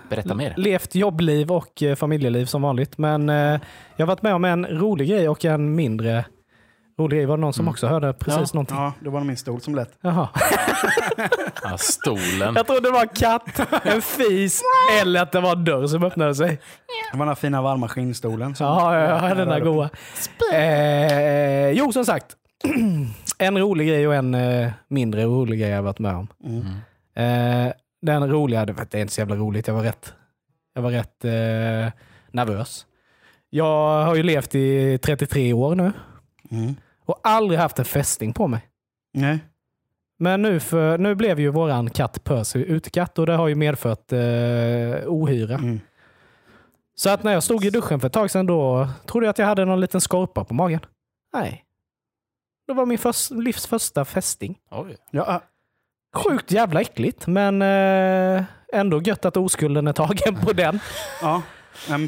Berätta 0.08 0.34
mer. 0.34 0.54
levt 0.56 0.94
jobbliv 0.94 1.52
och 1.52 1.82
eh, 1.82 1.94
familjeliv 1.94 2.46
som 2.46 2.62
vanligt. 2.62 2.98
Men 2.98 3.28
eh, 3.28 3.60
jag 3.96 4.06
har 4.06 4.06
varit 4.06 4.22
med 4.22 4.34
om 4.34 4.44
en 4.44 4.66
rolig 4.66 5.08
grej 5.08 5.28
och 5.28 5.44
en 5.44 5.74
mindre 5.74 6.24
rolig 6.98 7.16
grej. 7.18 7.26
Var 7.26 7.36
det 7.36 7.40
någon 7.40 7.52
som 7.52 7.62
Mm. 7.64 7.70
också 7.70 7.86
hörde 7.86 8.12
precis 8.12 8.40
ja, 8.40 8.46
någonting? 8.54 8.76
Ja, 8.76 8.92
det 9.00 9.10
var 9.10 9.20
min 9.20 9.36
stol 9.36 9.60
som 9.60 9.74
lät. 9.74 9.90
Jaha. 10.00 10.28
Ja, 11.62 11.78
stolen. 11.78 12.54
Jag 12.54 12.66
trodde 12.66 12.80
det 12.80 12.90
var 12.90 13.02
en 13.02 13.08
katt, 13.08 13.60
en 13.84 14.02
fis 14.02 14.62
eller 15.02 15.22
att 15.22 15.32
det 15.32 15.40
var 15.40 15.52
en 15.52 15.64
dörr 15.64 15.86
som 15.86 16.02
öppnade 16.04 16.34
sig. 16.34 16.48
Det 17.12 17.18
var 17.18 17.24
den 17.26 17.28
här 17.28 17.34
fina 17.34 17.62
varma 17.62 17.88
skinnstolen. 17.88 18.54
som- 18.54 18.66
Ja, 18.66 18.98
ja, 18.98 19.28
ja 19.28 19.34
den 19.34 19.48
där 19.48 19.60
goa. 19.60 19.90
Eh, 20.52 21.70
jo, 21.70 21.92
som 21.92 22.04
sagt. 22.04 22.26
En 23.38 23.58
rolig 23.58 23.88
grej 23.88 24.08
och 24.08 24.14
en 24.14 24.34
eh, 24.34 24.70
mindre 24.88 25.24
rolig 25.24 25.58
grej 25.60 25.68
jag 25.68 25.76
har 25.76 25.82
varit 25.82 25.98
med 25.98 26.14
om. 26.14 26.28
Mm. 26.44 27.66
Eh, 27.66 27.72
den 28.02 28.30
roliga, 28.30 28.64
det 28.66 28.94
är 28.94 29.00
inte 29.00 29.14
så 29.14 29.20
jävla 29.20 29.36
roligt, 29.36 29.66
jag 29.66 29.74
var 29.74 29.82
rätt, 29.82 30.14
jag 30.74 30.82
var 30.82 30.90
rätt 30.90 31.24
eh, 31.24 31.92
nervös. 32.32 32.86
Jag 33.50 34.04
har 34.04 34.14
ju 34.14 34.22
levt 34.22 34.54
i 34.54 34.98
33 34.98 35.52
år 35.52 35.74
nu 35.74 35.92
Mm. 36.50 36.74
Och 37.06 37.20
aldrig 37.22 37.60
haft 37.60 37.78
en 37.78 37.84
fästing 37.84 38.32
på 38.32 38.46
mig. 38.46 38.60
Nej. 39.14 39.38
Men 40.18 40.42
nu, 40.42 40.60
för, 40.60 40.98
nu 40.98 41.14
blev 41.14 41.40
ju 41.40 41.48
våran 41.48 41.90
katt 41.90 42.24
Percy 42.24 42.58
utekatt 42.64 43.18
och 43.18 43.26
det 43.26 43.32
har 43.32 43.48
ju 43.48 43.54
medfört 43.54 44.12
eh, 44.12 44.18
ohyra. 45.06 45.54
Mm. 45.54 45.80
Så 46.96 47.10
att 47.10 47.22
när 47.22 47.32
jag 47.32 47.42
stod 47.42 47.64
i 47.64 47.70
duschen 47.70 48.00
för 48.00 48.06
ett 48.06 48.12
tag 48.12 48.30
sedan 48.30 48.46
då 48.46 48.88
trodde 49.06 49.26
jag 49.26 49.30
att 49.30 49.38
jag 49.38 49.46
hade 49.46 49.64
någon 49.64 49.80
liten 49.80 50.00
skorpa 50.00 50.44
på 50.44 50.54
magen. 50.54 50.80
Nej. 51.34 51.64
Det 52.66 52.72
var 52.72 52.86
min 52.86 52.98
förs- 52.98 53.30
livs 53.30 53.66
första 53.66 54.04
fästing. 54.04 54.58
Oj. 54.70 54.96
Ja, 55.10 55.34
äh, 55.34 55.40
Sjukt 56.22 56.50
jävla 56.50 56.80
äckligt, 56.80 57.26
men 57.26 57.62
eh, 57.62 58.44
ändå 58.72 59.02
gött 59.02 59.24
att 59.24 59.36
oskulden 59.36 59.86
är 59.86 59.92
tagen 59.92 60.36
på 60.36 60.52
den. 60.52 60.80
ja. 61.22 61.42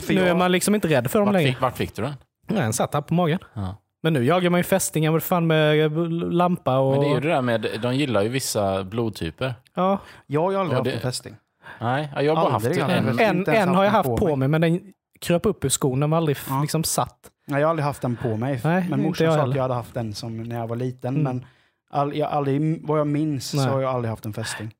Nu 0.08 0.28
är 0.28 0.34
man 0.34 0.52
liksom 0.52 0.74
inte 0.74 0.88
rädd 0.88 1.10
för 1.10 1.18
dem 1.18 1.26
Vart 1.26 1.32
längre. 1.32 1.48
fick, 1.52 1.60
vart 1.60 1.76
fick 1.76 1.94
du 1.94 2.02
den? 2.02 2.14
Nej, 2.48 2.60
den 2.62 2.72
satt 2.72 2.94
här 2.94 3.00
på 3.00 3.14
magen. 3.14 3.38
Ja. 3.54 3.76
Men 4.06 4.12
nu 4.12 4.24
jagar 4.24 4.50
man 4.50 4.60
ju 4.60 4.64
fästingar 4.64 5.12
med, 5.12 5.22
fan 5.22 5.46
med 5.46 5.92
lampa 6.32 6.78
och... 6.78 6.90
Men 6.92 7.00
det 7.00 7.06
är 7.06 7.14
ju 7.14 7.20
det 7.20 7.28
där 7.28 7.42
med, 7.42 7.66
de 7.82 7.96
gillar 7.96 8.22
ju 8.22 8.28
vissa 8.28 8.84
blodtyper. 8.84 9.54
ja, 9.74 9.98
jag 10.26 10.40
har 10.42 10.50
ju 10.50 10.56
aldrig 10.58 10.74
Ja, 10.74 10.78
haft 10.78 10.84
det- 10.90 10.94
en 10.96 11.00
fästing. 11.00 11.36
Nej, 11.80 12.08
jag 12.16 12.34
har 12.34 12.42
bara 12.42 12.52
haft 12.52 12.66
Aldrig, 12.66 12.84
en. 12.84 12.90
aldrig. 13.08 13.28
en, 13.28 13.38
inte 13.38 13.50
ens 13.50 13.62
en 13.62 13.68
haft 13.68 13.76
har 13.76 13.84
jag 13.84 13.90
haft 13.90 14.08
på 14.08 14.26
mig. 14.26 14.36
mig, 14.36 14.48
men 14.48 14.60
den 14.60 14.80
kröp 15.20 15.46
upp 15.46 15.64
ur 15.64 15.68
skon. 15.68 16.00
Den 16.00 16.10
var 16.10 16.18
aldrig 16.18 16.36
f- 16.36 16.46
Ja. 16.50 16.60
liksom 16.62 16.84
satt. 16.84 17.18
Nej, 17.46 17.60
jag 17.60 17.66
har 17.66 17.70
aldrig 17.70 17.84
haft 17.86 18.02
den 18.02 18.16
på 18.16 18.36
mig. 18.36 18.60
Nej, 18.64 18.86
men 18.90 18.98
inte 18.98 19.08
morsan 19.08 19.24
jag 19.24 19.34
sa 19.34 19.40
heller. 19.40 19.50
att 19.52 19.56
jag 19.56 19.62
hade 19.62 19.74
haft 19.74 19.94
den 19.94 20.14
som 20.14 20.42
när 20.42 20.56
jag 20.56 20.66
var 20.66 20.76
liten. 20.76 21.14
Mm. 21.16 21.22
Men 21.24 21.46
all, 21.90 22.16
jag 22.16 22.30
aldrig, 22.30 22.86
vad 22.86 22.98
jag 23.00 23.06
minns 23.06 23.54
Nej. 23.54 23.64
så 23.64 23.70
har 23.70 23.80
jag 23.80 23.94
aldrig 23.94 24.10
haft 24.10 24.24
en 24.26 24.32
fästing. 24.32 24.70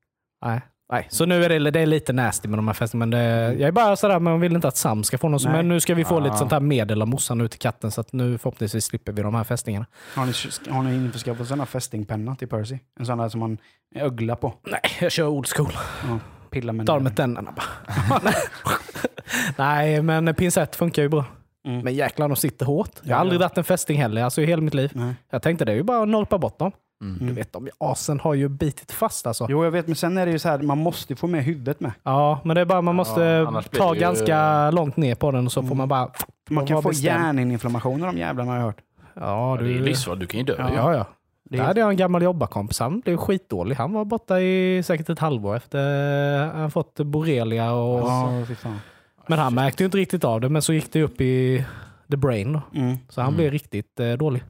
Nej. 0.45 0.61
Nej. 0.93 1.07
Så 1.11 1.27
nu 1.27 1.45
är 1.45 1.49
det, 1.49 1.71
det 1.71 1.81
är 1.81 1.87
lite 1.87 2.13
nasty 2.13 2.49
med 2.49 2.59
de 2.59 2.67
här 2.69 2.75
festerna. 2.75 2.99
Men 3.07 3.11
det, 3.11 3.19
jag 3.53 3.61
är 3.69 3.73
bara 3.73 3.97
sådär, 3.97 4.21
man 4.21 4.41
vill 4.41 4.55
inte 4.55 4.69
att 4.69 4.77
Sam 4.77 5.05
ska 5.05 5.19
få 5.19 5.29
någon. 5.29 5.41
som- 5.41 5.53
Nej. 5.53 5.59
Men 5.59 5.69
nu 5.69 5.81
ska 5.81 5.95
vi 5.95 6.05
få 6.05 6.17
Ah. 6.17 6.21
lite 6.21 6.37
sånt 6.37 6.53
här 6.53 6.61
medel 6.61 7.03
av 7.03 7.09
morsan 7.09 7.41
ut 7.41 7.51
till 7.51 7.61
katten. 7.61 7.91
Så 7.91 8.01
att 8.01 8.13
nu 8.13 8.39
förhoppningsvis 8.39 8.85
slipper 8.85 9.13
vi 9.13 9.23
de 9.23 9.35
här 9.35 9.45
fästingarna. 9.45 9.87
Har 10.15 10.27
ni, 10.27 10.33
har 10.75 10.83
ni 10.83 10.95
införskaffat 10.95 11.41
en 11.41 11.47
sån 11.47 11.59
här 11.59 11.67
fästingpenna 11.67 12.37
till 12.37 12.49
Percy? 12.49 12.79
En 13.01 13.07
sån 13.07 13.19
där 13.19 13.29
som 13.29 13.41
man 13.41 13.59
öglar 13.95 14.37
på. 14.37 14.55
Nej, 14.67 14.81
jag 15.01 15.13
kör 15.13 15.27
old 15.27 15.47
school. 15.49 15.73
Ja, 16.09 16.19
pilla 16.51 16.73
med 16.73 16.87
Tar 16.87 17.01
med 17.01 17.17
tänderna 17.17 17.53
bara. 17.57 18.21
Nej, 19.57 20.03
men 20.03 20.35
pincett 20.35 20.77
funkar 20.77 21.03
ju 21.03 21.09
bra. 21.09 21.25
Mm. 21.69 21.81
Men 21.85 21.95
jäklar, 21.95 22.29
de 22.29 22.37
sitter 22.37 22.67
hårt. 22.67 22.91
Jag 23.03 23.05
har 23.05 23.11
Ja, 23.11 23.17
aldrig 23.17 23.35
ja. 23.37 23.39
dragit 23.39 23.59
en 23.59 23.65
fästing 23.65 23.99
heller, 24.01 24.23
alltså 24.25 24.43
i 24.43 24.47
hela 24.47 24.63
mitt 24.63 24.75
liv. 24.75 24.91
Nej. 24.95 25.15
Jag 25.31 25.43
tänkte 25.43 25.65
det 25.65 25.73
är 25.73 25.77
ju 25.77 25.83
bara 25.83 26.03
att 26.03 26.09
norpa 26.09 26.39
bort 26.39 26.59
dem. 26.59 26.73
Mm. 27.01 27.27
Du 27.27 27.33
vet, 27.33 27.53
de 27.53 27.69
asen 27.79 28.21
har 28.21 28.35
ju 28.35 28.49
bitit 28.49 28.93
fast 28.93 29.27
alltså. 29.27 29.47
Jo, 29.51 29.65
jag 29.65 29.71
vet, 29.71 29.87
men 29.87 29.97
sen 29.97 30.19
är 30.19 30.27
det 30.27 30.33
ju 30.33 30.39
så 30.39 30.49
här, 30.49 30.59
man 30.59 30.79
måste 30.79 31.17
få 31.17 31.27
med 31.27 31.45
huvudet 31.45 31.81
med. 31.81 31.93
Ja, 32.03 32.41
men 32.45 32.55
det 32.55 32.61
är 32.61 32.65
bara 32.65 32.81
man 32.83 32.95
måste 32.97 33.21
Ja, 33.21 33.63
ta 33.73 33.95
ju- 33.95 34.01
ganska 34.01 34.71
långt 34.71 34.97
ner 34.97 35.15
på 35.15 35.31
den 35.31 35.47
och 35.47 35.53
så 35.53 35.61
får 35.63 35.67
Mm. 35.67 35.79
man 35.79 35.89
bara... 35.89 36.11
Man 36.51 36.67
kan 36.67 36.83
få 36.83 36.89
bestämd. 36.89 37.07
hjärninflammationer 37.07 38.07
de 38.07 38.19
jävlarna 38.19 38.51
har 38.51 38.59
jag 38.59 38.65
hört. 38.65 38.81
Ja, 39.15 39.21
Ja, 39.21 39.57
det 39.63 39.65
är 39.65 39.69
du... 39.75 39.79
livsfarligt, 39.85 40.21
du 40.21 40.27
kan 40.27 40.41
ju 40.41 40.47
dö. 40.47 40.55
Ja. 40.59 40.71
Ja, 40.75 40.95
ja. 40.95 41.07
Det 41.51 41.59
är, 41.59 41.63
hade 41.63 41.81
jag 41.81 41.91
en 41.91 41.97
gammal 41.97 42.23
jobbarkompis. 42.23 42.81
Han 42.81 43.01
blev 43.01 43.17
skitdålig. 43.17 43.77
Han 43.77 43.93
var 43.93 44.05
borta 44.05 44.41
i 44.41 44.83
säkert 44.83 45.09
ett 45.09 45.19
halvår 45.19 45.57
efter 45.57 46.47
han 46.55 46.71
fått 46.71 46.95
borrelia. 47.01 47.73
Och... 47.73 48.09
fan. 48.59 48.81
Men 49.27 49.39
han 49.39 49.55
märkte 49.55 49.83
ju 49.83 49.85
inte 49.85 49.99
riktigt 49.99 50.25
av 50.25 50.41
det, 50.41 50.49
men 50.49 50.63
så 50.63 50.73
gick 50.73 50.93
det 50.93 51.03
upp 51.03 51.21
i 51.21 51.65
the 52.11 52.17
brain. 52.17 52.61
Mm. 52.75 52.97
Så 53.09 53.21
han 53.21 53.29
Mm. 53.29 53.37
blev 53.39 53.51
riktigt 53.51 54.01
eh, 54.01 54.13
dålig. 54.13 54.43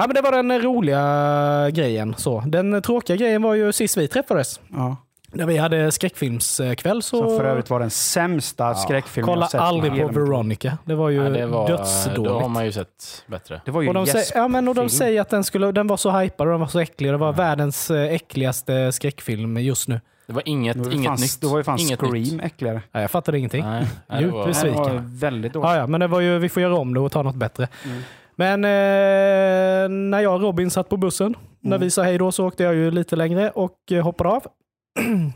Ja, 0.00 0.06
men 0.06 0.14
det 0.14 0.20
var 0.20 0.32
den 0.32 0.62
roliga 0.62 1.70
grejen. 1.70 2.14
Så. 2.18 2.42
Den 2.46 2.82
tråkiga 2.82 3.16
grejen 3.16 3.42
var 3.42 3.54
ju 3.54 3.72
sist 3.72 3.96
vi 3.96 4.08
träffades. 4.08 4.60
Ja. 4.72 4.96
När 5.32 5.46
vi 5.46 5.56
hade 5.56 5.92
skräckfilmskväll 5.92 7.02
så... 7.02 7.28
Som 7.28 7.38
för 7.38 7.44
övrigt 7.44 7.70
var 7.70 7.80
den 7.80 7.90
sämsta 7.90 8.74
skräckfilmen 8.74 9.26
Kolla 9.34 9.40
jag 9.42 9.50
sett 9.50 9.60
i 9.60 9.64
aldrig 9.64 10.02
på. 10.02 10.08
Veronica. 10.08 10.78
Det 10.84 10.94
var 10.94 11.08
ju 11.10 11.16
Ja, 11.22 11.30
det 11.30 11.46
var, 11.46 11.68
dödsdåligt. 11.68 12.24
då 12.24 12.40
har 12.40 12.48
man 12.48 12.64
ju 12.64 12.72
sett 12.72 13.24
bättre. 13.26 13.60
Det 13.64 13.70
var 13.70 13.82
ju 13.82 13.88
Och 13.88 13.94
de, 13.94 14.06
säger, 14.06 14.26
ja, 14.34 14.48
men 14.48 14.68
och 14.68 14.74
de 14.74 14.88
säger 14.88 15.20
att 15.20 15.28
den, 15.28 15.44
skulle, 15.44 15.72
den 15.72 15.86
var 15.86 15.96
så 15.96 16.10
hypad 16.10 16.46
och 16.46 16.52
den 16.52 16.60
var 16.60 16.66
så 16.68 16.78
äcklig. 16.80 17.10
Det 17.12 17.16
var 17.16 17.32
världens 17.32 17.90
eh, 17.90 18.12
äckligaste 18.14 18.92
skräckfilm 18.92 19.56
just 19.56 19.88
nu. 19.88 20.00
Det 20.26 20.32
var 20.34 20.42
inget, 20.46 20.76
Det 20.76 20.82
var 20.82 20.90
inget 20.92 21.06
fan, 21.06 21.20
nytt. 21.20 21.40
Det 21.40 21.46
var 21.46 21.58
ju 21.58 21.64
fan 21.64 21.78
inget 21.80 21.98
Scream 22.00 22.12
nytt. 22.22 22.42
äckligare. 22.42 22.82
Ja, 22.92 23.00
jag 23.00 23.10
fattade 23.10 23.38
ingenting. 23.38 23.64
Nej, 23.64 23.86
det 24.08 24.20
Djupt 24.20 24.36
Det 24.42 24.46
besviken. 24.46 24.82
var 24.82 25.02
väldigt 25.20 25.52
dåligt. 25.52 25.68
Ja, 25.68 25.76
ja, 25.76 25.86
men 25.86 26.00
det 26.00 26.06
var 26.06 26.20
ju, 26.20 26.38
vi 26.38 26.48
får 26.48 26.62
göra 26.62 26.76
om 26.76 26.94
det 26.94 27.00
och 27.00 27.12
ta 27.12 27.22
något 27.22 27.34
bättre. 27.36 27.68
Mm. 27.84 28.02
Men 28.38 28.64
eh, 28.64 29.88
när 29.88 30.20
jag 30.20 30.34
och 30.34 30.40
Robin 30.40 30.70
satt 30.70 30.88
på 30.88 30.96
bussen, 30.96 31.34
när 31.60 31.76
Mm. 31.76 31.80
vi 31.86 31.90
sa 31.90 32.02
hej 32.02 32.18
då, 32.18 32.32
så 32.32 32.46
åkte 32.46 32.62
jag 32.62 32.74
ju 32.74 32.90
lite 32.90 33.16
längre 33.16 33.50
och 33.50 33.92
eh, 33.92 34.04
hoppade 34.04 34.30
av. 34.30 34.42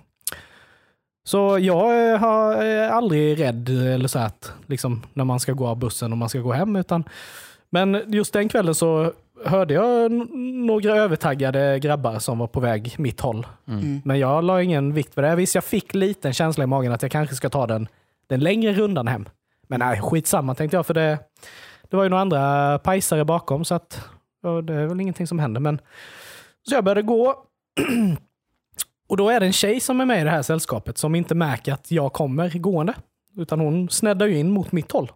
så 1.25 1.59
jag 1.61 2.12
eh, 2.12 2.19
har, 2.19 2.57
är 2.57 2.88
aldrig 2.88 3.41
rädd 3.41 3.69
eller 3.69 4.09
så 4.09 4.19
att, 4.19 4.53
liksom, 4.67 5.03
när 5.12 5.25
man 5.25 5.41
ska 5.41 5.53
gå 5.53 5.67
av 5.67 5.77
bussen 5.79 6.12
och 6.12 6.19
man 6.19 6.29
ska 6.29 6.38
gå 6.38 6.53
hem. 6.53 6.77
Utan, 6.77 7.05
men 7.71 8.03
just 8.07 8.33
den 8.33 8.49
kvällen 8.49 8.75
så 8.75 9.12
hörde 9.45 9.75
jag 9.75 10.12
några 10.67 10.97
övertaggade 10.97 11.79
grabbar 11.79 12.19
som 12.19 12.38
var 12.38 12.47
på 12.47 12.61
väg 12.61 12.95
mitt 12.99 13.21
håll. 13.21 13.47
Mm. 13.69 13.81
Mm. 13.81 14.01
Men 14.05 14.19
jag 14.19 14.45
la 14.45 14.62
ingen 14.62 14.95
vikt 14.95 15.15
för 15.15 15.23
det. 15.23 15.37
Visst, 15.37 15.55
jag 15.55 15.65
fick 15.65 15.95
lite 15.95 16.29
en 16.29 16.35
känsla 16.35 16.65
i 16.65 16.67
magen 16.67 16.93
att 16.93 17.03
jag 17.03 17.11
kanske 17.11 17.35
ska 17.37 17.49
ta 17.49 17.67
den, 17.67 17.88
den 18.29 18.41
längre 18.41 18.73
rundan 18.73 19.09
hem. 19.09 19.29
Men 19.69 19.81
nej, 19.81 20.01
skitsamma 20.01 20.55
tänkte 20.55 20.77
jag, 20.77 20.87
för 20.87 20.95
det, 20.95 21.19
det 21.92 21.96
var 21.96 22.05
ju 22.05 22.09
några 22.11 22.22
andra 22.22 22.78
pajsare 22.78 23.24
bakom, 23.24 23.64
så 23.64 23.74
att 23.74 24.09
ja, 24.42 24.62
det 24.62 24.74
är 24.74 24.87
väl 24.87 25.00
ingenting 25.00 25.26
som 25.26 25.38
händer. 25.38 25.61
Men, 25.61 25.81
så 26.62 26.74
jag 26.74 26.85
började 26.85 27.02
gå. 27.02 27.35
Och 29.09 29.16
då 29.16 29.28
är 29.31 29.40
det 29.40 29.46
en 29.46 29.52
tjej 29.52 29.81
som 29.81 30.00
är 30.00 30.05
med 30.05 30.20
i 30.20 30.24
det 30.24 30.31
här 30.31 30.42
sällskapet 30.42 30.98
som 30.98 31.14
inte 31.14 31.35
märker 31.35 31.72
att 31.72 31.90
jag 31.90 32.12
kommer 32.12 32.59
gående. 32.59 32.94
Utan 33.37 33.61
hon 33.61 33.88
sneddar 33.88 34.26
ju 34.26 34.38
in 34.38 34.50
mot 34.50 34.72
mitt 34.72 34.92
håll. 34.92 35.12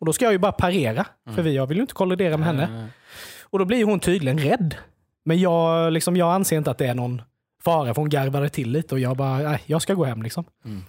Och 0.00 0.06
då 0.06 0.12
ska 0.12 0.24
jag 0.24 0.32
ju 0.32 0.38
bara 0.38 0.52
parera, 0.52 1.06
för 1.34 1.42
vi, 1.42 1.56
jag 1.56 1.66
vill 1.66 1.76
ju 1.76 1.80
inte 1.80 1.94
kollidera 1.94 2.36
med 2.36 2.46
henne. 2.46 2.68
Nej, 2.70 2.88
Och 3.42 3.58
då 3.58 3.64
blir 3.64 3.84
hon 3.84 4.00
tydligen 4.00 4.38
rädd. 4.38 4.74
Men 5.24 5.40
jag, 5.40 5.92
liksom, 5.92 6.16
jag 6.16 6.34
anser 6.34 6.56
inte 6.56 6.70
att 6.70 6.78
det 6.78 6.86
är 6.86 6.94
någon 6.94 7.22
fara, 7.62 7.94
för 7.94 8.02
hon 8.02 8.10
garvade 8.10 8.48
till 8.48 8.70
lite 8.70 8.94
och 8.94 9.00
jag 9.00 9.16
bara, 9.16 9.38
nej, 9.38 9.62
jag 9.66 9.82
ska 9.82 9.94
gå 9.94 10.04
hem 10.04 10.22
liksom. 10.22 10.44
Mm. 10.64 10.82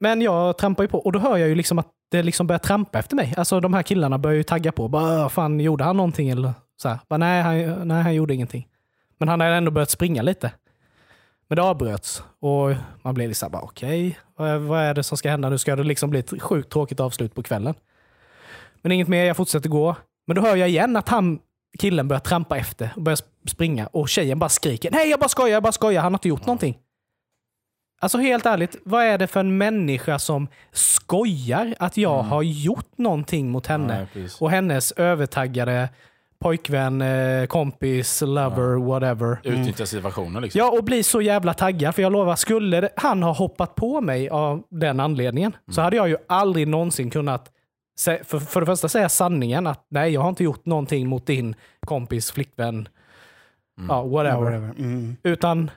Men 0.00 0.22
jag 0.22 0.58
trampar 0.58 0.84
ju 0.84 0.88
på 0.88 0.98
och 0.98 1.12
då 1.12 1.18
hör 1.18 1.36
jag 1.36 1.48
ju 1.48 1.54
liksom 1.54 1.78
att 1.78 1.88
det 2.10 2.22
liksom 2.22 2.46
börjar 2.46 2.58
trampa 2.58 2.98
efter 2.98 3.16
mig. 3.16 3.34
Alltså 3.36 3.60
de 3.60 3.74
här 3.74 3.82
killarna 3.82 4.18
börjar 4.18 4.36
ju 4.36 4.42
tagga 4.42 4.72
på. 4.72 4.88
Bara, 4.88 5.28
fan, 5.28 5.60
gjorde 5.60 5.84
han 5.84 5.96
någonting 5.96 6.28
eller 6.30 6.52
så 6.82 6.88
här. 6.88 6.98
Bara, 7.08 7.16
nej, 7.16 7.42
han, 7.42 7.88
nej, 7.88 8.02
han 8.02 8.14
gjorde 8.14 8.34
ingenting. 8.34 8.68
Men 9.18 9.28
han 9.28 9.40
hade 9.40 9.54
ändå 9.54 9.70
börjat 9.70 9.90
springa 9.90 10.22
lite. 10.22 10.52
Men 11.48 11.56
det 11.56 11.62
avbröts 11.62 12.22
och 12.40 12.74
man 13.02 13.14
blev 13.14 13.28
liksom 13.28 13.50
bara 13.52 13.62
okej, 13.62 14.18
vad, 14.36 14.48
är- 14.48 14.58
vad 14.58 14.80
är 14.80 14.94
det 14.94 15.02
som 15.02 15.18
ska 15.18 15.30
hända 15.30 15.48
nu? 15.50 15.58
Ska 15.58 15.76
det 15.76 15.82
liksom 15.84 16.10
bli 16.10 16.18
ett 16.20 16.42
sjukt 16.42 16.72
tråkigt 16.72 17.00
avslut 17.00 17.34
på 17.34 17.42
kvällen? 17.42 17.74
Men 18.82 18.92
inget 18.92 19.08
mer, 19.08 19.24
jag 19.24 19.36
fortsätter 19.36 19.68
gå. 19.68 19.96
Men 20.26 20.36
då 20.36 20.42
hör 20.42 20.56
jag 20.56 20.68
igen 20.68 20.96
att 20.96 21.08
han, 21.08 21.38
killen 21.78 22.08
börjar 22.08 22.20
trampa 22.20 22.56
efter 22.56 22.92
och 22.96 23.02
börjar 23.02 23.18
springa 23.48 23.86
och 23.86 24.08
tjejen 24.08 24.38
bara 24.38 24.48
skriker 24.48 24.90
nej 24.90 25.10
jag 25.10 25.20
bara 25.20 25.28
skojar, 25.28 25.52
jag 25.52 25.62
bara 25.62 25.72
skojar, 25.72 26.02
han 26.02 26.12
har 26.12 26.16
inte 26.18 26.28
gjort 26.28 26.46
någonting. 26.46 26.78
Alltså 28.00 28.18
helt 28.18 28.46
ärligt, 28.46 28.76
vad 28.84 29.04
är 29.04 29.18
det 29.18 29.26
för 29.26 29.40
en 29.40 29.58
människa 29.58 30.18
som 30.18 30.48
skojar 30.72 31.74
att 31.78 31.96
jag 31.96 32.22
har 32.22 32.42
gjort 32.42 32.98
någonting 32.98 33.50
mot 33.50 33.66
henne 33.66 34.06
Nej, 34.14 34.28
och 34.40 34.50
hennes 34.50 34.92
övertaggade 34.92 35.88
pojkvän, 36.38 37.02
eh, 37.02 37.46
kompis, 37.46 38.20
lover, 38.20 38.86
whatever. 38.86 39.40
Utnyttja 39.44 39.86
situationen 39.86 40.42
liksom. 40.42 40.58
Ja, 40.58 40.70
och 40.70 40.84
bli 40.84 41.02
så 41.02 41.22
jävla 41.22 41.54
taggad. 41.54 41.94
För 41.94 42.02
jag 42.02 42.12
lovar, 42.12 42.36
skulle 42.36 42.88
han 42.96 43.22
ha 43.22 43.32
hoppat 43.32 43.74
på 43.74 44.00
mig 44.00 44.28
av 44.28 44.62
den 44.70 45.00
anledningen 45.00 45.56
så 45.70 45.80
hade 45.80 45.96
jag 45.96 46.08
ju 46.08 46.16
aldrig 46.28 46.68
någonsin 46.68 47.10
kunnat 47.10 47.50
för, 48.04 48.38
för 48.38 48.60
det 48.60 48.66
första 48.66 48.88
säga 48.88 49.08
sanningen 49.08 49.66
att 49.66 49.86
nej, 49.88 50.12
jag 50.12 50.20
har 50.20 50.28
inte 50.28 50.44
gjort 50.44 50.66
någonting 50.66 51.08
mot 51.08 51.26
din 51.26 51.54
kompis, 51.86 52.30
flickvän, 52.30 52.88
ja, 53.88 54.02
whatever. 54.02 54.30
Ja, 54.30 54.40
whatever. 54.40 54.74
Mm. 54.78 55.16
Utan 55.22 55.70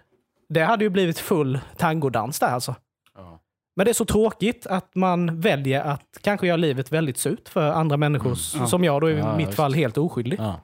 det 0.54 0.62
hade 0.64 0.84
ju 0.84 0.90
blivit 0.90 1.20
full 1.20 1.60
tangodans 1.78 2.40
där 2.40 2.48
alltså. 2.48 2.76
Ja. 3.18 3.40
Men 3.76 3.86
det 3.86 3.92
är 3.92 3.94
så 3.94 4.06
tråkigt 4.06 4.68
att 4.68 4.96
man 4.96 5.42
väljer 5.42 5.82
att 5.84 6.18
kanske 6.22 6.48
göra 6.48 6.58
livet 6.58 6.92
väldigt 6.92 7.18
surt 7.18 7.50
för 7.50 7.72
andra 7.72 7.98
människor, 7.98 8.38
Ja. 8.60 8.68
som 8.68 8.84
jag 8.84 9.02
då 9.02 9.10
i 9.10 9.18
Ja, 9.18 9.38
mitt 9.38 9.46
just. 9.46 9.56
fall 9.58 9.74
helt 9.74 9.98
oskyldig. 9.98 10.40
Ja. 10.40 10.62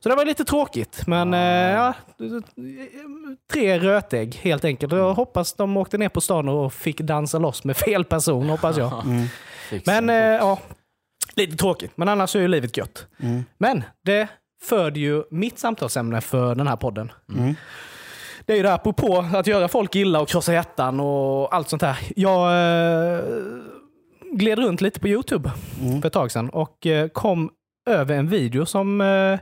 Så 0.00 0.08
det 0.08 0.14
var 0.14 0.24
lite 0.24 0.44
tråkigt, 0.44 1.06
men 1.06 1.32
Ja. 1.32 1.88
eh, 1.88 1.94
tre 3.52 3.78
rötägg 3.78 4.34
helt 4.34 4.64
enkelt. 4.64 4.92
Jag 4.92 5.14
hoppas 5.14 5.52
de 5.54 5.76
åkte 5.76 5.98
ner 5.98 6.08
på 6.08 6.20
stan 6.20 6.48
och 6.48 6.72
fick 6.72 7.00
dansa 7.00 7.38
loss 7.38 7.64
med 7.64 7.76
fel 7.76 8.04
person, 8.04 8.48
hoppas 8.48 8.76
jag. 8.76 8.92
Mm. 9.04 9.26
Men 9.86 10.10
en 10.10 10.22
eh, 10.34 10.36
ja, 10.38 10.58
lite 11.34 11.56
tråkigt. 11.56 11.92
Men 11.96 12.08
annars 12.08 12.36
är 12.36 12.40
ju 12.40 12.48
livet 12.48 12.76
gött. 12.76 13.06
Mm. 13.20 13.44
Men 13.58 13.82
det 14.04 14.28
förde 14.64 15.00
ju 15.00 15.22
mitt 15.30 15.58
samtalsämne 15.58 16.20
för 16.20 16.54
den 16.54 16.66
här 16.66 16.76
podden. 16.76 17.12
Det 18.46 18.52
är 18.52 18.56
ju 18.56 18.62
det 18.62 18.68
här 18.68 18.74
apropå 18.76 19.24
att 19.34 19.46
göra 19.46 19.68
folk 19.68 19.96
illa 19.96 20.20
och 20.20 20.28
krossa 20.28 20.52
hjärtan 20.52 21.00
och 21.00 21.54
allt 21.54 21.68
sånt 21.68 21.82
här. 21.82 21.98
Jag 22.16 22.46
eh, 23.16 23.24
gled 24.32 24.58
runt 24.58 24.80
lite 24.80 25.00
på 25.00 25.08
YouTube 25.08 25.52
Mm. 25.82 26.00
för 26.00 26.06
ett 26.06 26.12
tag 26.12 26.30
sedan 26.32 26.50
och 26.50 26.86
eh, 26.86 27.08
kom 27.08 27.50
över 27.90 28.14
en 28.16 28.28
video 28.28 28.66
som 28.66 29.00
eh, 29.00 29.38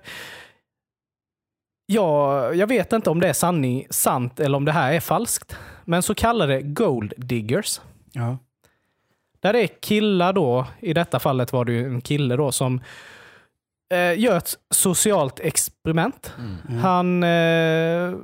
Ja, 1.86 2.52
jag 2.54 2.66
vet 2.66 2.92
inte 2.92 3.10
om 3.10 3.20
det 3.20 3.28
är 3.28 3.32
sanning, 3.32 3.86
sant 3.90 4.40
eller 4.40 4.56
om 4.56 4.64
det 4.64 4.72
här 4.72 4.92
är 4.92 5.00
falskt. 5.00 5.56
Men 5.84 6.02
så 6.02 6.14
kallade 6.14 6.62
gold 6.62 7.12
diggers. 7.16 7.80
Ja. 8.12 8.38
Där 9.40 9.52
det 9.52 9.60
är 9.62 9.66
killar 9.80 10.32
då, 10.32 10.66
i 10.80 10.92
detta 10.94 11.18
fallet 11.18 11.52
var 11.52 11.64
det 11.64 11.72
ju 11.72 11.84
en 11.86 12.00
kille 12.00 12.36
då 12.36 12.52
som 12.52 12.80
eh, 13.94 14.18
gör 14.20 14.36
ett 14.36 14.54
socialt 14.74 15.40
experiment. 15.40 16.34
Mm. 16.38 16.78
Han 16.80 17.22
eh, 17.22 18.14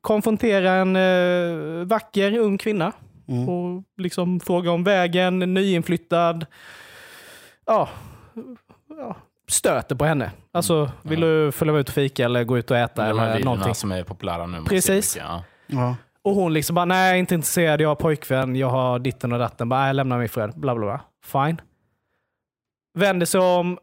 konfronterar 0.00 0.78
en 0.80 0.96
eh, 0.96 1.86
vacker 1.86 2.38
ung 2.38 2.58
kvinna 2.58 2.92
Mm. 3.28 3.48
och 3.48 3.82
liksom 3.96 4.40
frågar 4.40 4.72
om 4.72 4.84
vägen, 4.84 5.38
nyinflyttad. 5.38 6.46
Ja, 7.66 7.88
ja, 8.98 9.16
stöter 9.48 9.94
på 9.96 10.04
henne. 10.04 10.30
Alltså, 10.52 10.90
vill 11.02 11.20
du 11.20 11.52
följa 11.52 11.72
med 11.72 11.80
ut 11.80 11.88
och 11.88 11.94
fika 11.94 12.24
eller 12.24 12.44
gå 12.44 12.58
ut 12.58 12.70
och 12.70 12.76
äta 12.76 13.08
De 13.08 13.18
här 13.18 13.34
eller 13.34 13.44
någonting? 13.44 13.74
som 13.74 13.92
är 13.92 14.04
populära 14.04 14.46
nu. 14.46 14.64
Precis. 14.64 15.16
mycket, 15.16 15.28
Ja. 15.28 15.44
Ja. 15.66 15.96
Och 16.22 16.34
hon 16.34 16.52
liksom 16.54 16.74
bara, 16.74 16.84
nej 16.84 17.08
jag 17.10 17.18
inte 17.18 17.34
intresserad, 17.34 17.80
jag 17.80 17.88
har 17.88 17.94
pojkvän, 17.94 18.56
jag 18.56 18.68
har 18.70 18.98
ditten 18.98 19.32
och 19.32 19.38
datten. 19.38 19.68
Bara, 19.68 19.84
nej 19.84 19.94
lämna 19.94 20.16
mig 20.16 20.24
i 20.24 20.28
fred. 20.28 20.52
Bla 20.56 20.74
bla 20.74 20.86
bla. 20.86 21.00
Fine. 21.24 21.60
Vänder 22.98 23.26
sig 23.26 23.40
om 23.40 23.78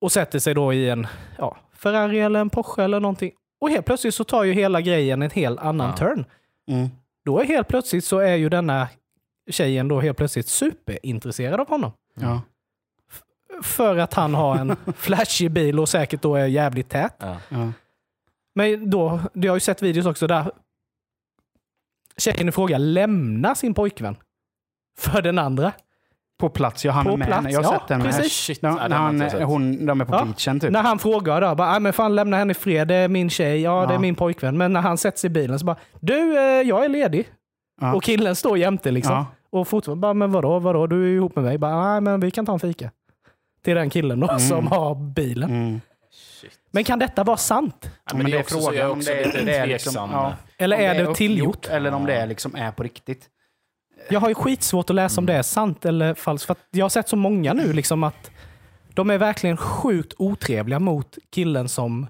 och 0.00 0.12
sätter 0.12 0.38
sig 0.38 0.54
då 0.54 0.72
i 0.72 0.90
en 0.90 1.06
ja, 1.38 1.56
Ferrari 1.74 2.20
eller 2.20 2.40
en 2.40 2.50
Porsche 2.50 2.82
eller 2.84 3.00
någonting. 3.00 3.32
Och 3.62 3.70
helt 3.70 3.86
plötsligt 3.86 4.14
så 4.14 4.24
tar 4.24 4.44
ju 4.44 4.52
hela 4.52 4.80
grejen 4.80 5.22
en 5.22 5.30
helt 5.30 5.60
annan 5.60 5.88
Ja. 5.90 5.96
turn. 5.96 6.24
Mm. 6.68 6.88
Då 7.24 7.38
är 7.40 7.44
helt 7.44 7.68
plötsligt 7.68 8.04
så 8.04 8.18
är 8.18 8.34
ju 8.34 8.48
denna 8.48 8.88
tjejen 9.50 9.88
då 9.88 10.00
helt 10.00 10.16
plötsligt 10.18 10.48
superintresserad 10.48 11.60
av 11.60 11.68
honom. 11.68 11.92
Ja. 12.14 12.40
För 13.62 13.96
att 13.96 14.14
han 14.14 14.34
har 14.34 14.56
en 14.56 14.76
flashig 14.96 15.50
bil 15.50 15.80
och 15.80 15.88
säkert 15.88 16.22
då 16.22 16.34
är 16.36 16.46
jävligt 16.46 16.88
tät. 16.88 17.14
Ja. 17.18 17.36
Ja. 17.48 17.72
Men 18.54 18.90
då, 18.90 19.20
jag 19.32 19.52
har 19.52 19.56
ju 19.56 19.60
sett 19.60 19.82
videos 19.82 20.06
också 20.06 20.26
där 20.26 20.50
tjejen 22.16 22.48
i 22.48 22.52
fråga 22.52 22.78
lämnar 22.78 23.54
sin 23.54 23.74
pojkvän 23.74 24.16
för 24.98 25.22
den 25.22 25.38
andra. 25.38 25.72
På 26.42 26.48
plats, 26.48 26.84
ja 26.84 26.92
han 26.92 27.04
På 27.04 27.12
är 27.12 27.16
med 27.16 27.26
plats, 27.26 27.36
henne. 27.36 27.50
Jag 27.52 27.62
har 27.62 27.72
ja, 27.72 27.78
sett 27.78 27.88
den 27.88 28.00
precis. 28.02 28.32
Shit, 28.32 28.62
När, 28.62 28.70
ja, 28.70 28.88
när 28.88 28.96
han, 28.96 29.20
jag 29.20 29.46
hon, 29.46 29.86
de 29.86 30.00
är 30.00 30.04
på 30.04 30.14
Ja. 30.14 30.24
beachen 30.24 30.60
typ. 30.60 30.70
När 30.70 30.82
han 30.82 30.98
frågar 30.98 31.40
då, 31.40 31.54
bara, 31.54 31.70
"Nej, 31.70 31.80
men 31.80 31.92
fan 31.92 32.14
lämna 32.14 32.36
henne 32.36 32.50
i 32.50 32.54
fred, 32.54 32.88
det 32.88 32.94
är 32.94 33.08
min 33.08 33.30
tjej, 33.30 33.60
ja, 33.60 33.86
det 33.86 33.92
är 33.92 33.96
Ja. 33.96 33.98
min 34.00 34.14
pojkvän. 34.14 34.56
Men 34.58 34.72
när 34.72 34.80
han 34.80 34.98
sätter 34.98 35.18
sig 35.18 35.28
i 35.28 35.30
bilen 35.30 35.58
så 35.58 35.64
bara, 35.66 35.76
du, 36.00 36.38
eh, 36.38 36.42
jag 36.68 36.84
är 36.84 36.88
ledig. 36.88 37.28
Ja. 37.80 37.94
Och 37.94 38.02
killen 38.02 38.36
står 38.36 38.58
jämte 38.58 38.90
liksom. 38.90 39.14
Ja. 39.14 39.26
Och 39.50 39.68
fortfarande 39.68 40.00
bara, 40.00 40.14
men 40.14 40.32
vadå, 40.32 40.58
vadå, 40.58 40.86
du 40.86 41.04
är 41.04 41.08
ju 41.08 41.14
ihop 41.16 41.36
med 41.36 41.44
mig. 41.44 41.58
Bara, 41.58 41.90
nej 41.92 42.00
men 42.00 42.20
vi 42.20 42.30
kan 42.30 42.46
ta 42.46 42.52
en 42.52 42.60
fika. 42.60 42.90
Till 43.64 43.74
den 43.74 43.90
killen 43.90 44.20
då, 44.20 44.38
som 44.38 44.66
har 44.66 44.94
bilen. 44.94 45.50
Mm. 45.50 45.80
Shit. 46.40 46.50
Men 46.70 46.84
kan 46.84 46.98
detta 46.98 47.24
vara 47.24 47.36
sant? 47.36 47.90
Ja, 48.10 48.16
men 48.16 48.26
det 48.26 48.32
är 48.32 48.44
jag 48.62 48.76
är 48.76 48.84
om 48.90 48.98
också 48.98 49.10
det 49.12 49.20
är- 49.40 49.44
det 49.46 49.56
är 49.56 49.66
liksom- 49.66 50.10
ja. 50.12 50.32
Eller 50.58 50.76
Om 50.76 50.82
är 50.82 50.94
det, 50.94 51.00
uppgjort 51.00 51.16
tillgjort? 51.16 51.66
Eller 51.70 51.94
om 51.94 52.06
det 52.06 52.26
liksom 52.26 52.54
är 52.54 52.70
på 52.70 52.82
riktigt. 52.82 53.28
Jag 54.10 54.20
har 54.20 54.28
ju 54.28 54.34
skitsvårt 54.34 54.90
att 54.90 54.96
läsa 54.96 55.20
om 55.20 55.26
det 55.26 55.32
är 55.34 55.42
sant 55.42 55.84
eller 55.84 56.14
falskt. 56.14 56.46
För 56.46 56.52
att 56.52 56.58
jag 56.70 56.84
har 56.84 56.88
sett 56.90 57.08
så 57.08 57.16
många 57.16 57.52
nu 57.52 57.72
liksom 57.72 58.04
att 58.04 58.30
de 58.94 59.10
är 59.10 59.18
verkligen 59.18 59.56
sjukt 59.56 60.12
otrevliga 60.18 60.78
mot 60.78 61.18
killen 61.34 61.68
som... 61.68 62.06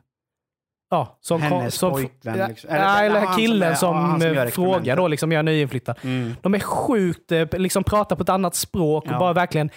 Ja, 0.90 1.18
som 1.20 1.42
Hennes 1.42 1.74
som, 1.74 1.92
pojkvän, 1.92 2.38
Ja, 2.38 2.46
liksom. 2.48 2.70
Eller, 2.70 2.80
Eller- 2.98 3.04
eller 3.06 3.20
han 3.20 3.26
som 3.34 3.36
killen 3.42 3.76
som, 3.76 3.96
han 3.96 4.20
som 4.20 4.46
frågar 4.52 4.96
då, 4.96 5.08
liksom, 5.08 5.32
jag 5.32 5.38
är 5.38 5.42
nyinflyttad. 5.42 5.96
Mm. 6.02 6.34
De 6.42 6.54
är 6.54 6.58
sjukt, 6.58 7.32
eh, 7.32 7.48
liksom 7.52 7.84
pratar 7.84 8.16
på 8.16 8.22
ett 8.22 8.28
annat 8.28 8.54
språk 8.54 9.04
och 9.06 9.12
Ja. 9.12 9.18
bara 9.18 9.32
verkligen 9.32 9.70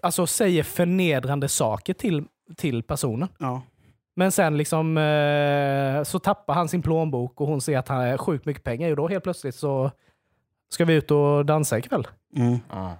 alltså, 0.00 0.26
säger 0.26 0.62
förnedrande 0.62 1.48
saker 1.48 1.94
till, 1.94 2.24
till 2.56 2.82
personen. 2.82 3.28
Ja. 3.38 3.62
Men 4.16 4.32
sen 4.32 4.56
liksom 4.56 4.98
eh, 4.98 6.02
så 6.02 6.18
tappar 6.18 6.54
han 6.54 6.68
sin 6.68 6.82
plånbok 6.82 7.40
och 7.40 7.46
hon 7.46 7.60
ser 7.60 7.78
att 7.78 7.88
han 7.88 7.98
har 8.10 8.16
sjukt 8.18 8.46
mycket 8.46 8.64
pengar. 8.64 8.90
Och 8.90 8.96
då 8.96 9.08
helt 9.08 9.24
plötsligt 9.24 9.54
så 9.54 9.90
ska 10.74 10.84
vi 10.84 10.94
ut 10.94 11.10
och 11.10 11.46
dansa 11.46 11.78
ikväll. 11.78 12.06
Mm. 12.36 12.58
Ja. 12.70 12.96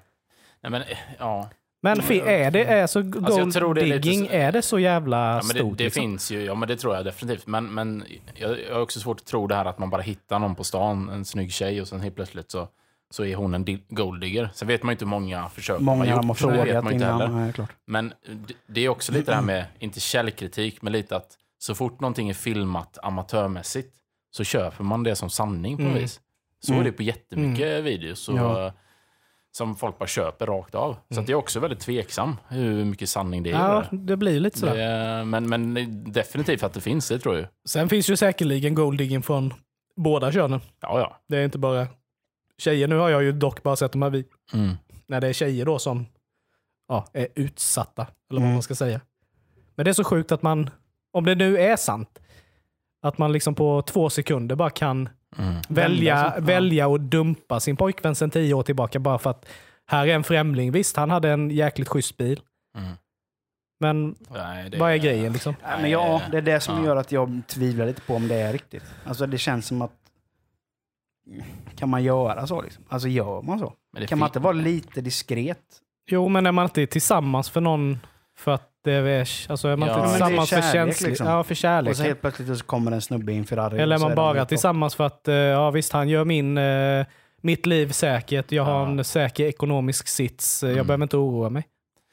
Nej, 0.63 0.71
men, 0.71 0.83
ja. 1.19 1.49
Men 1.83 2.03
fi- 2.03 2.21
är 2.21 2.51
det 2.51 2.65
är 2.65 2.87
så 2.87 2.99
Alltså, 2.99 3.21
jag 3.21 3.25
gold 3.41 3.53
tror 3.55 3.75
det 3.75 3.81
är 3.81 3.99
digging, 3.99 4.27
så- 4.27 4.33
är 4.33 4.53
det 4.53 4.63
så 4.63 4.79
jävla 4.79 5.27
Ja, 5.27 5.35
men 5.35 5.43
stort? 5.43 5.59
det, 5.79 5.85
det 5.85 5.85
liksom? 5.85 6.01
finns 6.03 6.31
ju, 6.31 6.45
ja 6.45 6.55
men 6.55 6.69
det 6.69 6.77
tror 6.77 6.95
jag 6.97 7.05
definitivt. 7.05 7.47
Men, 7.47 7.75
men 7.75 8.05
jag, 8.35 8.61
jag 8.69 8.75
har 8.75 8.81
också 8.81 9.01
svårt 9.01 9.21
att 9.21 9.27
tro 9.27 9.47
det 9.47 9.55
här 9.55 9.65
att 9.65 9.79
man 9.79 9.91
bara 9.91 10.03
hittar 10.03 10.39
någon 10.39 10.55
på 10.55 10.65
stan, 10.65 11.09
en 11.09 11.25
snygg 11.25 11.53
tjej 11.53 11.81
och 11.81 11.89
sen 11.89 12.01
helt 12.01 12.15
plötsligt 12.15 12.51
så, 12.51 12.69
så 13.11 13.25
är 13.25 13.37
hon 13.37 13.55
en 13.55 13.65
di- 13.65 13.83
golddigger. 13.89 14.51
Sen 14.55 14.69
vet 14.69 14.83
man 14.83 14.91
ju 14.91 14.93
inte 14.93 15.05
hur 15.05 15.11
många 15.11 15.49
försök 15.49 15.81
Många 15.81 15.99
man 15.99 16.09
har 16.09 16.17
gjort. 16.17 16.39
Det 16.39 16.47
vet 16.47 16.65
frågat 16.83 16.93
innan. 16.93 17.37
Nej, 17.43 17.53
klart. 17.53 17.73
Men 17.87 18.13
det, 18.47 18.55
det 18.67 18.81
är 18.81 18.89
också 18.89 19.13
lite 19.13 19.31
det 19.31 19.35
här 19.35 19.43
med, 19.43 19.65
inte 19.79 20.01
källkritik, 20.01 20.83
men 20.83 20.93
lite 20.93 21.17
att 21.17 21.29
så 21.59 21.75
fort 21.75 22.01
någonting 22.01 22.31
är 22.31 22.35
filmat 22.35 22.99
amatörmässigt 23.03 23.95
så 24.31 24.45
köper 24.45 24.85
man 24.85 25.03
det 25.03 25.17
som 25.17 25.31
sanning 25.31 25.77
på 25.77 25.83
Mm. 25.83 25.95
vis. 25.95 26.21
Så 26.65 26.73
Mm. 26.73 26.81
är 26.87 26.91
det 26.91 26.97
på 26.97 27.03
jättemycket 27.03 27.85
videos. 27.85 28.29
Och, 28.29 28.39
Ja. 28.39 28.73
Som 29.57 29.77
folk 29.77 29.99
bara 29.99 30.07
köper 30.07 30.47
rakt 30.47 30.75
av. 30.75 30.97
Så 31.11 31.21
att 31.21 31.29
jag 31.29 31.37
är 31.37 31.43
också 31.43 31.61
väldigt 31.61 31.81
tveksam 31.81 32.37
hur 32.49 32.85
mycket 32.85 33.09
sanning 33.09 33.43
det 33.43 33.51
är. 33.51 33.55
Ja, 33.55 33.85
det. 33.93 34.17
blir 34.17 34.41
lite. 34.41 34.75
Det, 34.75 35.25
men, 35.25 35.49
men 35.49 35.75
definitivt 36.13 36.63
att 36.63 36.73
det 36.73 36.81
finns, 36.81 37.09
det 37.09 37.19
tror 37.19 37.37
jag. 37.37 37.47
Sen 37.69 37.89
finns 37.89 38.11
ju 38.11 38.17
säkerligen 38.17 38.75
gold 38.75 38.99
digging 38.99 39.23
från 39.23 39.55
båda 39.97 40.33
könen. 40.33 40.61
Ja, 40.81 40.99
ja. 41.01 41.21
Det 41.29 41.37
är 41.39 41.45
inte 41.45 41.59
bara 41.59 41.87
tjejer. 42.59 42.89
Nu 42.89 42.97
har 42.97 43.09
jag 43.11 43.23
ju 43.23 43.33
dock 43.33 43.63
bara 43.63 43.77
sett 43.77 43.93
de 43.93 44.03
här 44.03 44.11
vi 44.11 44.25
Mm. 44.53 44.75
när 45.07 45.21
det 45.21 45.29
är 45.29 45.33
tjejer 45.33 45.65
då 45.67 45.79
som 45.79 46.07
ja, 46.89 47.07
är 47.13 47.29
utsatta. 47.35 48.03
Eller 48.03 48.41
vad 48.41 48.43
Mm. 48.43 48.53
man 48.53 48.63
ska 48.63 48.75
säga. 48.75 49.01
Men 49.75 49.85
det 49.85 49.91
är 49.91 49.93
så 49.93 50.05
sjukt 50.05 50.33
att 50.33 50.43
man, 50.43 50.71
om 51.13 51.25
det 51.25 51.35
nu 51.35 51.59
är 51.59 51.77
sant, 51.77 52.19
att 53.03 53.19
man 53.19 53.33
liksom 53.33 53.55
på 53.55 53.83
två 53.83 54.11
sekunder 54.11 54.57
bara 54.57 54.71
kan 54.71 55.09
Mm. 55.39 55.55
välja, 55.69 56.35
välja 56.39 56.89
och 56.89 57.01
dumpa 57.01 57.61
sin 57.61 57.77
pojkvän 57.77 58.15
sedan 58.15 58.31
tio 58.31 58.55
år 58.55 58.63
tillbaka 58.63 58.99
bara 58.99 59.19
för 59.19 59.31
att 59.31 59.47
här 59.87 60.07
är 60.07 60.15
en 60.15 60.25
främling. 60.25 60.73
Visst, 60.73 60.97
han 60.97 61.11
hade 61.11 61.31
en 61.31 61.51
jäkligt 61.51 61.89
schysst 61.89 62.17
bil. 62.17 62.41
Mm. 62.79 62.93
Men 63.81 64.15
Nej, 64.31 64.71
det, 64.71 64.79
vad 64.79 64.93
är 64.93 64.97
grejen 64.97 65.33
liksom? 65.33 65.55
Nej, 65.63 65.83
men 65.83 65.91
ja, 65.91 66.21
det 66.31 66.37
är 66.39 66.43
det 66.43 66.61
som 66.61 66.79
Ja. 66.79 66.85
gör 66.85 66.97
att 66.97 67.13
jag 67.13 67.43
tvivlar 67.47 67.87
lite 67.87 68.01
på 68.01 68.15
om 68.15 68.29
det 68.29 68.35
är 68.35 68.53
riktigt. 68.53 68.85
Alltså 69.05 69.27
det 69.27 69.39
känns 69.39 69.67
som 69.67 69.83
att... 69.83 69.93
Kan 71.77 71.89
man 71.89 72.03
göra 72.05 72.47
så 72.47 72.63
liksom? 72.63 72.85
Alltså 72.89 73.09
gör 73.09 73.43
man 73.43 73.59
så? 73.59 73.73
Kan 74.09 74.19
man 74.19 74.29
inte 74.29 74.39
vara 74.41 74.53
lite 74.53 75.01
diskret? 75.01 75.61
Jo, 76.07 76.29
men 76.29 76.47
är 76.47 76.53
man 76.53 76.65
inte 76.65 76.87
tillsammans 76.87 77.51
för 77.51 77.61
någon 77.61 77.99
för 78.39 78.53
att 78.53 78.71
det 78.85 78.93
är, 78.93 79.29
alltså 79.51 79.69
är 79.69 79.77
man 79.77 79.89
Ja. 79.89 79.97
det 79.97 80.03
är 80.03 80.09
tillsammans 80.09 80.51
för 80.51 80.57
kärlek, 80.61 80.73
känslig, 80.73 81.09
liksom. 81.09 81.27
ja, 81.27 81.45
för 81.45 81.55
kärlek. 81.55 81.91
Och 81.91 81.97
så 81.97 82.03
helt 82.03 82.21
plötsligt 82.21 82.59
så 82.59 82.65
kommer 82.65 82.93
en 82.93 83.01
snubbe 83.01 83.33
i 83.33 83.37
en 83.39 83.45
Ferrari. 83.45 83.79
Eller 83.81 83.97
är 83.97 84.01
man 84.01 84.15
bara 84.15 84.35
helt 84.35 84.49
tillsammans 84.49 84.95
för 84.95 85.05
att, 85.07 85.29
eh, 85.29 85.35
ja 85.35 85.71
visst 85.71 85.93
han 85.93 86.09
gör 86.09 86.25
min, 86.25 86.59
eh, 86.59 87.07
mitt 87.41 87.67
liv 87.67 87.89
säkert, 87.93 88.53
jag 88.53 88.65
har 88.65 88.81
Ja. 88.81 88.87
en 88.87 89.05
säker 89.05 89.45
ekonomisk 89.45 90.09
sits, 90.09 90.63
jag 90.63 90.73
Mm. 90.73 90.87
behöver 90.87 91.03
inte 91.03 91.17
oroa 91.17 91.49
mig. 91.51 91.65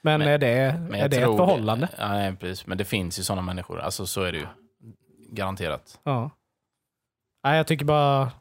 Men, 0.03 0.19
Men- 0.19 0.27
är 0.27 0.37
det, 0.37 0.75
Men 0.89 0.93
är 1.01 1.09
det 1.09 1.17
ett 1.17 1.23
förhållande? 1.37 1.87
Ja, 1.99 2.07
nej, 2.07 2.35
precis. 2.35 2.67
Men 2.67 2.77
det 2.77 2.85
finns 2.85 3.19
ju 3.19 3.23
sådana 3.23 3.41
människor. 3.41 3.79
Alltså 3.79 4.05
så 4.05 4.21
är 4.23 4.31
det 4.31 4.37
ju. 4.37 4.45
Garanterat. 5.31 5.99
Ja. 6.03 6.29
Nej, 7.43 7.57
jag 7.57 7.67
tycker 7.67 7.85
bara 7.85 8.31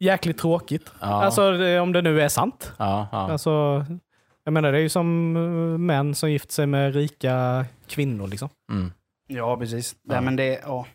jäkligt 0.00 0.38
tråkigt. 0.38 0.92
Ja, 1.00 1.06
Alltså 1.24 1.52
det- 1.52 1.80
om 1.80 1.92
det 1.92 2.02
nu 2.02 2.20
är 2.20 2.28
sant. 2.28 2.72
ja, 2.78 3.08
ja. 3.12 3.18
Alltså, 3.32 3.84
jag 4.44 4.52
menar 4.52 4.72
det 4.72 4.78
är 4.78 4.82
ju 4.82 4.88
som 4.88 5.36
eh, 5.36 5.78
män 5.78 6.14
som 6.14 6.30
gift 6.30 6.50
sig 6.50 6.66
med 6.66 6.94
rika 6.94 7.66
kvinnor 7.86 8.28
liksom. 8.28 8.48
Mm. 8.70 8.92
Ja, 9.26 9.56
precis. 9.56 9.96
Ja. 10.02 10.14
Nej, 10.14 10.22
men 10.22 10.36
det... 10.36 10.60
Ja. 10.64 10.86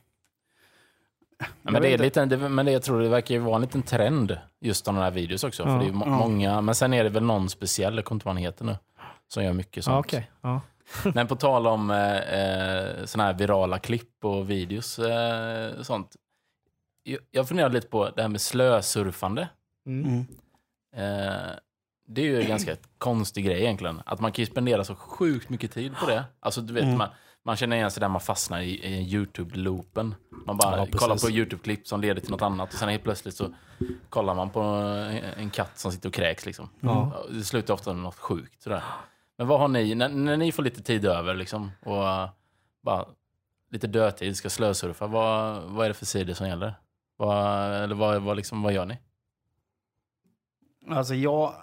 Ja, 1.39 1.45
Jag 1.63 1.73
men, 1.73 1.81
det 1.81 1.93
är 1.93 1.97
lite, 1.97 2.25
det, 2.25 2.38
men 2.38 2.65
det, 2.65 2.71
jag 2.71 2.83
tror 2.83 3.01
det 3.01 3.10
verkar 3.10 3.36
ju 3.36 3.41
vara 3.41 3.55
en 3.55 3.62
liten 3.62 3.81
trend, 3.81 4.38
just 4.62 4.86
de 4.86 4.95
här 4.95 5.12
videos 5.12 5.43
också. 5.43 5.63
Ja, 5.63 5.69
För 5.69 5.77
det 5.77 5.83
är 5.83 5.88
ju 5.88 5.93
må, 5.93 6.05
ja. 6.05 6.10
många, 6.10 6.62
men 6.62 6.75
sen 6.75 6.93
är 6.93 7.03
det 7.03 7.10
väl 7.10 7.23
någon 7.23 7.49
speciell, 7.49 7.95
jag 7.95 8.05
kommer 8.05 8.15
inte 8.15 8.25
vad 8.25 8.36
han 8.36 8.43
heter 8.43 8.65
nu, 8.65 8.75
som 9.27 9.43
gör 9.43 9.53
mycket 9.53 9.83
sånt. 9.83 10.13
Ja. 10.41 10.62
Men 11.13 11.27
på 11.27 11.36
tal 11.36 11.67
om 11.67 11.91
eh, 11.91 12.17
eh, 12.17 13.05
såna 13.05 13.23
här 13.23 13.33
virala 13.33 13.79
klipp 13.79 14.25
och 14.25 14.49
videos 14.49 14.99
eh, 14.99 15.81
sånt. 15.81 16.15
Jag, 17.03 17.19
jag 17.31 17.47
funderar 17.47 17.69
lite 17.69 17.88
på 17.88 18.10
det 18.10 18.21
här 18.21 18.29
med 18.29 18.41
slösurfande. 18.41 19.49
Mm. 19.86 20.05
Mm. 20.10 20.25
Eh, 20.95 21.51
det 22.08 22.22
är 22.22 22.26
ju 22.26 22.41
en 22.41 22.48
ganska 22.48 22.76
konstig 22.98 23.46
grej 23.46 23.62
egentligen. 23.62 24.02
Att 24.06 24.20
man 24.20 24.32
kan 24.32 24.43
ju 24.43 24.52
spendera 24.52 24.84
så 24.84 24.96
sjukt 24.96 25.50
mycket 25.50 25.72
tid 25.72 25.96
på 25.98 26.06
det. 26.06 26.24
Alltså 26.39 26.62
du 26.62 26.74
vet, 26.74 26.84
Mm. 26.84 26.98
man, 26.98 27.10
man 27.43 27.56
känner 27.56 27.76
igen 27.76 27.91
sig 27.91 28.02
där 28.02 28.10
man 28.10 28.22
fastnar 28.22 28.62
i, 28.62 28.86
i 28.86 29.15
YouTube-loopen. 29.15 30.15
Man 30.46 30.58
bara 30.58 30.78
Ja, 30.78 30.88
kollar 30.91 31.15
på 31.15 31.30
YouTube-klipp 31.30 31.88
som 31.88 32.02
leder 32.02 32.22
till 32.22 32.32
något 32.32 32.41
annat 32.41 32.74
och 32.74 32.80
sen 32.80 32.89
helt 32.89 33.04
plötsligt 33.04 33.36
så 33.36 33.54
kollar 34.10 34.36
man 34.36 34.50
på 34.50 34.60
en, 35.38 35.50
katt 35.50 35.80
som 35.80 35.91
sitter 35.91 36.10
och 36.10 36.15
kräks. 36.15 36.46
Liksom. 36.46 36.70
Ja. 36.80 37.26
Det 37.32 37.43
slutar 37.43 37.74
ofta 37.74 37.93
med 37.93 38.04
något 38.04 38.15
sjukt. 38.20 38.62
Sådär. 38.62 38.84
Men 39.38 39.48
vad 39.48 39.60
har 39.60 39.67
ni, 39.67 39.96
när, 39.96 40.10
när 40.10 40.38
ni 40.38 40.52
får 40.52 40.63
lite 40.63 40.84
tid 40.84 41.06
över 41.06 41.34
liksom, 41.34 41.72
och 41.82 42.02
uh, 42.04 42.30
bara 42.84 43.06
lite 43.72 43.88
dödtid, 43.88 44.38
ska 44.38 44.50
slösurfa, 44.50 45.08
vad, 45.08 45.63
vad 45.63 45.86
är 45.86 45.89
det 45.89 45.93
för 45.93 46.06
sidor 46.06 46.34
som 46.34 46.48
gäller? 46.48 46.74
Vad, 47.17 47.74
eller 47.84 47.96
vad, 47.96 48.22
vad, 48.22 48.38
liksom, 48.38 48.62
vad 48.62 48.74
gör 48.74 48.86
ni? 48.86 48.98
Alltså 50.89 51.15
jag, 51.15 51.54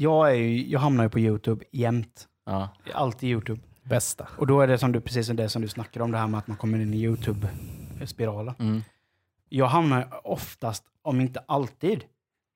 jag, 0.00 0.30
är 0.30 0.34
ju, 0.34 0.68
jag 0.68 0.80
hamnar 0.80 1.04
ju 1.04 1.10
på 1.10 1.18
YouTube 1.18 1.64
jämt. 1.72 2.28
Ja. 2.46 2.68
Alltid 2.94 3.30
YouTube. 3.30 3.60
Bästa. 3.82 4.28
Och 4.38 4.46
då 4.46 4.60
är 4.60 4.66
det 4.66 4.78
som 4.78 4.92
du, 4.92 5.00
precis 5.00 5.26
som 5.26 5.36
det 5.36 5.48
som 5.48 5.62
du 5.62 5.68
snackar 5.68 6.00
om, 6.00 6.10
det 6.10 6.18
här 6.18 6.26
med 6.26 6.38
att 6.38 6.46
man 6.46 6.56
kommer 6.56 6.78
in 6.78 6.94
i 6.94 6.96
YouTube-spiralen. 7.02 8.54
Mm. 8.58 8.82
Jag 9.48 9.66
hamnar 9.66 10.20
oftast, 10.26 10.84
om 11.02 11.20
inte 11.20 11.40
alltid, 11.46 12.04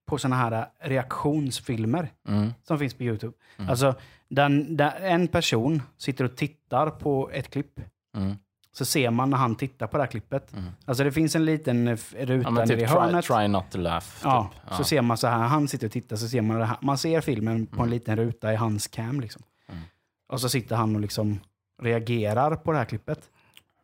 på 0.07 0.19
såna 0.19 0.37
här 0.37 0.67
reaktionsfilmer 0.81 2.09
Mm. 2.29 2.51
som 2.63 2.79
finns 2.79 2.95
på 2.95 3.03
YouTube. 3.03 3.33
Mm. 3.57 3.71
Alltså, 3.71 3.95
den, 4.29 4.77
där 4.77 5.01
en 5.01 5.29
person 5.29 5.83
sitter 5.97 6.25
och 6.25 6.37
tittar 6.37 6.91
på 6.91 7.31
ett 7.31 7.51
klipp, 7.51 7.81
Mm. 8.17 8.37
Så 8.73 8.85
ser 8.85 9.11
man 9.11 9.31
när 9.31 9.37
han 9.37 9.55
tittar 9.55 9.87
på 9.87 9.97
det 9.97 10.03
här 10.03 10.11
klippet. 10.11 10.53
Mm. 10.53 10.65
Alltså 10.85 11.05
det 11.05 11.13
finns 11.13 11.37
en 11.37 11.45
liten 11.45 11.89
eh, 11.89 11.99
ruta 12.19 12.43
Ja, 12.49 12.51
nere 12.51 12.65
i 12.65 12.67
typ 12.81 12.89
hörnet. 12.89 13.25
try, 13.25 13.35
try 13.37 13.49
not 13.49 13.71
to 13.71 13.79
laugh. 13.79 14.07
Ja, 14.23 14.51
typ. 14.69 14.75
så 14.77 14.85
ser 14.85 15.03
man 15.03 15.17
så 15.17 15.27
här, 15.27 15.39
han 15.39 15.69
sitter 15.69 15.87
och 15.87 15.93
tittar, 15.93 16.17
så 16.17 16.29
ser 16.29 16.43
man 16.43 16.59
det 16.59 16.65
här. 16.65 16.77
Man 16.81 16.99
ser 16.99 17.21
filmen 17.21 17.67
på 17.67 17.77
en 17.77 17.81
Mm. 17.81 17.91
liten 17.91 18.17
ruta 18.17 18.53
i 18.53 18.57
hans 18.57 18.87
cam. 18.87 19.21
Liksom. 19.21 19.43
Mm. 19.69 19.81
Och 20.29 20.41
så 20.41 20.49
sitter 20.49 20.77
han 20.77 20.95
och 20.95 21.01
liksom 21.01 21.41
reagerar 21.83 22.57
på 22.57 22.73
det 22.73 22.79
här 22.79 22.85
klippet. 22.85 23.21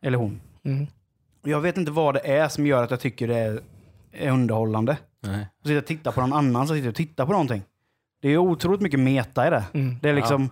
Eller 0.03 0.19
hon. 0.19 0.41
Mm. 0.65 0.87
Och 1.43 1.49
Jag 1.49 1.61
vet 1.61 1.77
inte 1.77 1.91
vad 1.91 2.15
det 2.15 2.21
är 2.37 2.49
som 2.49 2.67
gör 2.67 2.85
att 2.85 2.91
jag 2.91 3.01
tycker 3.01 3.29
det 3.29 3.39
är, 4.13 4.31
underhållande. 4.31 4.97
Nej. 5.21 5.47
Och 5.61 5.67
sitta 5.67 5.79
och 5.79 5.87
titta 5.87 6.13
på 6.13 6.21
någon 6.21 6.33
annan 6.33 6.67
som 6.67 6.77
sitter 6.77 6.89
och 6.89 6.95
tittar 6.95 7.27
på 7.27 7.33
någonting. 7.33 7.63
Det 8.23 8.29
är 8.29 8.37
otroligt 8.37 8.81
mycket 8.81 9.01
meta 9.01 9.47
i 9.47 9.51
det. 9.51 9.65
Mm. 9.75 9.99
Det 10.03 10.09
är 10.09 10.15
liksom... 10.15 10.51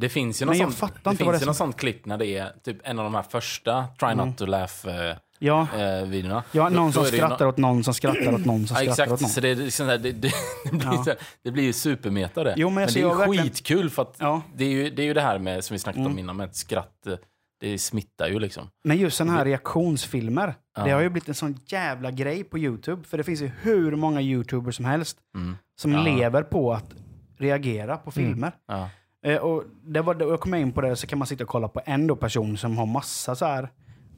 Det 0.00 0.08
finns 0.08 0.42
ju 0.42 0.46
Men 0.46 0.52
någon, 0.52 0.60
jag 0.60 0.72
sån, 0.72 0.88
fattar 0.88 1.10
det 1.10 1.16
finns 1.16 1.32
det 1.38 1.44
som- 1.44 1.54
sån 1.54 1.72
klipp 1.72 2.06
när 2.06 2.18
det 2.18 2.26
är 2.26 2.52
typ 2.64 2.76
en 2.84 2.98
av 2.98 3.04
de 3.04 3.14
här 3.14 3.22
första 3.22 3.86
Try 4.00 4.08
Mm. 4.08 4.26
not 4.28 4.38
to 4.38 4.46
laugh 4.46 4.88
eh, 4.88 5.16
Ja, 5.38 5.66
eh, 5.76 6.06
videorna. 6.06 6.42
ja 6.52 6.68
någon 6.68 6.92
som 6.92 7.04
skrattar 7.04 7.46
åt 7.46 7.56
någon 7.56 7.84
som 7.84 7.94
skrattar 7.94 8.34
åt 8.34 8.44
någon 8.44 8.66
som 8.66 8.76
Ja, 8.84 8.92
skrattar 8.92 9.12
åt 9.14 9.20
någon. 9.20 9.30
så 9.30 9.40
det, 9.40 9.54
liksom 9.54 9.86
här, 9.86 9.98
det, 9.98 10.12
det, 10.12 10.32
det, 10.64 10.76
blir, 10.76 10.84
Ja. 10.86 11.04
så 11.04 11.10
här, 11.10 11.18
det 11.44 11.50
blir 11.50 11.64
ju 11.64 11.72
supermeta 11.72 12.44
det. 12.44 12.54
Jo, 12.56 12.70
men 12.70 12.80
jag 12.82 12.92
det 12.94 13.00
är 13.00 13.02
ju 13.08 13.14
verkligen- 13.14 13.44
skitkul 13.44 13.90
för 13.90 14.02
att 14.02 14.16
Ja. 14.18 14.42
det, 14.54 14.64
är 14.64 14.68
ju, 14.68 14.90
det 14.90 15.02
är 15.02 15.06
ju 15.06 15.14
det 15.14 15.20
här 15.20 15.38
med, 15.38 15.64
som 15.64 15.74
vi 15.74 15.78
snackat 15.78 15.98
Mm. 15.98 16.12
om 16.12 16.18
innan, 16.18 16.36
med 16.36 16.48
ett 16.48 16.56
skratt. 16.56 17.06
eh, 17.06 17.14
Det 17.60 17.78
smittar 17.78 18.28
ju 18.28 18.38
liksom. 18.38 18.70
Men 18.84 18.96
just 18.96 19.16
sådana 19.16 19.32
här 19.38 19.44
reaktionsfilmer, 19.44 20.54
Ja. 20.76 20.84
det 20.84 20.90
har 20.90 21.00
ju 21.00 21.08
blivit 21.08 21.28
en 21.28 21.34
sån 21.34 21.58
jävla 21.66 22.10
grej 22.10 22.44
på 22.44 22.58
YouTube. 22.58 23.04
För 23.04 23.18
det 23.18 23.24
finns 23.24 23.40
ju 23.42 23.50
hur 23.62 23.96
många 23.96 24.20
YouTubers 24.20 24.76
som 24.76 24.84
helst 24.84 25.16
Mm. 25.36 25.56
som 25.80 25.92
Ja. 25.92 26.02
lever 26.02 26.42
på 26.42 26.72
att 26.72 26.94
reagera 27.38 27.96
på 27.96 28.12
Mm. 28.16 28.30
filmer. 28.32 28.52
Ja. 28.68 28.88
Eh, 29.26 29.36
och 29.36 29.64
det 29.84 30.00
var, 30.02 30.16
jag 30.20 30.40
kom 30.40 30.54
in 30.54 30.72
på 30.72 30.80
det 30.80 30.96
så 30.96 31.06
kan 31.06 31.18
man 31.18 31.26
sitta 31.26 31.44
och 31.44 31.50
kolla 31.50 31.68
på 31.68 31.80
en 31.84 32.06
då 32.06 32.16
person 32.16 32.56
som 32.56 32.78
har 32.78 32.86
massa 32.86 33.34
så 33.34 33.44
här 33.44 33.68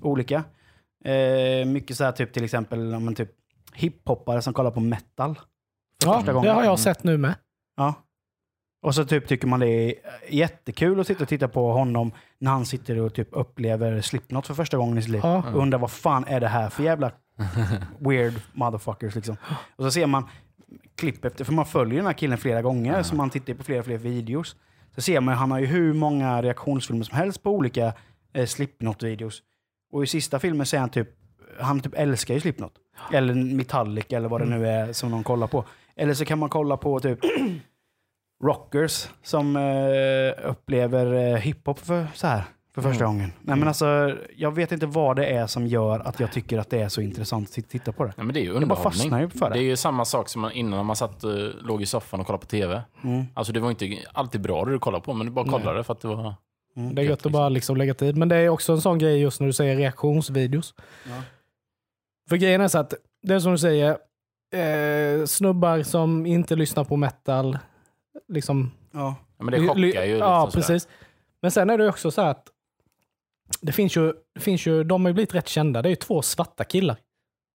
olika. 0.02 0.44
Eh, 1.04 1.66
mycket 1.66 1.96
så 1.96 2.04
här 2.04 2.12
typ 2.12 2.32
till 2.32 2.44
exempel 2.44 2.94
om 2.94 3.04
man 3.04 3.14
typ 3.14 3.30
hiphoppare 3.74 4.42
som 4.42 4.52
kollar 4.54 4.70
på 4.70 4.80
metal. 4.80 5.34
för 5.34 5.42
Ja, 6.04 6.18
första 6.18 6.40
det 6.40 6.50
har 6.50 6.64
jag 6.64 6.78
sett 6.78 7.04
nu 7.04 7.18
med. 7.18 7.34
Ja. 7.76 7.94
Och 8.82 8.94
så 8.94 9.04
typ 9.04 9.28
tycker 9.28 9.46
man 9.46 9.60
det 9.60 9.68
är 9.68 9.94
jättekul 10.28 11.00
att 11.00 11.06
sitta 11.06 11.22
och 11.22 11.28
titta 11.28 11.48
på 11.48 11.72
honom 11.72 12.12
när 12.38 12.50
han 12.50 12.66
sitter 12.66 13.00
och 13.00 13.14
typ 13.14 13.28
upplever 13.32 14.00
Slipknot 14.00 14.46
för 14.46 14.54
första 14.54 14.76
gången 14.76 14.98
i 14.98 15.02
sitt 15.02 15.10
liv. 15.10 15.20
Ja. 15.24 15.36
Och 15.54 15.62
undrar 15.62 15.78
vad 15.78 15.90
fan 15.90 16.24
är 16.28 16.40
det 16.40 16.48
här 16.48 16.68
för 16.68 16.82
jävla 16.82 17.12
weird 17.98 18.34
motherfuckers 18.52 19.14
liksom. 19.14 19.36
Och 19.76 19.84
så 19.84 19.90
ser 19.90 20.06
man 20.06 20.28
klipp 20.94 21.24
efter, 21.24 21.44
för 21.44 21.52
man 21.52 21.66
följer 21.66 21.96
den 21.96 22.06
här 22.06 22.12
killen 22.12 22.38
flera 22.38 22.62
gånger, 22.62 23.02
så 23.02 23.14
man 23.14 23.30
tittar 23.30 23.54
på 23.54 23.64
flera 23.64 23.82
fler 23.82 23.98
videos. 23.98 24.56
Så 25.00 25.04
ser 25.04 25.20
man, 25.20 25.34
han 25.34 25.50
har 25.50 25.58
ju 25.58 25.66
hur 25.66 25.92
många 25.92 26.42
reaktionsfilmer 26.42 27.04
som 27.04 27.16
helst 27.16 27.42
på 27.42 27.50
olika 27.50 27.92
eh, 28.32 28.46
Slipknot-videos. 28.46 29.42
Och 29.92 30.02
i 30.02 30.06
sista 30.06 30.38
filmen 30.38 30.66
säger 30.66 30.80
han 30.80 30.90
typ, 30.90 31.08
han 31.60 31.80
typ 31.80 31.94
älskar 31.96 32.34
ju 32.34 32.40
Slipknot. 32.40 32.72
Eller 33.12 33.34
Metallic 33.34 34.06
eller 34.10 34.28
vad 34.28 34.40
det 34.40 34.46
nu 34.46 34.68
är 34.68 34.92
som 34.92 35.10
någon 35.10 35.24
kollar 35.24 35.46
på. 35.46 35.64
Eller 35.96 36.14
så 36.14 36.24
kan 36.24 36.38
man 36.38 36.48
kolla 36.48 36.76
på 36.76 37.00
typ 37.00 37.18
rockers 38.44 39.08
som 39.22 39.56
eh, 39.56 40.50
upplever 40.50 41.32
eh, 41.32 41.36
hiphop 41.36 41.78
för, 41.78 42.06
så 42.14 42.26
här, 42.26 42.42
för 42.74 42.82
första 42.82 43.04
gången. 43.04 43.32
Nej, 43.40 43.56
men 43.56 43.68
alltså, 43.68 44.16
jag 44.36 44.54
vet 44.54 44.72
inte 44.72 44.86
vad 44.86 45.16
det 45.16 45.26
är 45.26 45.46
som 45.46 45.66
gör 45.66 46.00
att 46.00 46.20
jag 46.20 46.32
tycker 46.32 46.58
att 46.58 46.70
det 46.70 46.78
är 46.78 46.88
så 46.88 47.00
intressant 47.00 47.58
att 47.58 47.68
titta 47.68 47.92
på 47.92 48.04
det. 48.04 48.12
Nej, 48.16 48.26
men 48.26 48.34
det 48.34 48.40
är 48.40 48.42
ju 48.42 48.52
Jag 48.52 48.68
bara 48.68 48.82
fastnar 48.82 49.04
underhållning. 49.04 49.30
ju 49.32 49.38
för 49.38 49.50
det. 49.50 49.54
Det 49.54 49.60
är 49.60 49.64
ju 49.64 49.76
samma 49.76 50.04
sak 50.04 50.28
som 50.28 50.42
man, 50.42 50.52
innan 50.52 50.86
man 50.86 50.96
satt, 50.96 51.24
eh, 51.24 51.30
låg 51.62 51.82
i 51.82 51.86
soffan 51.86 52.20
och 52.20 52.26
kollade 52.26 52.40
på 52.40 52.46
TV. 52.46 52.82
Mm. 53.04 53.24
Alltså 53.34 53.52
det 53.52 53.60
var 53.60 53.70
inte 53.70 53.98
alltid 54.12 54.40
bra 54.40 54.64
det 54.64 54.70
du 54.72 54.78
kollade 54.78 55.04
på, 55.04 55.12
men 55.14 55.26
du 55.26 55.32
bara 55.32 55.44
Nej. 55.44 55.52
kollade 55.52 55.84
för 55.84 55.92
att 55.92 56.00
det 56.00 56.08
var... 56.08 56.34
Mm. 56.76 56.94
Det 56.94 57.02
är 57.02 57.06
gött 57.06 57.26
att 57.26 57.32
bara 57.32 57.48
liksom 57.48 57.76
lägga 57.76 57.94
tid. 57.94 58.16
Men 58.16 58.28
det 58.28 58.36
är 58.36 58.48
också 58.48 58.72
en 58.72 58.80
sån 58.80 58.98
grej 58.98 59.20
just 59.20 59.40
när 59.40 59.46
du 59.46 59.52
säger 59.52 59.76
reaktionsvideos. 59.76 60.74
Ja. 61.08 61.22
För 62.28 62.36
grejen 62.36 62.60
är 62.60 62.68
så 62.68 62.78
att, 62.78 62.94
det 63.22 63.34
är 63.34 63.38
som 63.38 63.52
du 63.52 63.58
säger, 63.58 63.90
eh, 64.54 65.26
snubbar 65.26 65.82
som 65.82 66.26
inte 66.26 66.56
lyssnar 66.56 66.84
på 66.84 66.96
metal, 66.96 67.58
liksom... 68.28 68.70
Ja. 68.92 69.14
Ja, 69.38 69.44
men 69.44 69.52
det 69.52 69.68
chockar 69.68 69.80
ju 69.80 69.86
lite. 69.86 69.98
Ja, 69.98 70.42
och 70.42 70.52
sådär. 70.52 70.62
precis. 70.62 70.88
Men 71.42 71.50
sen 71.50 71.70
är 71.70 71.78
det 71.78 71.84
ju 71.84 71.90
också 71.90 72.10
så 72.10 72.22
här 72.22 72.30
att 72.30 72.46
det 73.60 73.72
finns 73.72 73.96
ju, 73.96 74.12
det 74.34 74.40
finns 74.40 74.66
ju, 74.66 74.84
de 74.84 75.02
har 75.04 75.08
ju 75.10 75.14
blivit 75.14 75.34
rätt 75.34 75.48
kända. 75.48 75.82
Det 75.82 75.88
är 75.88 75.90
ju 75.90 75.96
två 75.96 76.22
svarta 76.22 76.64
killar 76.64 76.96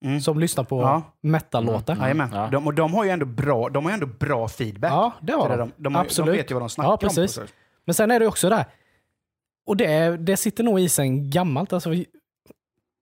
Mm. 0.05 0.21
som 0.21 0.39
lyssnar 0.39 0.63
på 0.63 0.81
Ja. 0.81 1.01
metal-låtar. 1.21 1.93
Mm. 1.93 2.03
Jajamän. 2.03 2.29
Ja. 2.33 2.47
De, 2.51 2.67
och 2.67 2.73
de 2.73 2.93
har 2.93 3.03
ju 3.03 3.09
ändå 3.09 3.25
bra, 3.25 3.69
de 3.69 3.85
har 3.85 3.91
ändå 3.91 4.05
bra 4.05 4.47
feedback. 4.47 4.91
Ja, 4.91 5.11
det 5.21 5.33
har 5.33 5.49
de. 5.49 5.57
de, 5.57 5.71
de, 5.77 5.95
har, 5.95 6.01
Absolut. 6.01 6.31
de 6.33 6.37
vet 6.37 6.51
ju 6.51 6.55
vad 6.55 6.61
de 6.61 6.69
snackar 6.69 6.89
Ja, 6.91 6.97
precis. 6.97 7.37
om. 7.37 7.43
Men 7.85 7.93
sen 7.95 8.11
är 8.11 8.19
det 8.19 8.27
också 8.27 8.49
där, 8.49 8.65
och 9.65 9.77
det, 9.77 10.17
det 10.17 10.37
sitter 10.37 10.63
nog 10.63 10.79
i 10.79 10.89
sen 10.89 11.29
gammalt. 11.29 11.73
Alltså, 11.73 11.89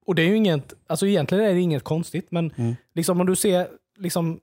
och 0.05 0.15
det 0.15 0.21
är 0.21 0.27
ju 0.27 0.35
inget, 0.37 0.73
alltså 0.87 1.07
egentligen 1.07 1.43
är 1.43 1.53
det 1.53 1.59
inget 1.61 1.83
konstigt, 1.83 2.27
men 2.31 2.51
Mm. 2.57 2.75
liksom 2.95 3.21
om 3.21 3.27
du 3.27 3.35
ser, 3.35 3.67
liksom, 3.97 4.39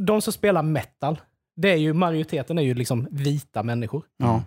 de 0.00 0.22
som 0.22 0.32
spelar 0.32 0.62
metal, 0.62 1.20
det 1.56 1.68
är 1.70 1.76
ju, 1.76 1.92
majoriteten 1.92 2.58
är 2.58 2.62
ju 2.62 2.74
liksom 2.74 3.08
vita 3.10 3.62
människor. 3.62 4.02
Ja. 4.16 4.42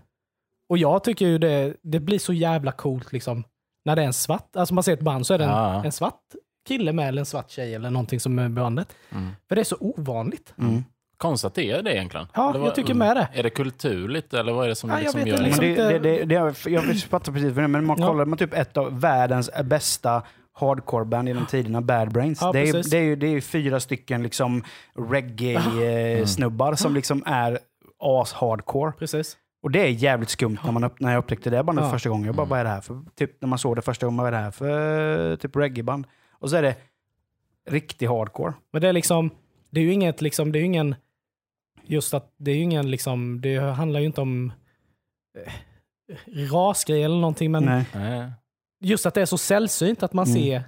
Och 0.69 0.77
jag 0.77 1.03
tycker 1.03 1.27
ju 1.27 1.37
det, 1.37 1.73
det 1.81 1.99
blir 1.99 2.19
så 2.19 2.33
jävla 2.33 2.71
coolt 2.71 3.11
liksom, 3.13 3.43
när 3.85 3.95
det 3.95 4.01
är 4.01 4.05
en 4.05 4.13
svart, 4.13 4.55
alltså 4.55 4.73
man 4.73 4.83
ser 4.83 4.93
ett 4.93 5.01
band 5.01 5.25
så 5.27 5.33
är 5.33 5.37
det 5.37 5.43
en, 5.43 5.49
Ja. 5.49 5.83
en 5.85 5.91
svart 5.91 6.19
kille 6.67 6.93
med 6.93 7.07
eller 7.07 7.19
en 7.19 7.25
svart 7.25 7.49
tjej 7.51 7.75
eller 7.75 7.89
någonting 7.89 8.19
som 8.19 8.39
är 8.39 8.49
bandet. 8.49 8.95
Mm. 9.11 9.29
För 9.47 9.55
det 9.55 9.61
är 9.61 9.63
så 9.65 9.77
ovanligt. 9.79 10.53
Mm. 10.57 10.83
Konstigt 11.17 11.47
att 11.47 11.55
det 11.55 11.71
är 11.71 11.81
det 11.83 11.93
egentligen. 11.95 12.27
Ja, 12.33 12.53
Eller 12.55 12.65
jag 12.65 12.75
tycker 12.75 12.93
med 12.93 13.17
det. 13.17 13.27
Är 13.33 13.43
det 13.43 13.49
kulturligt 13.49 14.33
eller 14.33 14.53
vad 14.53 14.65
är 14.65 14.69
det 14.69 14.75
som 14.75 14.89
Ja, 14.89 14.95
jag 14.95 15.01
liksom 15.03 15.19
vet 15.19 15.27
gör 15.29 15.43
liksom- 15.45 15.65
det, 15.65 15.99
det, 15.99 15.99
det, 15.99 16.25
det, 16.25 16.33
jag 16.71 16.97
fattar 17.01 17.31
precis 17.33 17.51
vad 17.53 17.63
det 17.63 17.67
men 17.67 17.85
man 17.85 17.99
Ja. 18.01 18.07
kollar 18.07 18.25
man 18.25 18.37
typ 18.37 18.53
ett 18.53 18.77
av 18.77 18.99
världens 18.99 19.49
bästa 19.63 20.23
hardcore-band 20.59 21.27
genom 21.27 21.45
tiderna, 21.45 21.81
Bad 21.81 22.11
Brains. 22.13 22.41
Ja, 22.41 22.51
det, 22.51 22.59
är, 22.69 22.89
det, 22.91 22.97
är 22.97 23.01
ju, 23.01 23.15
det 23.15 23.27
är 23.27 23.41
fyra 23.41 23.79
stycken 23.79 24.23
liksom 24.23 24.63
reggae-snubbar 25.09 26.75
som 26.75 26.93
liksom 26.93 27.23
är 27.25 27.59
as-hardcore. 27.99 28.91
Precis. 28.91 29.37
Och 29.61 29.71
det 29.71 29.79
är 29.81 29.87
jävligt 29.89 30.29
skumt 30.29 30.57
när, 30.63 30.71
man 30.71 30.83
upp, 30.83 30.99
när 30.99 31.11
jag 31.11 31.19
upptäckte 31.19 31.49
det 31.49 31.63
bandet 31.63 31.85
Ja. 31.85 31.91
första 31.91 32.09
gången. 32.09 32.25
Jag 32.25 32.35
bara, 32.35 32.41
Mm. 32.43 32.49
vad 32.49 32.59
är 32.59 32.63
det 32.63 32.69
här 32.69 32.81
för? 32.81 33.01
Typ 33.15 33.41
när 33.41 33.47
man 33.49 33.59
såg 33.59 33.75
det 33.75 33.81
första 33.81 34.05
gången, 34.05 34.17
vad 34.17 34.27
är 34.27 34.31
det 34.31 34.37
här 34.37 34.51
för 34.51 35.35
typ 35.35 35.55
reggae-band? 35.55 36.07
Och 36.31 36.49
så 36.49 36.55
är 36.55 36.61
det 36.61 36.75
riktig 37.69 38.07
hardcore. 38.07 38.53
Men 38.71 38.81
det 38.81 38.87
är 38.89 38.93
liksom, 38.93 39.29
det 39.69 39.79
är 39.79 39.83
ju 39.83 39.93
inget, 39.93 40.21
liksom, 40.21 40.51
det 40.51 40.57
är 40.57 40.61
ju 40.61 40.65
ingen, 40.65 40.95
just 41.83 42.13
att 42.13 42.33
det 42.37 42.51
är 42.51 42.55
ju 42.55 42.61
ingen, 42.61 42.91
liksom, 42.91 43.41
det 43.41 43.57
handlar 43.57 43.99
ju 43.99 44.05
inte 44.05 44.21
om 44.21 44.51
eh, 45.37 45.53
rasgrej 46.51 47.03
eller 47.03 47.15
någonting, 47.19 47.51
men 47.51 47.65
Nej. 47.65 47.85
Nej. 47.93 48.31
just 48.79 49.05
att 49.05 49.13
det 49.13 49.21
är 49.21 49.25
så 49.25 49.37
sällsynt 49.37 50.03
att 50.03 50.13
man 50.13 50.25
Mm. 50.27 50.35
ser 50.35 50.63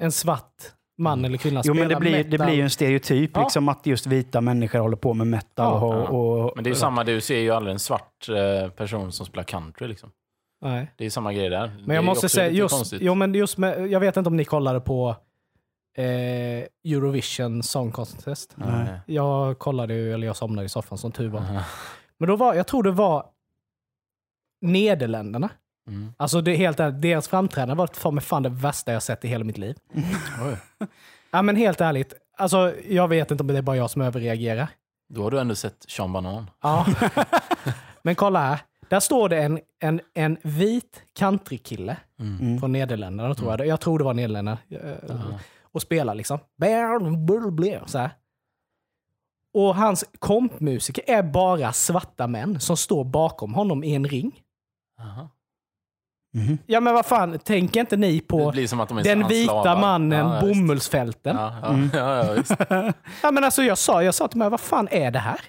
en 0.00 0.12
svart 0.12 0.62
man 0.98 1.24
eller 1.24 1.38
kvinna 1.38 1.62
Jo, 1.64 1.74
spela 1.74 1.88
men 1.88 1.88
det 1.88 2.00
blir, 2.00 2.24
det 2.24 2.30
metal. 2.30 2.46
blir 2.46 2.56
ju 2.56 2.62
en 2.62 2.70
stereotyp, 2.70 3.30
Ja. 3.34 3.40
liksom 3.42 3.68
att 3.68 3.86
just 3.86 4.06
vita 4.06 4.40
människor 4.40 4.78
håller 4.78 4.96
på 4.96 5.14
med 5.14 5.26
metal. 5.26 5.66
Ja. 5.80 6.08
och, 6.08 6.44
och, 6.44 6.52
Men 6.54 6.64
det 6.64 6.68
är 6.68 6.72
ju 6.72 6.78
samma, 6.80 7.04
du 7.04 7.20
ser 7.20 7.38
ju 7.38 7.50
aldrig 7.50 7.72
en 7.72 7.78
svart 7.78 8.28
eh, 8.28 8.70
person 8.70 9.12
som 9.12 9.26
spelar 9.26 9.44
country 9.44 9.88
liksom. 9.88 10.10
Nej. 10.60 10.92
Det 10.96 11.06
är 11.06 11.10
samma 11.10 11.32
grej 11.32 11.48
där. 11.48 11.76
Men 11.86 11.96
jag 11.96 12.04
måste 12.04 12.28
säga, 12.28 12.50
just, 12.50 12.92
jo, 13.00 13.14
men 13.14 13.34
just 13.34 13.58
med, 13.58 13.86
jag 13.90 14.00
vet 14.00 14.16
inte 14.16 14.28
om 14.28 14.36
ni 14.36 14.44
kollade 14.44 14.80
på 14.80 15.16
eh, 15.96 16.04
Eurovision 16.94 17.62
Song 17.62 17.92
Contest. 17.92 18.52
Nej. 18.56 19.00
Jag 19.06 19.58
kollade 19.58 19.94
ju, 19.94 20.14
eller 20.14 20.26
jag 20.26 20.36
somnade 20.36 20.66
i 20.66 20.68
soffan 20.68 20.98
som 20.98 21.12
tur 21.12 21.28
var. 21.28 21.42
Men 22.18 22.28
då 22.28 22.36
var, 22.36 22.54
jag 22.54 22.66
tror 22.66 22.82
det 22.82 22.90
var 22.90 23.26
Nederländerna. 24.60 25.50
Mm. 25.88 26.12
Alltså 26.16 26.40
det 26.40 26.50
är 26.50 26.56
helt 26.56 26.80
ärligt, 26.80 27.02
deras 27.02 27.28
framträdande 27.28 27.74
var 27.74 27.86
för 27.86 28.10
mig 28.10 28.24
fan 28.24 28.42
det 28.42 28.48
värsta 28.48 28.92
jag 28.92 29.02
sett 29.02 29.24
i 29.24 29.28
hela 29.28 29.44
mitt 29.44 29.58
liv. 29.58 29.76
Oj. 30.42 30.88
Ja 31.30 31.42
men 31.42 31.56
helt 31.56 31.80
ärligt, 31.80 32.14
alltså 32.36 32.74
jag 32.88 33.08
vet 33.08 33.30
inte 33.30 33.42
om 33.42 33.46
det 33.46 33.58
är 33.58 33.62
bara 33.62 33.76
jag 33.76 33.90
som 33.90 34.02
överreagerar. 34.02 34.68
Då 35.14 35.22
har 35.22 35.30
du 35.30 35.40
ändå 35.40 35.54
sett 35.54 35.84
Sean 35.88 36.12
Banan. 36.12 36.50
Ja. 36.62 36.86
men 38.02 38.14
kolla 38.14 38.40
här, 38.40 38.58
där 38.88 39.00
står 39.00 39.28
det 39.28 39.42
en, 39.42 39.60
en, 39.80 40.00
en 40.14 40.36
vit 40.42 41.02
countrykille 41.18 41.96
Mm. 42.20 42.40
Mm. 42.40 42.58
från 42.60 42.72
Nederländerna, 42.72 43.34
tror 43.34 43.50
jag. 43.50 43.66
jag 43.66 43.80
tror 43.80 43.98
det 43.98 44.04
var 44.04 44.14
Nederländerna. 44.14 44.58
Aha. 45.10 45.38
Och 45.72 45.82
spelar 45.82 46.14
liksom. 46.14 46.38
Så 47.86 47.98
här. 47.98 48.10
Och 49.54 49.74
hans 49.76 50.04
kompmusiker 50.18 51.04
är 51.06 51.22
bara 51.22 51.72
svarta 51.72 52.26
män 52.26 52.60
som 52.60 52.76
står 52.76 53.04
bakom 53.04 53.54
honom 53.54 53.84
i 53.84 53.94
en 53.94 54.04
ring. 54.04 54.40
Aha. 55.00 55.28
Mhm. 56.34 56.58
Ja 56.66 56.80
men 56.80 56.94
vad 56.94 57.06
fan, 57.06 57.38
tänker 57.38 57.80
inte 57.80 57.96
ni 57.96 58.12
Det 58.18 58.26
på 58.26 58.50
blir 58.50 58.66
som 58.66 58.80
att 58.80 58.88
de 58.88 58.98
är 58.98 59.02
den 59.04 59.28
vita 59.28 59.76
mannen, 59.76 60.18
Ja, 60.26 60.34
ja, 60.34 60.40
bomullsfälten? 60.40 61.36
Ja. 61.36 61.54
Ja, 61.62 61.78
ja, 61.92 61.98
ja, 61.98 62.24
ja, 62.26 62.32
visst. 62.32 62.52
men 63.32 63.44
alltså 63.44 63.62
jag 63.62 63.78
sa, 63.78 64.02
jag 64.02 64.14
sa 64.14 64.28
till 64.28 64.38
mig, 64.38 64.50
vad 64.50 64.60
fan 64.60 64.88
är 64.90 65.10
det 65.10 65.18
här? 65.18 65.40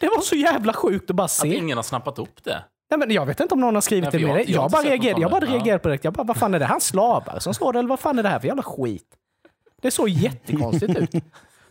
Det 0.00 0.06
var 0.08 0.20
så 0.20 0.36
jävla 0.36 0.72
sjukt 0.72 1.10
att 1.10 1.16
bara 1.16 1.24
Att 1.24 1.30
se. 1.30 1.56
ingen 1.56 1.78
har 1.78 1.82
snappat 1.82 2.18
upp 2.18 2.44
det. 2.44 2.64
Nej, 2.90 2.98
men 2.98 3.10
jag 3.10 3.26
vet 3.26 3.40
inte 3.40 3.54
om 3.54 3.60
någon 3.60 3.74
har 3.74 3.82
skrivit 3.82 4.12
Nej, 4.12 4.20
det 4.20 4.26
med 4.26 4.36
jag- 4.40 4.46
dig. 4.46 4.54
jag 4.54 4.64
Jag, 4.64 4.70
bara 4.70 4.82
reagerade, 4.82 5.20
jag 5.20 5.30
bara. 5.30 5.44
Ja. 5.46 5.52
reagerade 5.52 5.78
på 5.78 5.88
det. 5.88 6.04
Jag 6.04 6.12
bara, 6.12 6.22
vad 6.24 6.36
fan 6.36 6.54
är 6.54 6.58
det? 6.58 6.64
Han 6.64 6.80
slavar 6.80 7.38
som 7.38 7.54
står 7.54 7.72
det? 7.72 7.78
Eller 7.78 7.88
vad 7.88 8.00
fan 8.00 8.18
är 8.18 8.22
det 8.22 8.28
här 8.28 8.38
för 8.38 8.46
jävla 8.46 8.62
skit? 8.62 9.06
Det 9.82 9.90
såg 9.90 10.08
jättekonstigt 10.08 10.96
ut. 10.98 11.10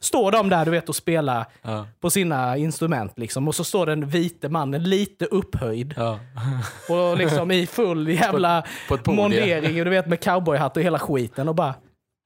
Står 0.06 0.32
de 0.32 0.50
där 0.50 0.65
du 0.65 0.72
vet 0.72 0.89
och 0.89 0.96
spelar 0.96 1.46
Ja. 1.62 1.88
på 2.00 2.10
sina 2.10 2.58
instrument 2.58 3.13
liksom, 3.20 3.48
och 3.48 3.56
så 3.56 3.63
står 3.63 3.86
den 3.86 4.08
vite 4.08 4.50
mannen 4.50 4.84
lite 4.84 5.26
upphöjd 5.26 5.94
Ja. 5.98 6.20
och 6.89 7.18
liksom 7.18 7.52
i 7.52 7.68
full 7.68 8.08
jävla 8.10 8.63
på 8.88 8.98
podium. 8.98 9.15
mondering 9.15 9.80
och 9.80 9.86
du 9.86 9.91
vet 9.91 10.08
med 10.08 10.20
cowboyhatt 10.24 10.78
och 10.78 10.84
hela 10.84 11.00
skiten 11.00 11.50
och 11.50 11.56
bara... 11.56 11.74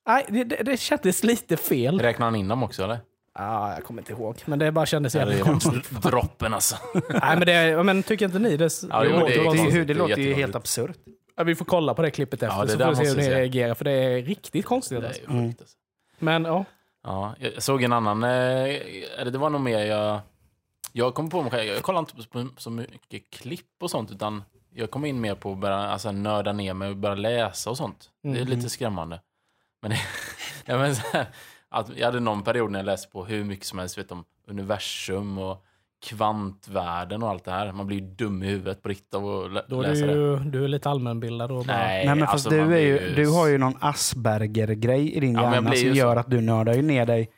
Nej, 0.07 0.25
det, 0.29 0.43
det, 0.43 0.63
det 0.63 0.77
kändes 0.79 1.23
lite 1.23 1.57
fel. 1.57 1.99
Räknar 1.99 2.25
han 2.25 2.35
in 2.35 2.47
dem 2.47 2.63
också 2.63 2.83
eller? 2.83 2.99
Ah, 3.33 3.73
jag 3.73 3.83
kommer 3.83 4.01
inte 4.01 4.11
ihåg, 4.11 4.35
men 4.45 4.59
det 4.59 4.71
bara 4.71 4.85
kändes 4.85 5.15
Ja, 5.15 5.25
det 5.25 5.31
jävligt 5.35 5.47
är 5.47 5.51
konstigt. 5.51 5.89
Droppen 6.03 6.53
alltså. 6.53 6.75
Nej, 6.93 7.37
men, 7.37 7.39
det, 7.39 7.83
men 7.83 8.03
tycker 8.03 8.25
inte 8.25 8.39
ni 8.39 8.57
det? 8.57 8.71
Ja, 8.89 8.99
Det, 9.03 9.09
jo, 9.09 9.15
det 9.27 9.35
är 9.35 9.71
det, 9.71 9.77
det 9.77 9.83
Det 9.83 9.93
är 9.93 9.95
låter 9.95 10.17
ju 10.21 10.33
helt 10.33 10.55
absurt. 10.55 10.97
Ja, 11.37 11.43
vi 11.43 11.55
får 11.55 11.65
kolla 11.65 11.93
på 11.93 12.01
det 12.01 12.11
klippet 12.11 12.43
efter 12.43 12.57
Ja, 12.57 12.65
det 12.65 12.71
så 12.71 12.77
får 12.77 12.89
vi 12.89 12.95
se 12.95 13.09
hur 13.09 13.15
ni 13.29 13.29
reagerar. 13.35 13.73
För 13.73 13.85
det 13.85 13.91
är 13.91 14.21
riktigt 14.21 14.65
konstigt. 14.65 15.01
Det 15.01 15.07
Alltså. 15.07 15.21
är 15.27 15.33
ju 15.33 15.47
sjukt 15.47 15.61
alltså. 15.61 15.75
Men 16.19 16.45
ja, 16.45 16.65
Ja, 17.03 17.35
jag 17.39 17.63
såg 17.63 17.83
en 17.83 17.93
annan, 17.93 18.23
eh, 18.23 18.29
eller 19.19 19.31
det 19.31 19.37
var 19.37 19.49
nog 19.49 19.61
mer 19.61 19.79
jag... 19.85 20.19
Jag 20.93 21.13
kom 21.13 21.29
på 21.29 21.41
mig 21.41 21.51
själv, 21.51 21.67
jag 21.69 21.83
kollar 21.83 21.99
inte 21.99 22.27
på 22.27 22.47
så 22.57 22.69
mycket 22.69 23.29
klipp 23.29 23.65
och 23.83 23.91
sånt 23.91 24.11
utan 24.11 24.43
jag 24.73 24.91
kom 24.91 25.05
in 25.05 25.21
mer 25.21 25.35
på 25.35 25.51
att 25.51 25.57
börja 25.57 25.75
alltså, 25.77 26.11
nörda 26.11 26.53
ner 26.53 26.73
mig 26.73 26.89
och 26.89 26.97
börja 26.97 27.15
läsa 27.15 27.69
och 27.69 27.77
sånt. 27.77 28.09
Det 28.21 28.29
är 28.29 28.33
Mhm. 28.33 28.47
lite 28.47 28.69
skrämmande. 28.69 29.21
Men, 29.81 29.91
ja, 30.65 30.77
men 30.77 30.95
här, 30.95 31.25
att 31.69 31.97
jag 31.97 32.05
hade 32.05 32.19
någon 32.19 32.43
period 32.43 32.71
när 32.71 32.79
jag 32.79 32.85
läste 32.85 33.11
på 33.11 33.25
hur 33.25 33.43
mycket 33.43 33.65
som 33.65 33.79
helst 33.79 33.97
vet, 33.97 34.11
om 34.11 34.25
universum 34.47 35.37
och 35.37 35.65
kvantvärlden 36.01 37.23
och 37.23 37.29
allt 37.29 37.43
det 37.45 37.51
här. 37.51 37.71
Man 37.71 37.87
blir 37.87 37.97
ju 37.99 38.05
dum 38.05 38.43
i 38.43 38.47
huvudet 38.47 38.81
på 38.83 38.89
riktigt 38.89 39.13
av 39.13 39.29
att 39.29 39.51
lä- 39.51 39.63
då 39.67 39.81
är 39.81 39.87
läsa 39.89 40.05
du, 40.05 40.07
det. 40.07 40.43
ju, 40.43 40.49
du 40.51 40.63
är 40.63 40.67
lite 40.67 40.89
allmänbildad. 40.89 41.49
Bara, 41.49 41.63
Nej, 41.63 42.05
Nej, 42.05 42.15
men 42.15 42.19
fast 42.27 42.33
alltså, 42.33 42.49
du, 42.49 42.75
är 42.75 42.79
ju, 42.79 43.13
du 43.15 43.27
har 43.31 43.47
ju 43.47 43.57
någon 43.57 43.73
Asperger-grej 43.79 45.13
i 45.15 45.19
din 45.19 45.33
Ja, 45.33 45.53
hjärna 45.53 45.71
som 45.75 45.87
gör 45.89 46.13
så. 46.15 46.19
att 46.19 46.29
du 46.29 46.41
nördar 46.41 46.73
ju 46.73 46.81
ner 46.81 47.05
dig 47.05 47.29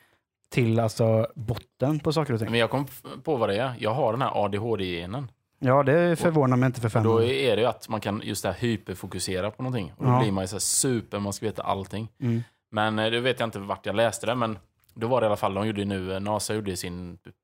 till 0.50 0.80
alltså, 0.80 1.26
botten 1.34 2.00
på 2.00 2.12
saker 2.12 2.32
och 2.32 2.38
ting. 2.40 2.50
Men 2.50 2.60
jag 2.60 2.70
kom 2.70 2.86
på 3.24 3.36
vad 3.36 3.48
det 3.48 3.56
är. 3.56 3.72
Jag 3.78 3.94
har 3.94 4.12
den 4.12 4.22
här 4.22 4.44
ADHD-genen. 4.44 5.30
Ja, 5.58 5.82
det 5.82 6.16
förvånar 6.18 6.56
mig 6.56 6.66
inte 6.66 6.80
för 6.80 6.88
fem 6.88 7.02
Då 7.02 7.22
är 7.22 7.56
det 7.56 7.62
ju 7.62 7.68
att 7.68 7.88
man 7.88 8.00
kan 8.00 8.20
just 8.24 8.42
det 8.42 8.48
här 8.48 8.56
hyperfokusera 8.60 9.50
på 9.50 9.62
någonting. 9.62 9.92
Och 9.96 10.04
då 10.06 10.10
Ja. 10.12 10.20
blir 10.20 10.32
man 10.32 10.44
ju 10.44 10.48
så 10.48 10.54
här 10.54 10.60
super, 10.60 11.18
man 11.18 11.32
ska 11.32 11.46
veta 11.46 11.62
allting. 11.62 12.08
Mm. 12.20 12.42
Men 12.70 12.98
eh, 12.98 13.10
det 13.10 13.20
vet 13.20 13.40
jag 13.40 13.46
inte 13.46 13.58
vart 13.58 13.86
jag 13.86 13.96
läste 13.96 14.26
det, 14.26 14.34
men 14.34 14.58
då 14.94 15.06
var 15.06 15.20
det 15.20 15.24
i 15.24 15.26
alla 15.26 15.36
fall, 15.36 15.54
de 15.54 15.66
gjorde 15.66 15.80
ju 15.80 15.86
nu, 15.86 16.12
eh, 16.14 16.20
NASA 16.20 16.54
gjorde 16.54 16.76
sin 16.76 17.18
typ 17.18 17.34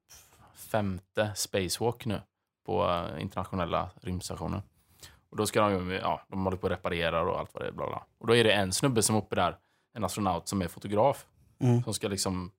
femte 0.70 1.32
spacewalk 1.34 2.06
nu 2.06 2.20
på 2.66 2.84
eh, 2.88 3.22
internationella 3.22 3.90
rymdstationen. 4.00 4.62
Och 5.30 5.36
då 5.36 5.46
ska 5.46 5.60
de 5.60 5.90
ju, 5.90 5.94
ja, 5.94 6.22
de 6.28 6.44
håller 6.44 6.56
på 6.56 6.66
att 6.66 6.72
reparera 6.72 7.22
och 7.22 7.38
allt 7.38 7.54
vad 7.54 7.62
det 7.62 7.68
är, 7.68 7.72
bla 7.72 7.86
bla. 7.86 8.04
Och 8.18 8.26
då 8.26 8.36
är 8.36 8.44
det 8.44 8.52
en 8.52 8.72
snubbe 8.72 9.02
som 9.02 9.16
är 9.16 9.20
uppe 9.20 9.36
där, 9.36 9.56
en 9.94 10.04
astronaut 10.04 10.48
som 10.48 10.62
är 10.62 10.68
fotograf, 10.68 11.26
Mm. 11.60 11.82
som 11.82 11.94
ska 11.94 12.08
liksom 12.08 12.52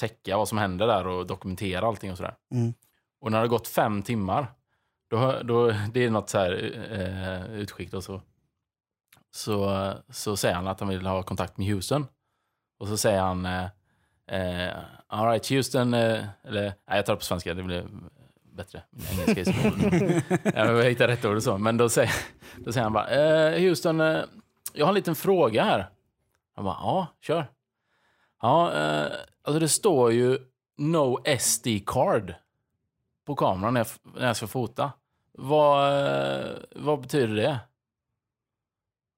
täcka 0.00 0.36
vad 0.36 0.48
som 0.48 0.58
händer 0.58 0.86
där 0.86 1.06
och 1.06 1.26
dokumentera 1.26 1.86
allting 1.86 2.10
och 2.10 2.16
sådär. 2.16 2.36
Mm. 2.54 2.74
Och 3.20 3.30
när 3.30 3.38
det 3.38 3.42
har 3.42 3.48
gått 3.48 3.68
fem 3.68 4.02
timmar, 4.02 4.46
då, 5.10 5.42
då, 5.42 5.74
det 5.92 6.04
är 6.04 6.10
något 6.10 6.30
så 6.30 6.38
här 6.38 6.52
eh, 6.92 7.54
utskick 7.54 7.94
och 7.94 8.04
så, 8.04 8.20
så, 9.30 9.92
så 10.08 10.36
säger 10.36 10.54
han 10.54 10.66
att 10.66 10.80
han 10.80 10.88
vill 10.88 11.06
ha 11.06 11.22
kontakt 11.22 11.56
med 11.56 11.66
Houston. 11.66 12.06
Och 12.78 12.88
så 12.88 12.96
säger 12.96 13.20
han, 13.20 13.46
eh, 13.46 13.66
eh, 14.32 14.76
all 15.06 15.26
right 15.26 15.50
Houston, 15.50 15.94
eh, 15.94 16.24
eller 16.44 16.62
nej, 16.62 16.74
jag 16.86 17.06
tar 17.06 17.12
det 17.12 17.18
på 17.18 17.24
svenska, 17.24 17.54
det 17.54 17.62
blir 17.62 17.88
bättre. 18.52 18.82
Min 18.90 19.06
engelska 19.06 19.40
är 19.40 19.44
så 19.44 20.50
ja, 20.54 20.66
jag 20.66 20.84
hittar 20.84 21.08
rätt 21.08 21.24
ord 21.24 21.36
och 21.36 21.42
så. 21.42 21.58
Men 21.58 21.76
då 21.76 21.88
säger, 21.88 22.12
då 22.56 22.72
säger 22.72 22.84
han 22.84 22.92
bara, 22.92 23.08
eh, 23.08 23.60
Houston, 23.60 24.00
eh, 24.00 24.20
jag 24.72 24.86
har 24.86 24.90
en 24.90 24.94
liten 24.94 25.14
fråga 25.14 25.64
här. 25.64 25.90
Han 26.54 26.64
bara, 26.64 26.76
ja, 26.80 27.06
kör. 27.20 27.50
Ja, 28.42 28.72
eh, 28.72 29.12
alltså 29.42 29.60
det 29.60 29.68
står 29.68 30.12
ju 30.12 30.38
No 30.78 31.18
SD 31.38 31.66
card 31.86 32.34
på 33.26 33.34
kameran 33.34 33.74
när 33.74 33.80
jag, 33.80 33.86
när 34.20 34.26
jag 34.26 34.36
ska 34.36 34.46
fota. 34.46 34.92
Vad, 35.32 36.06
eh, 36.06 36.56
vad 36.76 37.00
betyder 37.00 37.34
det? 37.34 37.58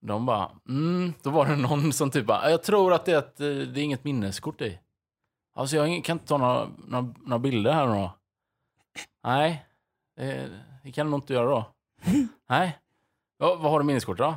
De 0.01 0.27
bara, 0.27 0.51
mm, 0.69 1.13
då 1.23 1.31
var 1.31 1.47
det 1.47 1.57
någon 1.57 1.93
som 1.93 2.11
typ 2.11 2.27
bara, 2.27 2.51
jag 2.51 2.63
tror 2.63 2.93
att 2.93 3.05
det 3.05 3.13
är, 3.13 3.17
att, 3.17 3.41
eh, 3.41 3.47
det 3.47 3.81
är 3.81 3.85
inget 3.85 4.05
minneskort 4.05 4.61
i. 4.61 4.79
Alltså 5.55 5.77
jag 5.77 6.05
kan 6.05 6.17
inte 6.17 6.27
ta 6.27 6.39
några, 6.39 6.69
några, 6.87 7.15
några 7.25 7.39
bilder 7.39 7.73
här 7.73 7.87
då. 7.87 8.15
Nej, 9.25 9.65
det, 10.17 10.51
det 10.83 10.93
kan 10.93 11.07
du 11.07 11.11
nog 11.11 11.21
inte 11.21 11.33
göra 11.33 11.47
då. 11.47 11.65
Nej. 12.49 12.79
Ja, 13.39 13.55
vad 13.55 13.73
har 13.73 13.79
du 13.79 13.85
minneskort 13.85 14.19
då? 14.19 14.35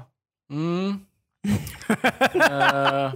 Mm. 0.51 0.99
Eh, 2.33 3.13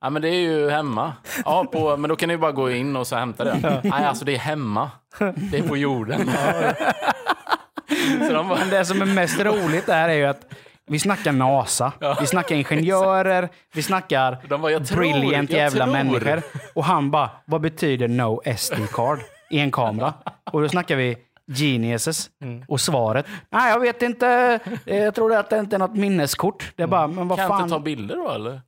ja, 0.00 0.10
men 0.10 0.22
det 0.22 0.28
är 0.28 0.40
ju 0.40 0.70
hemma. 0.70 1.12
Ja, 1.44 1.64
på, 1.64 1.96
men 1.96 2.08
då 2.08 2.16
kan 2.16 2.26
ni 2.26 2.34
ju 2.34 2.38
bara 2.38 2.52
gå 2.52 2.70
in 2.70 2.96
och 2.96 3.06
så 3.06 3.16
hämta 3.16 3.44
det. 3.44 3.80
Nej, 3.84 4.04
alltså 4.04 4.24
det 4.24 4.34
är 4.34 4.38
hemma. 4.38 4.90
Det 5.34 5.58
är 5.58 5.68
på 5.68 5.76
jorden. 5.76 6.30
så 8.28 8.32
de 8.32 8.48
bara, 8.48 8.64
det 8.64 8.84
som 8.84 9.02
är 9.02 9.06
mest 9.06 9.40
roligt 9.40 9.86
där 9.86 10.08
är 10.08 10.14
ju 10.14 10.24
att 10.24 10.54
vi 10.88 10.98
snackar 10.98 11.32
NASA, 11.32 11.92
vi 12.20 12.26
snackar 12.26 12.56
ingenjörer, 12.56 13.48
vi 13.74 13.82
snackar 13.82 14.38
De 14.48 14.60
bara, 14.60 14.80
tror, 14.80 14.96
brilliant 14.98 15.50
jävla 15.50 15.84
tror. 15.84 15.92
människor. 15.92 16.42
Och 16.74 16.84
han 16.84 17.10
bara, 17.10 17.30
vad 17.44 17.60
betyder 17.60 18.08
no 18.08 18.42
SD-card 18.56 19.18
i 19.50 19.58
en 19.58 19.70
kamera? 19.70 20.14
Och 20.52 20.62
då 20.62 20.68
snackar 20.68 20.96
vi 20.96 21.16
geniuses. 21.54 22.30
Mm. 22.42 22.64
Och 22.68 22.80
svaret, 22.80 23.26
nej 23.50 23.70
jag 23.70 23.80
vet 23.80 24.02
inte, 24.02 24.58
jag 24.84 25.14
tror 25.14 25.34
att 25.34 25.50
det 25.50 25.58
inte 25.58 25.76
är 25.76 25.78
något 25.78 25.94
minneskort. 25.94 26.72
Det 26.76 26.82
är 26.82 26.86
bara, 26.86 27.06
men 27.06 27.28
vad 27.28 27.38
kan 27.38 27.46
jag 27.50 27.56
inte 27.60 27.68
ta 27.68 27.74
fan. 27.76 27.84
bilder 27.84 28.16
då 28.16 28.30
eller? 28.30 28.60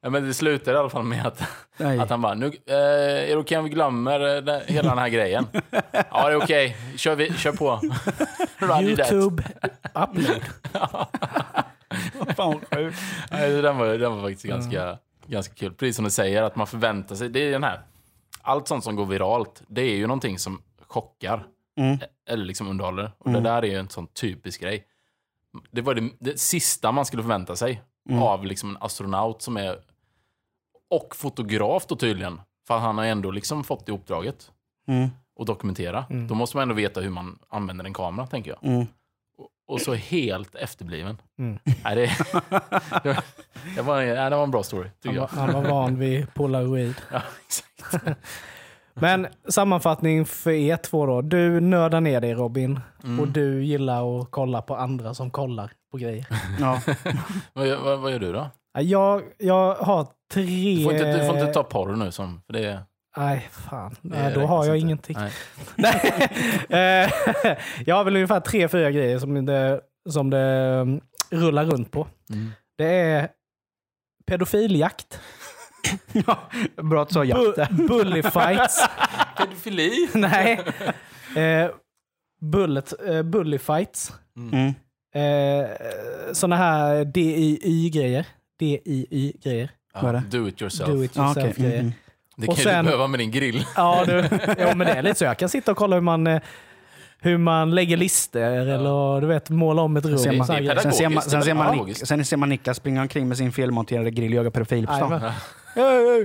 Ja, 0.00 0.10
men 0.10 0.24
det 0.24 0.34
slutar 0.34 0.74
i 0.74 0.76
alla 0.76 0.90
fall 0.90 1.02
med 1.04 1.26
att, 1.26 1.42
Nej. 1.76 1.98
att 1.98 2.10
han 2.10 2.22
bara, 2.22 2.34
nu, 2.34 2.46
eh, 2.46 2.74
är 2.74 3.26
det 3.26 3.36
okej 3.36 3.58
om 3.58 3.64
vi 3.64 3.70
glömmer 3.70 4.36
eh, 4.36 4.42
den, 4.42 4.60
hela 4.66 4.88
den 4.88 4.98
här 4.98 5.08
grejen? 5.08 5.46
Ja, 6.10 6.28
det 6.28 6.32
är 6.32 6.36
okej. 6.36 6.76
Kör, 6.96 7.14
vi, 7.16 7.32
kör 7.32 7.52
på. 7.52 7.80
Youtube 8.82 9.44
upload. 9.94 10.42
Fan, 12.36 12.60
vad 12.60 12.78
sjukt. 12.78 12.98
Den, 13.30 13.78
var, 13.78 13.86
den 13.86 14.16
var 14.16 14.22
faktiskt 14.22 14.44
ganska, 14.44 14.98
ganska 15.26 15.54
kul. 15.54 15.74
Precis 15.74 15.96
som 15.96 16.04
du 16.04 16.10
säger, 16.10 16.42
att 16.42 16.56
man 16.56 16.66
förväntar 16.66 17.14
sig. 17.14 17.28
Det 17.28 17.40
är 17.40 17.50
den 17.50 17.64
här. 17.64 17.80
Allt 18.42 18.68
sånt 18.68 18.84
som 18.84 18.96
går 18.96 19.06
viralt, 19.06 19.62
det 19.68 19.82
är 19.82 19.96
ju 19.96 20.06
någonting 20.06 20.38
som 20.38 20.62
chockar. 20.86 21.46
Mm. 21.78 21.98
Eller 22.28 22.44
liksom 22.44 22.68
underhåller. 22.68 23.10
Och 23.18 23.30
det 23.30 23.40
där 23.40 23.62
är 23.62 23.66
ju 23.66 23.78
en 23.78 23.88
sån 23.88 24.06
typisk 24.06 24.60
grej. 24.60 24.84
Det 25.70 25.82
var 25.82 25.94
det, 25.94 26.10
det 26.18 26.40
sista 26.40 26.92
man 26.92 27.04
skulle 27.04 27.22
förvänta 27.22 27.56
sig 27.56 27.82
av 28.20 28.46
liksom 28.46 28.70
en 28.70 28.76
astronaut 28.80 29.42
som 29.42 29.56
är... 29.56 29.78
Och 30.90 31.16
fotograf 31.16 31.86
då 31.86 31.96
tydligen. 31.96 32.40
För 32.66 32.78
han 32.78 32.98
har 32.98 33.04
ändå 33.04 33.30
liksom 33.30 33.64
fått 33.64 33.88
i 33.88 33.92
uppdraget 33.92 34.50
Mm. 34.88 35.08
att 35.40 35.46
dokumentera. 35.46 36.04
Då 36.28 36.34
måste 36.34 36.56
man 36.56 36.62
ändå 36.62 36.74
veta 36.74 37.00
hur 37.00 37.10
man 37.10 37.38
använder 37.48 37.84
en 37.84 37.94
kamera, 37.94 38.26
tänker 38.26 38.50
jag. 38.50 38.72
Mm. 38.72 38.86
Och, 39.38 39.74
och 39.74 39.80
så 39.80 39.94
helt 39.94 40.54
efterbliven. 40.54 41.18
Mm. 41.38 41.58
Nej, 41.84 41.96
det, 41.96 42.00
det, 43.02 43.08
var, 43.08 43.24
det, 43.76 43.82
var, 43.82 43.96
nej, 43.96 44.30
det 44.30 44.36
var 44.36 44.44
en 44.44 44.50
bra 44.50 44.62
story, 44.62 44.88
tycker 45.02 45.20
Han, 45.20 45.28
jag. 45.32 45.40
han 45.46 45.62
var 45.62 45.70
van 45.70 45.98
vid 45.98 46.34
polaroid. 46.34 46.94
Ja, 47.12 47.22
exakt. 47.46 48.18
Men 48.94 49.26
sammanfattning 49.48 50.24
för 50.26 50.50
er 50.50 50.76
två 50.76 51.06
då. 51.06 51.22
Du 51.22 51.60
nördar 51.60 52.00
ner 52.00 52.20
dig 52.20 52.34
Robin 52.34 52.80
Mm. 53.04 53.20
och 53.20 53.28
du 53.28 53.64
gillar 53.64 54.20
att 54.20 54.30
kolla 54.30 54.62
på 54.62 54.76
andra 54.76 55.14
som 55.14 55.30
kollar 55.30 55.72
på 55.90 55.96
grejer. 55.98 56.26
Ja. 56.60 56.80
Vad, 57.52 57.66
gör- 57.66 57.82
vad, 57.82 57.98
vad 57.98 58.12
gör 58.12 58.18
du 58.18 58.32
då? 58.32 58.50
Ja, 58.72 58.80
Jag, 58.82 59.22
jag 59.38 59.74
har 59.74 60.06
tre... 60.32 60.74
Du 60.76 60.84
får 60.84 60.92
inte, 60.92 61.18
du 61.18 61.26
får 61.26 61.38
inte 61.38 61.52
ta 61.52 61.62
porr 61.62 61.96
nu, 61.96 62.12
som, 62.12 62.42
för 62.46 62.52
det 62.52 62.64
är... 62.64 62.80
Nej, 63.16 63.48
fan. 63.50 63.96
Nej, 64.00 64.34
då 64.34 64.40
har 64.46 64.64
jag 64.66 64.76
inte. 64.76 64.86
ingenting. 64.86 65.16
Nej. 65.18 65.32
Nej. 66.68 67.04
Eh, 67.04 67.10
jag 67.86 67.96
har 67.96 68.04
väl 68.04 68.14
ungefär 68.16 68.40
tre, 68.40 68.68
fyra 68.68 68.90
grejer 68.90 69.18
som 69.18 69.46
det, 69.46 69.80
som 70.10 70.30
det 70.30 70.40
mm, 70.40 71.00
rullar 71.30 71.64
runt 71.64 71.90
på. 71.92 72.06
Mm. 72.30 72.50
Det 72.78 72.84
är 73.00 73.28
pedofiljakt, 74.26 75.20
Bra 76.82 77.02
att 77.02 77.08
du 77.08 77.12
sa 77.12 77.24
jakt 77.24 77.40
bu- 77.40 77.56
där. 77.56 77.68
bully 77.88 78.22
fights, 78.22 78.84
Pedofili? 79.38 80.08
nej, 80.14 80.60
eh, 81.36 81.70
bullet, 82.40 82.94
eh, 83.06 83.22
bully 83.22 83.58
fights, 83.58 84.12
Mm. 84.36 84.66
eh, 85.14 85.70
såna 86.32 86.56
här 86.56 87.04
DIY-grejer. 87.04 88.26
DIY-grejer. 88.58 89.70
Det? 90.00 90.22
Do 90.30 90.48
it 90.48 90.62
yourself. 90.62 90.88
Do 90.90 91.04
it 91.04 91.16
Ja, 91.16 91.22
yourself-grejer. 91.24 91.74
Mm, 91.74 91.80
mm. 91.86 91.92
Det 92.36 92.46
kan 92.46 92.52
Och 92.52 92.58
ju 92.58 92.64
sen- 92.64 92.84
du 92.84 92.90
behöva 92.90 93.06
med 93.06 93.20
din 93.20 93.30
grill. 93.30 93.64
Ja, 93.76 94.04
du, 94.06 94.12
ja, 94.58 94.74
men 94.74 94.78
det 94.86 94.92
är 94.92 95.02
lite 95.02 95.14
så. 95.18 95.24
Jag 95.24 95.38
kan 95.38 95.48
sitta 95.48 95.70
och 95.70 95.76
kolla 95.76 95.96
hur 95.96 96.00
man, 96.00 96.26
eh, 96.26 96.40
hur 97.20 97.38
man 97.38 97.74
lägger 97.74 97.96
lister 97.96 98.50
eller 98.52 99.20
du 99.20 99.26
vet, 99.26 99.50
måla 99.50 99.82
om 99.82 99.96
ett 99.96 100.04
rum. 100.04 100.18
Sen, 100.18 100.32
ser 100.32 100.38
man, 100.38 100.46
sen, 100.46 100.92
ser 100.92 101.08
man, 101.08 101.22
sen 101.94 102.24
ser 102.24 102.36
man 102.36 102.48
Niklas 102.48 102.76
springa 102.76 103.02
omkring 103.02 103.28
med 103.28 103.36
sin 103.36 103.52
felmonterade 103.52 104.10
grill 104.10 104.32
och 104.32 104.36
jaga 104.38 104.50
pedofiler 104.50 104.86
på 104.86 104.94
stan. 104.94 105.22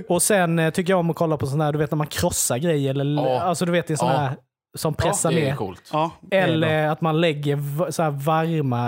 Och 0.08 0.22
sen 0.22 0.58
eh, 0.58 0.70
tycker 0.70 0.92
jag 0.92 1.00
om 1.00 1.10
att 1.10 1.16
kolla 1.16 1.36
på 1.36 1.46
sådana 1.46 1.64
här, 1.64 1.72
du 1.72 1.78
vet 1.78 1.90
när 1.90 1.96
man 1.96 2.06
krossar 2.06 2.58
grejer. 2.58 2.90
Eller, 2.90 3.22
Ja. 3.22 3.40
Alltså 3.42 3.66
du 3.66 3.72
vet 3.72 3.90
i 3.90 3.96
sådana 3.96 4.14
Ja. 4.14 4.20
här 4.20 4.36
som 4.74 4.94
pressar 4.94 5.30
det 5.30 5.40
är 5.40 5.44
ner. 5.50 5.56
coolt. 5.56 5.90
Ja, 5.92 6.10
det 6.20 6.36
är 6.36 6.46
bra. 6.46 6.52
Eller 6.54 6.88
att 6.88 7.00
man 7.00 7.20
lägger 7.20 7.90
så 7.90 8.02
här 8.02 8.10
varma, 8.10 8.80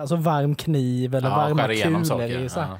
alltså 0.00 0.16
varm 0.16 0.54
kniv 0.54 1.14
eller 1.14 1.28
Ja, 1.28 1.36
varma 1.36 1.66
kulor 1.68 2.04
saker. 2.04 2.38
i. 2.38 2.48
Så 2.48 2.60
här. 2.60 2.68
Ja. 2.68 2.78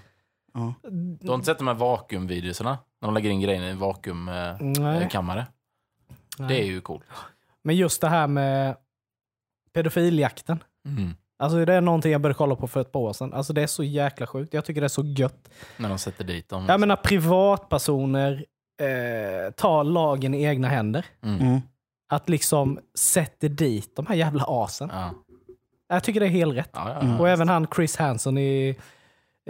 Ja. 0.55 0.75
Du 1.21 1.29
har 1.29 1.35
inte 1.35 1.47
sett 1.47 1.59
de 1.59 1.67
här 1.67 1.75
vakuumvideorna? 1.75 2.79
När 3.01 3.07
de 3.09 3.15
lägger 3.15 3.31
in 3.31 3.41
grejerna 3.41 3.67
i 3.67 3.71
en 3.71 3.79
vakuumkammare. 3.79 5.03
Eh, 5.03 5.09
kammare. 5.09 5.47
det 6.49 6.61
är 6.61 6.65
ju 6.65 6.81
coolt. 6.81 7.05
Men 7.65 7.77
just 7.77 8.01
det 8.01 8.09
här 8.09 8.27
med 8.27 8.77
pedofiljakten. 9.75 10.65
Mm. 10.87 11.15
Alltså 11.39 11.65
det 11.65 11.75
är 11.75 11.81
någonting 11.81 12.13
jag 12.13 12.21
började 12.21 12.39
kolla 12.39 12.57
på 12.57 12.67
för 12.69 12.81
ett 12.81 12.93
par 12.93 13.01
år 13.01 13.13
sedan. 13.13 13.33
Alltså 13.33 13.53
det 13.53 13.63
är 13.63 13.67
så 13.67 13.85
jäkla 13.85 14.27
sjukt. 14.27 14.55
Jag 14.55 14.65
tycker 14.65 14.81
det 14.81 14.87
är 14.87 14.89
så 14.89 15.05
gött. 15.05 15.49
När 15.77 15.89
de 15.89 15.99
sätter 15.99 16.25
dit 16.25 16.49
dem. 16.49 16.67
Jag 16.69 16.81
menar 16.81 16.97
privatpersoner 16.97 18.45
eh, 18.83 19.51
tar 19.53 19.85
lagen 19.85 20.35
i 20.35 20.43
egna 20.45 20.69
händer. 20.69 21.07
Mm. 21.23 21.61
Mm. 22.13 22.17
Att 22.17 22.29
liksom 22.29 22.79
sätter 22.99 23.49
dit 23.49 23.97
de 23.97 24.07
här 24.07 24.15
jävla 24.15 24.45
asen. 24.49 24.91
Ja. 24.93 25.11
Jag 25.89 26.05
tycker 26.05 26.21
det 26.21 26.27
är 26.27 26.31
helt 26.31 26.57
rätt. 26.57 26.71
Ja, 26.73 26.89
ja, 26.89 27.01
Mm. 27.01 27.21
Och 27.21 27.29
även 27.29 27.49
han 27.49 27.67
Chris 27.77 27.97
Hansen 27.97 28.39
i 28.39 28.77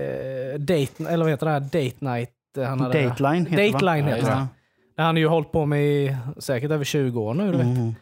eh, 0.01 0.61
Date, 0.61 1.05
eller 1.09 1.25
vad 1.25 1.31
heter 1.31 1.47
det 1.47 1.53
här? 1.53 1.61
Date 1.61 1.97
Night. 1.99 2.31
eh, 2.59 2.65
Han 2.65 2.81
hade, 2.81 3.03
Dateline 3.09 3.47
heter? 3.47 3.73
Dateline 3.73 4.07
heter 4.09 4.23
det. 4.23 4.31
det. 4.37 4.47
Det 4.97 5.03
har 5.03 5.07
han 5.07 5.17
ju 5.17 5.27
hållit 5.29 5.53
på 5.53 5.67
med 5.67 5.83
i 5.85 6.17
säkert 6.39 6.71
över 6.71 6.85
20 6.85 7.21
år 7.21 7.35
nu. 7.35 7.45
Du 7.53 7.59
vet. 7.59 7.67
Mm. 7.67 7.95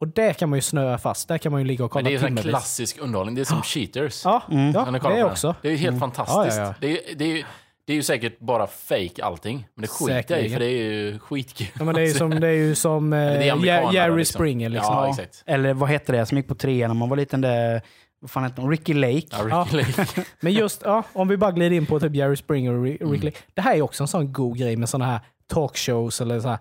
Och 0.00 0.08
det 0.08 0.34
kan 0.38 0.48
man 0.50 0.56
ju 0.56 0.60
snöa 0.62 0.98
fast. 0.98 1.28
Där 1.28 1.38
kan 1.38 1.52
man 1.52 1.60
ju 1.60 1.66
ligga 1.66 1.84
och 1.84 1.90
Men 1.94 2.04
kolla 2.04 2.10
det 2.10 2.10
är 2.10 2.20
ju 2.20 2.26
timmevis. 2.26 2.50
klassisk 2.50 2.98
underhållning. 3.00 3.34
Det 3.34 3.40
är 3.40 3.44
som 3.44 3.62
cheaters. 3.64 4.24
Ja, 4.24 4.42
Mm. 4.50 4.70
ja 4.72 5.10
det 5.10 5.24
också. 5.24 5.54
Det 5.62 5.68
är 5.68 5.72
ju 5.72 5.78
helt 5.78 5.98
fantastiskt. 5.98 6.56
Ja, 6.58 6.62
ja, 6.62 6.66
ja. 6.68 6.74
Det, 6.80 7.10
är, 7.10 7.14
det, 7.16 7.24
är, 7.24 7.36
ju- 7.36 7.44
det 7.90 7.94
är 7.94 7.96
ju 7.96 8.02
säkert 8.02 8.38
bara 8.38 8.66
fake 8.66 9.24
allting. 9.24 9.66
Men 9.74 9.82
det 9.82 9.88
skiter 9.88 10.24
jag 10.36 10.44
i, 10.46 10.48
för 10.50 10.60
det 10.60 10.66
är 10.66 10.82
ju 10.92 11.18
skitkul. 11.18 11.66
Ja, 11.78 11.84
men 11.84 11.94
det 11.94 12.00
är 12.00 12.06
ju 12.06 12.12
som, 12.12 12.30
det 12.30 12.48
är 12.48 12.52
ju 12.52 12.74
som 12.74 13.12
eh, 13.12 13.18
det 13.18 13.48
är 13.48 13.52
amerikanerna 13.52 13.92
Jerry 13.94 14.16
liksom. 14.18 14.34
Springer. 14.38 14.68
Liksom. 14.68 14.94
Ja, 14.94 15.04
Ja. 15.04 15.10
exakt. 15.10 15.42
Eller 15.46 15.74
vad 15.74 15.88
hette 15.88 16.12
det 16.12 16.26
som 16.26 16.36
gick 16.38 16.48
på 16.48 16.54
trean 16.54 16.90
när 16.90 16.94
man 16.94 17.08
var 17.08 17.16
liten? 17.16 17.40
Det, 17.40 17.82
vad 18.20 18.30
fan 18.30 18.42
hette 18.42 18.56
de? 18.60 18.70
Ricky 18.70 18.94
Lake. 18.94 19.26
Ja, 19.30 19.66
Ricky 19.72 19.76
Lake. 19.98 20.24
Men 20.40 20.52
just, 20.52 20.82
ja, 20.84 21.02
om 21.12 21.28
vi 21.28 21.36
bara 21.36 21.52
glider 21.52 21.76
in 21.76 21.86
på 21.86 22.00
typ 22.00 22.14
Jerry 22.14 22.36
Springer 22.36 22.72
och 22.72 22.86
Mm. 22.86 23.12
Rick 23.12 23.22
Lake. 23.22 23.38
Det 23.54 23.60
här 23.62 23.74
är 23.76 23.82
också 23.82 24.02
en 24.04 24.08
sån 24.08 24.32
god 24.32 24.58
grej 24.58 24.76
med 24.76 24.88
såna 24.88 25.04
här 25.06 25.20
talkshows 25.46 26.20
eller 26.20 26.40
så 26.40 26.48
här. 26.48 26.58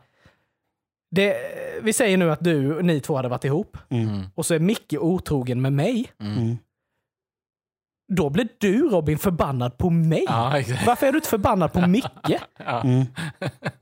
Det, 1.12 1.36
vi 1.82 1.94
säger 1.94 2.18
nu 2.18 2.32
att 2.32 2.40
du, 2.44 2.82
ni 2.82 3.00
två 3.00 3.16
hade 3.16 3.30
varit 3.30 3.46
ihop 3.46 3.78
Mm. 3.90 4.22
och 4.36 4.46
så 4.46 4.54
är 4.54 4.60
Micke 4.60 4.94
otrogen 5.00 5.62
med 5.62 5.74
mig. 5.74 6.06
Mm. 6.22 6.58
Då 8.10 8.30
blir 8.30 8.48
du 8.58 8.90
Robin 8.90 9.18
förbannad 9.18 9.78
på 9.78 9.90
mig. 9.90 10.26
Ja. 10.28 10.54
Varför 10.86 11.08
är 11.08 11.12
du 11.12 11.18
inte 11.18 11.30
förbannad 11.30 11.74
på 11.74 11.88
Micke? 11.88 12.06
Ja. 12.66 12.82
Mm. 12.82 13.06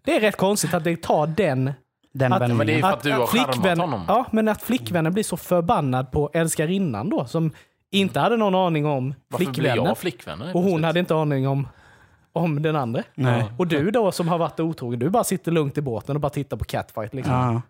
Det 0.05 0.15
är 0.15 0.19
rätt 0.21 0.37
konstigt 0.37 0.73
att 0.73 0.83
det 0.83 1.01
tar 1.01 1.27
den... 1.27 1.73
Den 2.13 2.33
Att- 2.33 2.39
men 2.55 2.67
det 2.67 2.73
är 2.73 2.81
för 2.81 2.87
att 2.93 3.03
du 3.03 3.11
har 3.11 3.27
charmat 3.27 3.77
honom. 3.77 4.05
Ja, 4.07 4.25
men 4.31 4.47
att 4.47 4.61
flickvännen 4.61 5.13
blir 5.13 5.23
så 5.23 5.37
förbannad 5.37 6.11
på 6.11 6.29
älskarinnan 6.33 7.09
då, 7.09 7.25
som 7.25 7.51
inte 7.91 8.19
hade 8.19 8.37
någon 8.37 8.55
aning 8.55 8.85
om 8.85 9.13
Varför 9.27 9.45
blir 9.45 9.53
flickvännen. 9.53 9.85
jag 9.85 9.97
flickvänner? 9.97 10.55
Och 10.55 10.61
hon 10.63 10.83
hade 10.83 10.99
inte 10.99 11.15
aning 11.15 11.47
om, 11.47 11.67
om 12.33 12.61
den 12.61 12.75
andra. 12.75 13.03
Nej. 13.15 13.45
Och 13.57 13.67
du 13.67 13.91
då 13.91 14.11
som 14.11 14.27
har 14.27 14.37
varit 14.37 14.59
otrogen, 14.59 14.99
du 14.99 15.09
bara 15.09 15.23
sitter 15.23 15.51
lugnt 15.51 15.77
i 15.77 15.81
båten 15.81 16.15
och 16.15 16.21
bara 16.21 16.29
tittar 16.29 16.57
på 16.57 16.63
catfight. 16.65 17.13
Liksom. 17.13 17.33
Ja. 17.33 17.61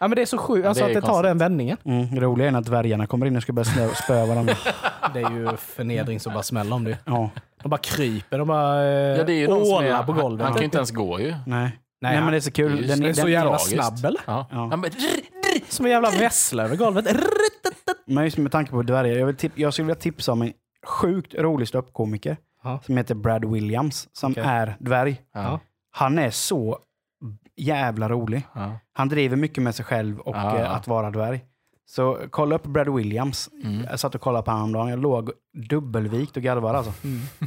Ja. 0.00 0.08
men 0.08 0.16
det 0.16 0.22
är 0.22 0.26
så 0.26 0.38
sjukt 0.38 0.66
alltså 0.66 0.84
det 0.84 0.88
att 0.90 0.94
det 0.94 1.00
tar 1.00 1.06
konstigt. 1.08 1.24
den 1.24 1.38
vändningen. 1.38 1.76
Mm. 1.84 2.14
Det 2.14 2.20
roliga 2.20 2.48
är 2.48 2.52
när 2.52 2.60
dvärgarna 2.60 3.06
kommer 3.06 3.26
in 3.26 3.36
och 3.36 3.42
ska 3.42 3.52
börja 3.52 3.88
spöa 3.94 4.26
varandra. 4.26 4.54
Det 5.14 5.20
är 5.20 5.30
ju 5.30 5.56
förnedring 5.56 6.20
som 6.20 6.32
bara 6.32 6.42
smäller 6.42 6.76
om 6.76 6.84
det. 6.84 6.98
Ja. 7.04 7.30
De 7.62 7.68
bara 7.68 7.78
kryper, 7.80 8.38
de 8.38 8.48
bara 8.48 8.82
eh, 8.84 8.88
Ja, 9.18 9.24
det 9.24 9.32
är 9.32 9.36
ju 9.36 9.48
någon 9.48 9.64
som 9.66 9.74
ålar 9.74 10.02
på 10.02 10.12
golvet. 10.12 10.44
Han 10.44 10.52
kan 10.54 10.60
ju 10.60 10.64
inte 10.64 10.78
ens 10.78 10.90
gå 10.90 11.20
ju. 11.20 11.26
Nej. 11.30 11.36
Nej, 11.46 11.70
Nej, 12.00 12.20
men 12.20 12.30
det 12.30 12.36
är 12.36 12.40
så 12.40 12.50
kul. 12.50 12.80
ju 12.80 12.86
Den, 12.86 13.00
Den 13.00 13.08
är 13.08 13.12
så 13.12 13.28
jävla 13.28 13.50
tragiskt. 13.58 13.70
snabb 13.74 14.04
eller? 14.04 14.20
Ja. 14.26 14.46
Ja. 14.50 14.76
Bara, 14.76 14.90
Som 15.68 15.86
en 15.86 15.92
jävla 15.92 16.10
vessla 16.10 16.62
över 16.64 16.76
golvet. 16.76 17.04
men 18.06 18.24
just 18.24 18.38
med 18.38 18.52
tanke 18.52 18.70
på 18.70 18.82
dvärgar, 18.82 19.16
jag, 19.16 19.26
vill 19.26 19.50
jag 19.54 19.72
skulle 19.72 19.86
vilja 19.86 20.00
tipsa 20.00 20.32
om 20.32 20.42
en 20.42 20.52
sjukt 20.86 21.34
rolig 21.34 21.68
ståuppkomiker 21.68 22.36
Ja. 22.64 22.80
som 22.86 22.96
heter 22.96 23.14
Brad 23.14 23.44
Williams, 23.52 24.08
som 24.12 24.32
Okej. 24.32 24.42
är 24.46 24.76
dvärg. 24.78 25.20
ja. 25.34 25.60
Han 25.92 26.18
är 26.18 26.30
så 26.30 26.78
jävla 27.60 28.08
rolig. 28.08 28.42
Ja. 28.54 28.72
Han 28.92 29.08
driver 29.08 29.36
mycket 29.36 29.62
med 29.62 29.74
sig 29.74 29.84
själv 29.84 30.18
och 30.20 30.36
Ja, 30.36 30.58
ja. 30.58 30.64
eh, 30.64 30.74
att 30.74 30.88
vara 30.88 31.10
dvärg. 31.10 31.44
Så 31.86 32.18
kolla 32.30 32.54
upp 32.54 32.66
Brad 32.66 32.94
Williams. 32.96 33.50
Mm. 33.64 33.84
Jag 33.90 34.00
satt 34.00 34.14
och 34.14 34.20
kollade 34.20 34.44
på 34.44 34.50
honom. 34.50 34.88
Jag 34.88 34.98
låg 34.98 35.30
dubbelvikt 35.68 36.36
och 36.36 36.42
garvade 36.42 36.78
alltså. 36.78 36.92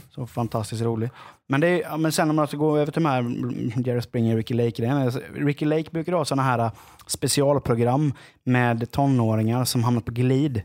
Så 0.10 0.28
fantastiskt 0.28 0.82
rolig. 0.82 1.10
Men, 1.48 1.62
det 1.62 1.68
är, 1.68 1.82
ja, 1.82 1.98
men 1.98 2.12
sen 2.12 2.30
om 2.30 2.36
man 2.36 2.48
ska 2.48 2.58
gå 2.58 2.78
över 2.78 2.92
till 2.92 3.04
de 3.04 3.10
här 3.10 3.20
mm, 3.20 3.72
Jerry 3.86 4.02
Springer, 4.02 4.36
Ricky 4.36 4.54
Lake-grejerna. 4.54 5.10
Ricky 5.36 5.66
Lake 5.66 5.90
brukar 5.92 6.14
ha 6.14 6.26
sådana 6.26 6.44
här 6.44 6.60
äh, 6.60 6.72
specialprogram 7.08 8.14
med 8.44 8.92
tonåringar 8.92 9.66
som 9.66 9.84
hamnat 9.84 10.06
på 10.06 10.12
glid. 10.12 10.62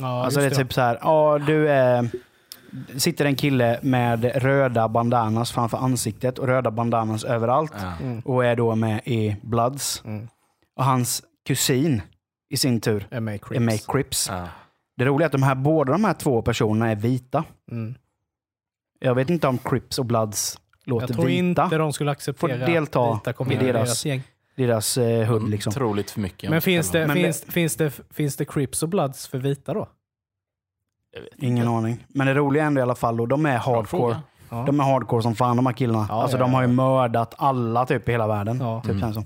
Ja, 0.00 0.24
alltså 0.24 0.40
det 0.40 0.46
är 0.46 0.50
typ 0.50 0.72
så 0.72 0.80
här, 0.80 0.98
ja 1.02 1.38
du 1.38 1.68
är... 1.68 2.08
Sitter 2.96 3.24
en 3.24 3.36
kille 3.36 3.78
med 3.82 4.24
röda 4.42 4.88
bandanas 4.88 5.52
framför 5.52 5.78
ansiktet 5.78 6.38
och 6.38 6.46
röda 6.46 6.70
bandanas 6.70 7.24
överallt 7.24 7.72
Ja. 7.82 7.92
Mm. 8.02 8.20
och 8.20 8.44
är 8.44 8.56
då 8.56 8.74
med 8.74 9.00
i 9.04 9.36
Bloods. 9.42 10.02
Mm. 10.04 10.28
Och 10.76 10.84
hans 10.84 11.22
kusin 11.46 12.02
i 12.50 12.56
sin 12.56 12.80
tur 12.80 13.06
Är 13.10 13.20
med 13.20 13.34
i 13.34 13.38
Crips. 13.38 13.56
är 13.56 13.60
med 13.60 13.74
i 13.74 13.78
Crips. 13.78 14.28
Ja. 14.30 14.48
Det 14.96 15.04
roliga 15.04 15.24
är 15.24 15.26
att 15.26 15.32
de 15.32 15.42
här, 15.42 15.54
båda 15.54 15.92
de 15.92 16.04
här 16.04 16.14
två 16.14 16.42
personerna 16.42 16.90
är 16.90 16.96
vita. 16.96 17.44
Mm. 17.70 17.94
Jag 19.00 19.14
vet 19.14 19.30
inte 19.30 19.46
om 19.48 19.58
Crips 19.58 19.98
och 19.98 20.06
Bloods 20.06 20.60
låter 20.84 21.06
Jag 21.08 21.16
tror 21.16 21.26
vita. 21.26 21.64
inte 21.64 21.78
de 21.78 21.92
skulle 21.92 22.10
acceptera 22.10 22.58
Får 22.58 22.66
delta 22.72 23.20
vita 23.44 23.44
i 23.54 23.56
deras- 23.66 23.72
deras 23.72 24.06
gäng. 24.06 24.22
Deras 24.56 24.98
eh, 24.98 25.48
liksom. 25.48 25.70
Otroligt 25.70 26.10
för 26.10 26.20
mycket. 26.20 26.50
Men 26.50 26.62
finns 26.62 26.90
det, 26.90 27.06
Men 27.06 27.16
finns, 27.16 27.42
finns, 27.44 27.76
det, 27.76 28.00
finns 28.10 28.36
det 28.36 28.44
Crips 28.44 28.82
och 28.82 28.88
Bloods 28.88 29.26
för 29.28 29.38
vita 29.38 29.74
då? 29.74 29.88
Jag 31.16 31.22
vet 31.22 31.42
Ingen 31.42 31.68
aning. 31.68 32.04
Men 32.08 32.26
det 32.26 32.34
roliga 32.34 32.62
är 32.62 32.66
ändå 32.66 32.78
i 32.78 32.82
alla 32.82 32.94
fall, 32.94 33.20
och 33.20 33.28
de 33.28 33.46
är 33.46 33.56
hardcore. 33.58 34.16
Ja. 34.50 34.62
De 34.66 34.80
är 34.80 34.84
hardcore 34.84 35.22
som 35.22 35.34
fan 35.34 35.56
de 35.56 35.66
här 35.66 35.72
killarna. 35.72 36.06
Ja, 36.08 36.22
alltså 36.22 36.36
ja, 36.36 36.40
de 36.40 36.54
har 36.54 36.62
ju 36.62 36.68
mördat 36.68 37.34
alla 37.38 37.86
typ 37.86 38.08
i 38.08 38.12
hela 38.12 38.26
världen. 38.26 38.58
Ja. 38.60 38.80
Typ, 38.80 38.90
Mm. 38.90 39.00
känns 39.00 39.14
som. 39.14 39.24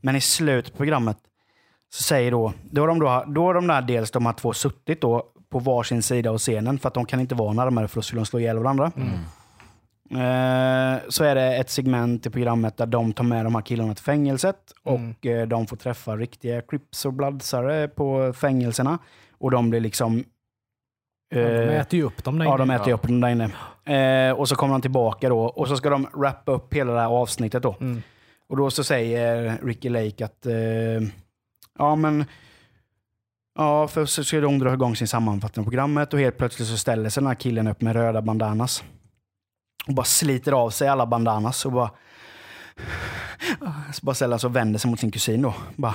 Men 0.00 0.16
i 0.16 0.20
slutet 0.20 0.72
på 0.72 0.76
programmet 0.76 1.16
så 1.90 2.02
säger 2.02 2.30
då, 2.30 2.52
då 2.70 2.82
har 2.82 2.88
de, 2.88 2.98
då, 2.98 3.24
då 3.26 3.42
har 3.46 3.54
de 3.54 3.66
där 3.66 3.82
dels 3.82 4.10
de 4.10 4.26
här 4.26 4.32
två 4.32 4.52
suttit 4.52 5.00
då 5.00 5.22
på 5.50 5.58
varsin 5.58 6.02
sida 6.02 6.30
av 6.30 6.38
scenen 6.38 6.78
för 6.78 6.88
att 6.88 6.94
de 6.94 7.04
kan 7.06 7.20
inte 7.20 7.34
vara 7.34 7.52
närmare 7.52 7.88
för 7.88 7.94
då 7.96 8.02
skulle 8.02 8.20
de 8.20 8.26
slå 8.26 8.38
ihjäl 8.40 8.58
varandra. 8.58 8.92
Mm. 8.96 9.12
Eh, 10.10 11.00
så 11.08 11.24
är 11.24 11.34
det 11.34 11.56
ett 11.56 11.70
segment 11.70 12.26
i 12.26 12.30
programmet 12.30 12.76
där 12.76 12.86
de 12.86 13.12
tar 13.12 13.24
med 13.24 13.44
de 13.46 13.54
här 13.54 13.62
killarna 13.62 13.94
till 13.94 14.04
fängelset 14.04 14.56
Mm. 14.86 15.10
och 15.20 15.26
eh, 15.26 15.46
de 15.46 15.66
får 15.66 15.76
träffa 15.76 16.16
riktiga 16.16 16.60
crips 16.62 17.04
och 17.04 17.12
bloodsare 17.12 17.88
på 17.88 18.32
fängelserna. 18.36 18.98
Och 19.38 19.50
de 19.50 19.70
blir 19.70 19.80
liksom... 19.80 20.24
Ja, 21.28 21.38
de 21.38 21.68
eh, 21.68 21.80
äter 21.80 21.98
ju 21.98 22.02
upp 22.06 22.24
dem 22.24 22.38
där 22.38 22.46
Ja, 22.46 22.56
de 22.56 22.62
inne. 22.64 22.74
äter 22.74 22.88
ju 22.88 22.94
upp 22.94 23.02
den 23.02 23.20
där 23.20 23.28
inne. 23.28 24.32
Och 24.32 24.48
så 24.48 24.56
kommer 24.56 24.74
de 24.74 24.80
tillbaka 24.82 25.28
då 25.28 25.40
och 25.40 25.68
så 25.68 25.76
ska 25.76 25.90
de 25.90 26.06
wrappa 26.14 26.52
upp 26.52 26.74
hela 26.74 26.92
det 26.92 27.00
här 27.00 27.08
avsnittet 27.08 27.62
då. 27.62 27.76
Mm. 27.80 28.02
Och 28.48 28.56
då 28.56 28.70
så 28.70 28.84
säger 28.84 29.58
Ricky 29.62 29.88
Lake 29.88 30.24
att 30.24 30.46
eh, 30.46 30.54
ja 31.78 31.96
men 31.96 32.24
ja 33.58 33.88
först 33.88 34.14
så 34.14 34.24
ska 34.24 34.40
de 34.40 34.58
dra 34.58 34.72
igång 34.72 34.96
sin 34.96 35.08
sammanfattning 35.08 35.60
av 35.60 35.64
programmet 35.64 36.12
och 36.14 36.20
helt 36.20 36.38
plötsligt 36.38 36.68
så 36.68 36.76
ställer 36.76 37.08
sig 37.10 37.20
den 37.20 37.28
här 37.28 37.34
killen 37.34 37.66
upp 37.66 37.80
med 37.80 37.92
röda 37.96 38.22
bandanas. 38.22 38.84
Och 39.86 39.94
bara 39.94 40.04
sliter 40.04 40.52
av 40.52 40.70
sig 40.70 40.88
alla 40.88 41.06
bandanas 41.06 41.66
och 41.66 41.72
bara 41.72 41.90
så 43.92 44.06
bara 44.06 44.14
ställer 44.14 44.38
sig 44.38 44.48
och 44.48 44.56
vänder 44.56 44.78
sig 44.78 44.90
mot 44.90 45.00
sin 45.00 45.10
kusin 45.10 45.42
då. 45.42 45.54
Bara 45.76 45.94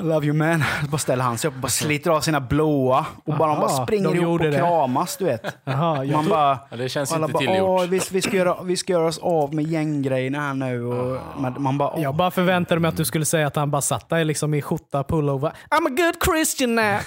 I 0.00 0.02
love 0.02 0.26
you 0.26 0.36
man. 0.36 0.64
Så 0.84 0.86
bara 0.90 0.98
ställer 0.98 1.24
han 1.24 1.38
sig 1.38 1.48
upp 1.48 1.54
och 1.54 1.60
bara 1.60 1.68
sliter 1.68 2.10
av 2.10 2.20
sina 2.20 2.40
blåa 2.40 3.06
och 3.24 3.34
bara, 3.36 3.48
de 3.50 3.60
bara 3.60 3.70
Aha, 3.70 3.84
springer 3.86 4.08
de 4.08 4.16
ihop 4.18 4.40
och 4.40 4.46
det. 4.50 4.56
kramas 4.58 5.16
du 5.16 5.24
vet. 5.24 5.42
Jag 5.64 5.76
Man 5.78 6.06
tror- 6.06 6.28
bara 6.30 6.58
Ja, 6.70 6.76
det 6.76 6.88
känns 6.88 7.12
alla 7.12 7.26
inte 7.26 7.32
bara, 7.32 7.62
Åh, 7.62 7.80
tillgjort. 7.80 8.10
vi, 8.10 8.14
vi, 8.16 8.22
ska 8.22 8.36
göra, 8.36 8.62
vi 8.62 8.76
ska 8.76 8.92
göra 8.92 9.06
oss 9.06 9.18
av 9.18 9.54
med 9.54 9.64
gänggrejerna 9.64 10.40
här 10.40 10.54
nu. 10.54 10.84
Och 10.84 11.20
man, 11.40 11.54
man 11.58 11.78
bara, 11.78 11.90
åh. 11.90 12.02
jag 12.02 12.14
bara 12.14 12.30
förväntade 12.30 12.80
mig 12.80 12.88
att 12.88 12.96
du 12.96 13.04
skulle 13.04 13.24
säga 13.24 13.46
att 13.46 13.56
han 13.56 13.70
bara 13.70 13.82
satt 13.82 14.08
där 14.08 14.24
liksom 14.24 14.54
i 14.54 14.62
skjorta, 14.62 15.04
pullover. 15.04 15.48
I'm 15.70 15.86
a 15.86 15.90
good 15.96 16.22
Christian 16.34 16.74
now! 16.74 16.84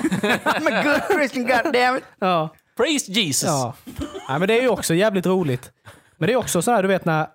I'm 0.46 0.74
a 0.80 0.84
good 0.84 1.18
Christian, 1.18 1.48
goddammit. 1.64 2.04
ja. 2.20 2.50
Praise 2.78 3.12
Jesus! 3.12 3.50
Ja. 3.50 3.74
Nej, 4.30 4.40
men 4.40 4.48
det 4.48 4.58
är 4.58 4.62
ju 4.62 4.70
också 4.70 4.94
jävligt 4.94 5.26
roligt. 5.26 5.72
Men 6.18 6.28
det 6.28 6.34
är 6.34 6.38
också 6.38 6.62
så 6.62 6.72
här, 6.72 6.82
du 6.82 6.88
vet 6.88 7.06
när 7.06 7.28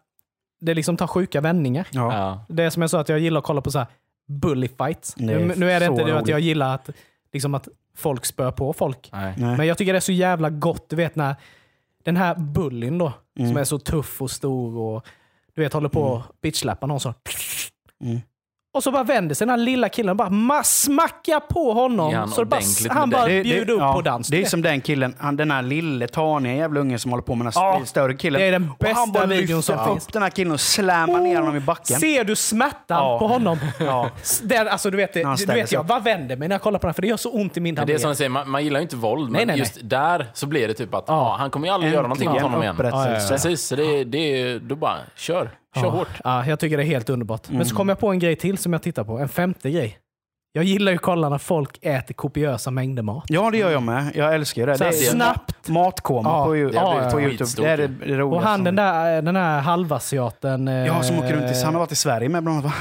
det 0.60 0.74
liksom 0.74 0.96
tar 0.96 1.06
sjuka 1.06 1.40
vändningar. 1.40 1.86
Ja. 1.90 2.14
Ja. 2.16 2.44
Det 2.48 2.62
är 2.64 2.70
som 2.70 2.82
jag 2.82 2.90
sa 2.90 3.00
att 3.00 3.08
jag 3.08 3.18
gillar 3.18 3.38
att 3.38 3.44
kolla 3.44 3.60
på 3.60 3.70
så 3.70 3.78
här 3.78 3.86
bully 4.26 4.68
fights. 4.68 5.14
Det 5.14 5.32
är 5.32 5.38
Nu, 5.38 5.54
nu 5.56 5.70
är 5.70 5.80
det 5.80 5.86
inte 5.86 6.04
det 6.04 6.18
att 6.18 6.28
jag 6.28 6.40
gillar 6.40 6.74
att, 6.74 6.90
liksom 7.32 7.54
att 7.54 7.68
folk 7.94 8.24
spör 8.24 8.50
på 8.50 8.72
folk. 8.72 9.08
Nej. 9.12 9.34
Nej. 9.38 9.56
Men 9.56 9.66
jag 9.66 9.78
tycker 9.78 9.92
det 9.92 9.98
är 9.98 10.00
så 10.00 10.12
jävla 10.12 10.50
gott, 10.50 10.88
du 10.88 10.96
vet 10.96 11.16
när 11.16 11.36
den 12.04 12.16
här 12.16 12.34
bullyn 12.34 12.98
då, 12.98 13.12
Mm. 13.38 13.50
som 13.50 13.56
är 13.56 13.64
så 13.64 13.78
tuff 13.78 14.22
och 14.22 14.30
stor 14.30 14.76
och 14.78 15.06
du 15.54 15.62
vet 15.62 15.72
håller 15.72 15.88
på 15.88 16.16
att 16.16 16.40
bitchslappa 16.40 16.86
någon 16.86 17.00
så. 17.00 17.14
Mm. 18.04 18.20
Och 18.76 18.82
så 18.82 18.90
bara 18.90 19.04
vänder 19.04 19.34
sig 19.34 19.46
den 19.46 19.50
här 19.58 19.64
lilla 19.64 19.88
killen 19.88 20.10
och 20.10 20.16
bara 20.16 20.28
ma- 20.28 20.62
smackar 20.62 21.40
på 21.40 21.72
honom. 21.72 22.10
Ger 22.10 22.18
han 22.18 22.28
så 22.28 22.40
det 22.44 22.46
bara, 22.46 22.60
han 22.90 23.10
bara 23.10 23.26
Det- 23.26 23.36
det- 23.36 23.42
bjuder 23.42 23.72
upp 23.74 23.80
ja, 23.80 23.92
på 23.92 24.00
dans. 24.00 24.28
Det 24.28 24.42
är 24.42 24.44
som 24.46 24.62
den 24.62 24.80
killen, 24.80 25.14
han, 25.18 25.36
den 25.36 25.50
här 25.50 25.62
lille 25.62 26.08
taniga 26.08 26.54
jävla 26.54 26.80
ungen 26.80 26.98
som 26.98 27.10
håller 27.10 27.22
på 27.22 27.34
med 27.34 27.46
den 27.46 27.52
här 27.56 27.78
Ja, 27.78 27.80
större 27.84 28.14
killen. 28.14 28.40
det 28.40 28.46
är 28.46 28.52
den 28.52 28.70
och 28.70 28.76
bästa 28.78 28.94
han 29.00 29.12
bara 29.12 29.26
videon 29.26 29.62
som 29.62 29.84
finns. 29.86 30.06
upp 30.06 30.12
den 30.12 30.22
här 30.22 30.30
killen 30.30 30.52
och 30.52 30.60
slammar 30.60 31.20
ner 31.20 31.40
honom 31.40 31.56
i 31.56 31.60
backen. 31.60 32.00
Ser 32.00 32.24
du 32.24 32.36
smärtan 32.36 32.98
Ja. 33.04 33.18
på 33.18 33.26
honom? 33.28 33.58
Ja. 33.80 34.10
Den, 34.42 34.68
alltså, 34.68 34.90
du 34.90 34.96
vet, 34.96 35.12
det, 35.14 35.22
han 35.22 35.36
du 35.36 35.46
vet 35.46 35.72
jag 35.72 35.86
bara 35.86 36.00
vänder 36.00 36.36
mig 36.36 36.48
när 36.48 36.54
jag 36.54 36.62
kollar 36.62 36.78
på 36.78 36.86
den 36.86 36.94
för 36.94 37.02
det 37.02 37.08
gör 37.08 37.16
så 37.16 37.30
ont 37.30 37.56
i 37.56 37.60
min 37.60 37.74
Men 37.74 37.86
det 37.86 37.92
är 37.92 37.98
som 37.98 38.04
hand. 38.04 38.10
jag 38.10 38.16
säger, 38.16 38.28
man, 38.30 38.50
man 38.50 38.64
gillar 38.64 38.80
ju 38.80 38.82
inte 38.82 38.96
våld, 38.96 39.30
Nej, 39.32 39.40
men 39.40 39.46
nej, 39.48 39.58
just 39.58 39.78
där 39.82 40.26
så 40.34 40.46
blir 40.46 40.68
det 40.68 40.74
typ 40.74 40.94
att 40.94 41.04
Ja. 41.08 41.14
ja. 41.14 41.36
han 41.38 41.50
kommer 41.50 41.66
ju 41.68 41.74
aldrig 41.74 41.92
göra 41.92 42.02
någonting 42.02 42.28
mot 42.28 42.36
Äntligen 42.36 42.52
honom 42.52 42.62
igen. 42.62 42.76
Ja, 42.92 43.06
ja, 43.08 43.20
ja. 43.22 43.28
Precis, 43.28 43.66
så 43.66 43.76
det, 43.76 44.04
det 44.04 44.18
är 44.42 44.58
då 44.58 44.74
bara 44.76 44.96
kör. 45.16 45.50
Kör 45.80 45.84
Ja. 45.86 45.90
hårt. 45.90 46.08
Ja, 46.24 46.46
jag 46.46 46.60
tycker 46.60 46.76
det 46.76 46.82
är 46.82 46.86
helt 46.86 47.10
underbart. 47.10 47.42
Men 47.48 47.54
Mm. 47.56 47.66
så 47.66 47.76
kom 47.76 47.88
jag 47.88 47.98
på 47.98 48.08
en 48.10 48.18
grej 48.18 48.36
till 48.36 48.58
som 48.58 48.72
jag 48.72 48.82
tittar 48.82 49.04
på. 49.04 49.18
En 49.18 49.28
femte 49.28 49.70
grej. 49.70 49.98
Jag 50.52 50.64
gillar 50.64 50.92
ju 50.92 50.96
att 50.96 51.02
kolla 51.02 51.28
när 51.28 51.38
folk 51.38 51.78
äter 51.82 52.14
kopiösa 52.14 52.70
mängder 52.70 53.02
mat. 53.02 53.24
Ja, 53.28 53.50
det 53.50 53.58
gör 53.58 53.70
jag 53.70 53.82
med. 53.82 54.10
Jag 54.14 54.34
älskar 54.34 54.66
det. 54.66 54.78
Så 54.78 54.84
det 54.84 54.88
är 54.88 54.92
snabbt. 54.92 55.68
Matkoma 55.68 56.28
Ja, 56.28 56.44
på, 56.44 56.50
har 56.50 57.10
på 57.10 57.20
Youtube. 57.20 57.50
Det 57.62 57.68
är 57.68 57.76
det, 57.76 57.82
ju. 57.82 57.88
det 57.88 58.18
roliga. 58.18 58.24
Och 58.24 58.42
han 58.42 58.64
den 58.64 58.76
där, 58.76 59.22
den 59.22 59.36
här 59.36 59.60
halvasiaten. 59.60 60.68
eh, 60.68 60.74
Ja, 60.86 61.02
som 61.02 61.18
åker 61.18 61.32
runt 61.36 61.56
i... 61.56 61.62
Han 61.64 61.74
har 61.74 61.80
varit 61.80 61.92
i 61.92 61.96
Sverige 61.96 62.28
med 62.28 62.42
bland 62.42 62.58
annat 62.58 62.64
va? 62.64 62.72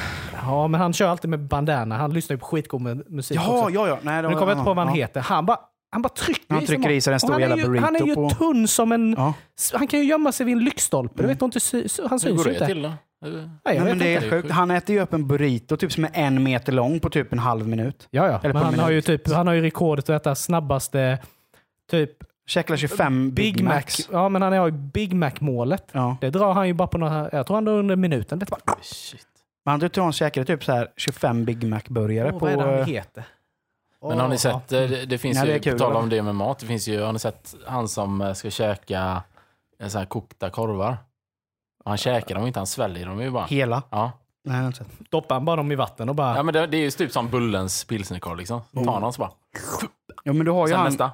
Ja, 0.41 0.68
men 0.68 0.82
han 0.82 0.93
kör 0.93 1.08
alltid 1.08 1.30
med 1.30 1.39
bandana. 1.39 1.98
Han 1.98 2.14
lyssnar 2.14 2.34
ju 2.34 2.38
på 2.39 2.46
skitgod 2.46 2.82
mu- 2.82 3.04
musik 3.10 3.38
Ja, 3.38 3.60
också. 3.60 3.70
ja, 3.74 3.88
ja. 3.88 3.98
Nej, 4.02 4.22
det 4.22 4.28
Nu 4.28 4.34
kommer 4.34 4.48
jag 4.52 4.58
inte 4.58 4.64
på 4.66 4.74
vad 4.74 4.86
han 4.88 4.96
ja. 4.96 5.02
heter. 5.02 5.22
Han 5.22 5.46
bara, 5.46 5.58
han 5.96 6.02
bara 6.02 6.10
trycker 6.10 6.54
Han 6.54 6.66
trycker 6.66 6.89
i 6.89 7.02
sig 7.02 7.12
en 7.12 7.14
mat. 7.16 7.22
stor 7.22 7.30
Och 7.30 7.34
han 7.41 7.52
är 7.52 7.58
jävla 7.58 7.76
ju, 7.76 7.82
Han 7.82 7.96
är 7.96 8.00
ju 8.00 8.06
burrito 8.16 8.30
på- 8.30 8.36
tunn 8.36 8.68
som 8.68 8.91
en... 8.91 9.16
Ja. 9.18 9.34
Han 9.74 9.88
kan 9.88 10.00
ju 10.00 10.06
gömma 10.06 10.32
sig 10.32 10.46
vid 10.46 10.58
en 10.58 10.64
lyktstolpe. 10.64 11.22
Du 11.22 11.28
vet 11.28 11.41
inte, 11.41 11.60
han 11.64 11.82
Hur 11.82 12.18
syns 12.18 12.22
går 12.22 12.38
ju 12.38 12.43
det 12.43 12.50
inte. 12.54 12.66
till 12.66 12.82
då? 12.82 12.93
Nej, 13.22 13.48
Nej, 13.66 13.80
men 13.80 14.00
det 14.00 14.16
är 14.16 14.30
sjukt. 14.30 14.52
Han 14.52 14.72
äter 14.72 14.96
ju 14.96 15.02
upp 15.02 15.14
en 15.14 15.28
burrito 15.28 15.78
typ 15.78 15.91
som 15.91 16.04
är 16.04 16.10
en 16.14 16.43
meter 16.43 16.72
lång 16.72 17.00
på 17.00 17.10
typ 17.10 17.34
en 17.34 17.39
halv 17.39 17.68
minut. 17.68 18.08
Ja, 18.12 18.28
ja. 18.28 18.39
Eller 18.43 18.54
Men 18.54 18.64
han 18.64 18.74
en 18.74 18.80
har, 18.80 18.89
ju 18.89 18.93
minut. 18.93 19.06
typ, 19.06 19.32
han 19.32 19.48
har 19.48 19.54
ju 19.54 19.62
rekordet 19.62 20.10
att 20.10 20.22
äta 20.22 20.36
snabbaste 20.36 21.18
typ 21.91 22.12
Käklar 22.48 22.78
25 22.78 23.32
Big, 23.32 23.64
Mac. 23.64 23.82
Ja, 24.12 24.30
men 24.30 24.41
han 24.41 24.54
har 24.54 24.66
ju 24.66 24.72
Big 24.72 25.14
Mac-målet. 25.14 25.89
Ja. 25.91 26.18
Det 26.22 26.30
drar 26.30 26.54
han 26.54 26.68
ju 26.68 26.74
bara 26.74 26.88
på 26.88 26.98
några... 26.98 27.30
Jag 27.32 27.48
tror 27.48 27.58
han 27.58 27.66
drar 27.66 27.74
under 27.74 27.96
minuten. 27.96 28.39
Det 28.39 28.43
är 28.43 28.50
bara, 28.50 28.76
Shit. 28.82 29.28
Men 29.66 29.72
han 29.82 29.89
tror 29.89 30.04
han 30.04 30.14
käkade 30.14 30.46
typ 30.46 30.64
så 30.64 30.72
här 30.72 30.88
25 30.98 31.46
Big 31.46 31.64
Mac-burgare 31.64 32.32
åh, 32.34 32.39
på... 32.39 32.46
vad 32.46 32.54
är 32.54 32.58
det 32.58 32.64
han 32.64 32.74
eh, 32.80 32.86
heter? 32.86 33.24
Men 34.10 34.20
har 34.20 34.28
ni 34.28 34.38
sett, 34.38 34.72
eh, 34.72 34.82
det, 34.82 35.06
det 35.06 35.18
finns 35.18 35.38
Nej, 35.38 35.47
det 35.47 35.53
ju, 35.53 35.60
kul, 35.60 35.74
på 35.74 35.80
tal 35.80 35.95
om 35.95 36.10
det 36.10 36.22
med 36.22 36.36
mat, 36.36 36.60
det 36.60 36.66
finns 36.66 36.88
ju, 36.88 37.01
har 37.01 37.14
ni 37.14 37.20
sett 37.20 37.56
han 37.68 37.88
som 37.88 38.22
eh, 38.22 38.34
ska 38.34 38.49
käka 38.49 39.24
eh, 39.80 39.88
så 39.88 39.97
här 39.97 40.06
kokta 40.06 40.49
korvar? 40.49 40.97
Han 41.86 41.97
käkar 41.97 42.36
dem 42.36 42.47
inte, 42.47 42.60
han 42.60 42.68
sväljer 42.68 43.06
dem 43.06 43.22
ju 43.22 43.32
bara. 43.32 43.45
Hela. 43.45 43.84
Ja. 43.89 44.12
Nej, 44.45 44.56
jag 44.56 44.62
har 44.62 44.68
inte 44.68 44.78
sett. 44.78 45.12
Doppar 45.12 45.36
han 45.36 45.45
bara 45.45 45.56
dem 45.56 45.72
i 45.72 45.76
vatten 45.76 46.10
och 46.10 46.16
bara... 46.16 46.36
ja, 46.36 46.43
men 46.43 46.53
det, 46.53 46.68
det 46.68 46.78
är 46.78 46.82
ju 46.82 46.91
typ 46.91 47.12
som 47.12 47.30
Bullens 47.30 47.84
pilsnerkorv 47.84 48.38
liksom. 48.38 48.62
Så 48.74 48.84
tar 48.84 48.93
han 48.93 49.01
dem 49.01 49.14
så 49.14 49.20
bara, 49.20 49.32
Ja, 50.24 50.34
men 50.34 50.45
du 50.45 50.51
har, 50.51 50.68
ju 50.68 50.72
sen 50.72 50.80
han, 50.80 50.88
nästa. 50.88 51.12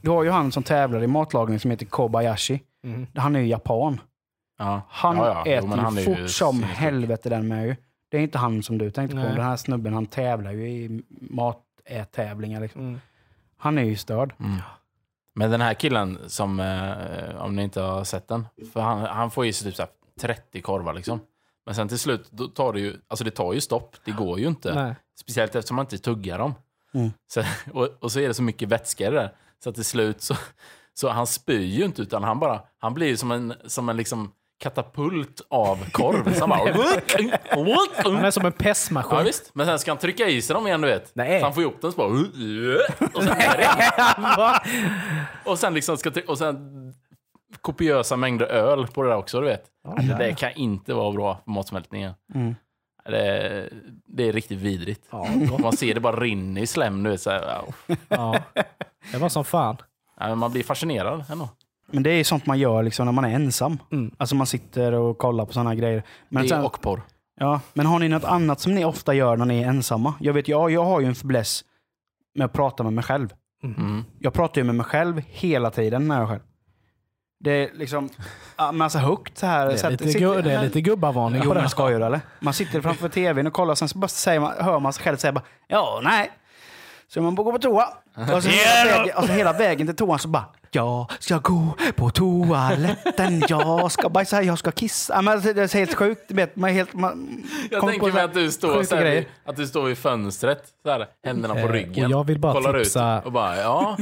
du 0.00 0.10
har 0.10 0.24
ju 0.24 0.30
han 0.30 0.52
som 0.52 0.62
tävlar 0.62 1.02
i 1.02 1.06
matlagning 1.06 1.60
som 1.60 1.70
heter 1.70 1.86
Kobayashi. 1.86 2.60
Mhm. 2.84 3.06
Han 3.14 3.36
är 3.36 3.40
ju 3.40 3.46
japan. 3.46 4.00
Ja. 4.58 4.82
Han 4.88 5.16
ja, 5.16 5.26
ja. 5.26 5.42
Jo, 5.46 5.52
äter 5.52 5.68
men 5.68 5.78
han 5.78 5.94
ju 5.94 6.00
är 6.00 6.04
fort 6.04 6.18
ju 6.18 6.28
som 6.28 6.62
helvete 6.62 7.28
den 7.28 7.48
med 7.48 7.66
ju. 7.66 7.76
Det 8.10 8.16
är 8.16 8.20
inte 8.20 8.38
han 8.38 8.62
som 8.62 8.78
du 8.78 8.90
tänkte 8.90 9.16
på. 9.16 9.22
Nej. 9.22 9.34
Den 9.34 9.44
här 9.44 9.56
snubben 9.56 9.94
han 9.94 10.06
tävlar 10.06 10.52
ju 10.52 10.68
i 10.68 11.02
matättävlingar. 11.88 12.60
Liksom. 12.60 12.80
Mm. 12.80 13.00
Han 13.56 13.78
är 13.78 13.82
ju 13.82 13.96
störd. 13.96 14.34
Mm. 14.40 14.60
Men 15.34 15.50
den 15.50 15.60
här 15.60 15.74
killen 15.74 16.18
som, 16.26 16.60
eh, 16.60 17.36
om 17.36 17.56
ni 17.56 17.62
inte 17.62 17.80
har 17.80 18.04
sett 18.04 18.28
den, 18.28 18.46
för 18.72 18.80
han, 18.80 18.98
han 19.00 19.30
får 19.30 19.46
i 19.46 19.52
sig 19.52 19.70
typ 19.70 19.76
så 19.76 19.82
här 19.82 19.90
30 20.20 20.60
korvar 20.60 20.94
liksom. 20.94 21.20
Men 21.66 21.74
sen 21.74 21.88
till 21.88 21.98
slut, 21.98 22.30
då 22.30 22.48
tar 22.48 22.72
det 22.72 22.80
ju, 22.80 22.96
alltså 23.08 23.24
det 23.24 23.30
tar 23.30 23.52
ju 23.52 23.60
stopp. 23.60 23.96
Det 24.04 24.10
går 24.10 24.38
ju 24.38 24.48
inte. 24.48 24.74
Nej. 24.74 24.94
Speciellt 25.20 25.54
eftersom 25.54 25.76
man 25.76 25.84
inte 25.84 25.98
tuggar 25.98 26.38
dem. 26.38 26.54
Mm. 26.94 27.10
Så, 27.26 27.42
och, 27.72 27.88
och 28.00 28.12
så 28.12 28.20
är 28.20 28.28
det 28.28 28.34
så 28.34 28.42
mycket 28.42 28.68
vätska 28.68 29.06
i 29.06 29.10
det 29.10 29.16
där. 29.16 29.34
Så 29.64 29.68
att 29.68 29.74
till 29.74 29.84
slut 29.84 30.22
så, 30.22 30.34
så 30.94 31.08
han 31.08 31.26
spyr 31.26 31.60
ju 31.60 31.84
inte 31.84 32.02
utan 32.02 32.24
han 32.24 32.38
bara, 32.38 32.62
han 32.78 32.94
blir 32.94 33.06
ju 33.06 33.16
som 33.16 33.30
en, 33.30 33.54
som 33.64 33.88
en 33.88 33.96
liksom 33.96 34.32
katapult 34.58 35.40
av 35.50 35.90
korv. 35.90 36.34
Så 36.34 36.40
han 36.40 36.48
bara, 36.48 38.12
Han 38.12 38.24
är 38.24 38.30
som 38.30 38.46
en 38.46 38.52
pestmaskin. 38.52 39.18
Ja 39.18 39.24
visst, 39.24 39.50
men 39.54 39.66
sen 39.66 39.78
ska 39.78 39.90
han 39.90 39.98
trycka 39.98 40.28
i 40.28 40.42
sig 40.42 40.54
dem 40.54 40.66
igen 40.66 40.80
du 40.80 40.88
vet. 40.88 41.10
Nej. 41.14 41.40
Så 41.40 41.46
han 41.46 41.54
får 41.54 41.62
ihop 41.62 41.80
den 41.80 41.92
så 41.92 41.96
bara... 41.96 42.08
Och 43.14 43.22
sen, 43.22 43.36
och 45.44 45.58
sen 45.58 45.74
liksom 45.74 45.96
ska 45.96 46.10
och 46.26 46.38
sen 46.38 46.56
kopiösa 47.60 48.16
mängder 48.16 48.46
öl 48.46 48.86
på 48.86 49.02
det 49.02 49.08
där 49.08 49.16
också 49.16 49.40
du 49.40 49.46
vet. 49.46 49.64
det 49.96 50.14
där 50.18 50.32
kan 50.32 50.52
inte 50.52 50.94
vara 50.94 51.12
bra 51.12 51.40
för 51.44 51.50
matsmältningen. 51.50 52.12
Mm. 52.34 52.54
Det, 53.04 53.68
det 54.06 54.28
är 54.28 54.32
riktigt 54.32 54.58
vidrigt. 54.58 55.06
Ja, 55.10 55.26
Man 55.58 55.76
ser 55.76 55.94
det 55.94 56.00
bara 56.00 56.20
rinna 56.20 56.60
i 56.60 56.66
slem 56.66 57.02
du 57.02 57.10
vet. 57.10 57.20
Så 57.20 57.30
här, 57.30 57.62
ja. 58.08 58.38
Det 59.12 59.18
var 59.18 59.28
som 59.28 59.44
fan. 59.44 59.76
Ja, 60.20 60.34
man 60.34 60.52
blir 60.52 60.62
fascinerad 60.62 61.24
ändå. 61.30 61.48
Men 61.92 62.02
det 62.02 62.10
är 62.10 62.24
sånt 62.24 62.46
man 62.46 62.58
gör 62.58 62.82
liksom 62.82 63.06
när 63.06 63.12
man 63.12 63.24
är 63.24 63.34
ensam. 63.34 63.78
Mm. 63.92 64.14
Alltså 64.18 64.34
man 64.34 64.46
sitter 64.46 64.92
och 64.92 65.18
kollar 65.18 65.44
på 65.46 65.52
såna 65.52 65.70
här 65.70 65.76
grejer. 65.76 66.02
Men, 66.28 66.42
det 66.42 66.48
sen, 66.48 66.60
är 66.60 66.64
och 66.66 66.80
porr. 66.80 67.02
ja, 67.40 67.60
men 67.74 67.86
har 67.86 67.98
ni 67.98 68.08
något 68.08 68.24
annat 68.24 68.60
som 68.60 68.74
ni 68.74 68.84
ofta 68.84 69.14
gör 69.14 69.36
när 69.36 69.44
ni 69.44 69.62
är 69.62 69.68
ensamma? 69.68 70.14
Jag 70.20 70.32
vet, 70.32 70.48
jag, 70.48 70.70
jag 70.70 70.84
har 70.84 71.00
ju 71.00 71.06
en 71.06 71.14
fäbless 71.14 71.64
med 72.34 72.44
att 72.44 72.52
prata 72.52 72.82
med 72.82 72.92
mig 72.92 73.04
själv. 73.04 73.28
Mm. 73.64 74.04
Jag 74.18 74.32
pratar 74.32 74.60
ju 74.60 74.64
med 74.64 74.74
mig 74.74 74.86
själv 74.86 75.22
hela 75.26 75.70
tiden 75.70 76.08
när 76.08 76.14
jag 76.14 76.22
är 76.24 76.28
själv. 76.28 76.40
Det 77.40 77.50
är 77.50 77.70
liksom, 77.74 78.08
ja, 78.56 78.72
men 78.72 78.82
alltså 78.82 78.98
högt 78.98 79.38
så 79.38 79.46
här. 79.46 79.66
Det 79.66 79.78
så 79.78 79.86
är 79.86 79.92
att- 79.92 80.00
lite, 80.00 80.12
sitter- 80.12 80.26
gu- 80.26 80.42
det 80.42 80.52
är 80.52 80.62
lite 80.62 80.80
gubbavarning 80.80 81.42
på 81.42 81.54
det. 81.54 81.68
skojar 81.68 82.00
eller? 82.00 82.20
Man 82.40 82.54
sitter 82.54 82.80
framför 82.80 83.08
tvn 83.08 83.46
och 83.46 83.52
kollar 83.52 83.74
sen 83.74 83.88
så 83.88 83.98
bara 83.98 84.08
säger 84.08 84.40
man, 84.40 84.52
hör 84.60 84.80
man 84.80 84.92
sig 84.92 85.04
själv 85.04 85.16
säga 85.16 85.32
bara 85.32 85.44
ja, 85.66 86.00
nej. 86.04 86.30
Så 87.08 87.22
man 87.22 87.34
bara 87.34 87.42
gå 87.42 87.52
på 87.52 87.58
toa. 87.58 87.88
Och 88.34 88.42
så 88.42 88.48
hela, 88.48 88.84
vägen, 88.98 89.14
alltså 89.16 89.32
hela 89.32 89.52
vägen 89.52 89.86
till 89.86 89.96
toan 89.96 90.18
så 90.18 90.28
bara 90.28 90.44
jag 90.70 91.12
ska 91.18 91.38
gå 91.38 91.74
på 91.96 92.10
toaletten, 92.10 93.42
jag 93.48 93.92
ska 93.92 94.08
bajsa, 94.08 94.42
jag 94.42 94.58
ska 94.58 94.70
kissa. 94.70 95.22
Men 95.22 95.34
alltså, 95.34 95.52
det 95.52 95.62
är 95.74 95.78
helt 95.78 95.94
sjukt. 95.94 96.30
Vet, 96.30 96.56
man 96.56 96.70
är 96.70 96.74
helt, 96.74 96.94
man 96.94 97.44
Jag 97.70 97.80
tänker 97.80 98.06
på 98.08 98.14
mig 98.14 98.22
att 98.24 98.34
du 98.34 98.50
står, 98.52 98.82
så 98.82 98.96
här, 98.96 99.24
att 99.44 99.56
du 99.56 99.66
står 99.66 99.84
vid 99.84 99.98
fönstret, 99.98 100.64
så 100.82 100.90
här, 100.90 101.06
händerna 101.24 101.54
på 101.54 101.60
Eh, 101.60 101.68
ryggen. 101.68 102.04
och 102.04 102.10
jag 102.10 102.24
vill 102.26 102.38
bara 102.38 102.52
kollar 102.52 102.72
tipsa- 102.78 103.18
ut 103.18 103.26
och 103.26 103.32
bara 103.32 103.56
ja, 103.56 103.96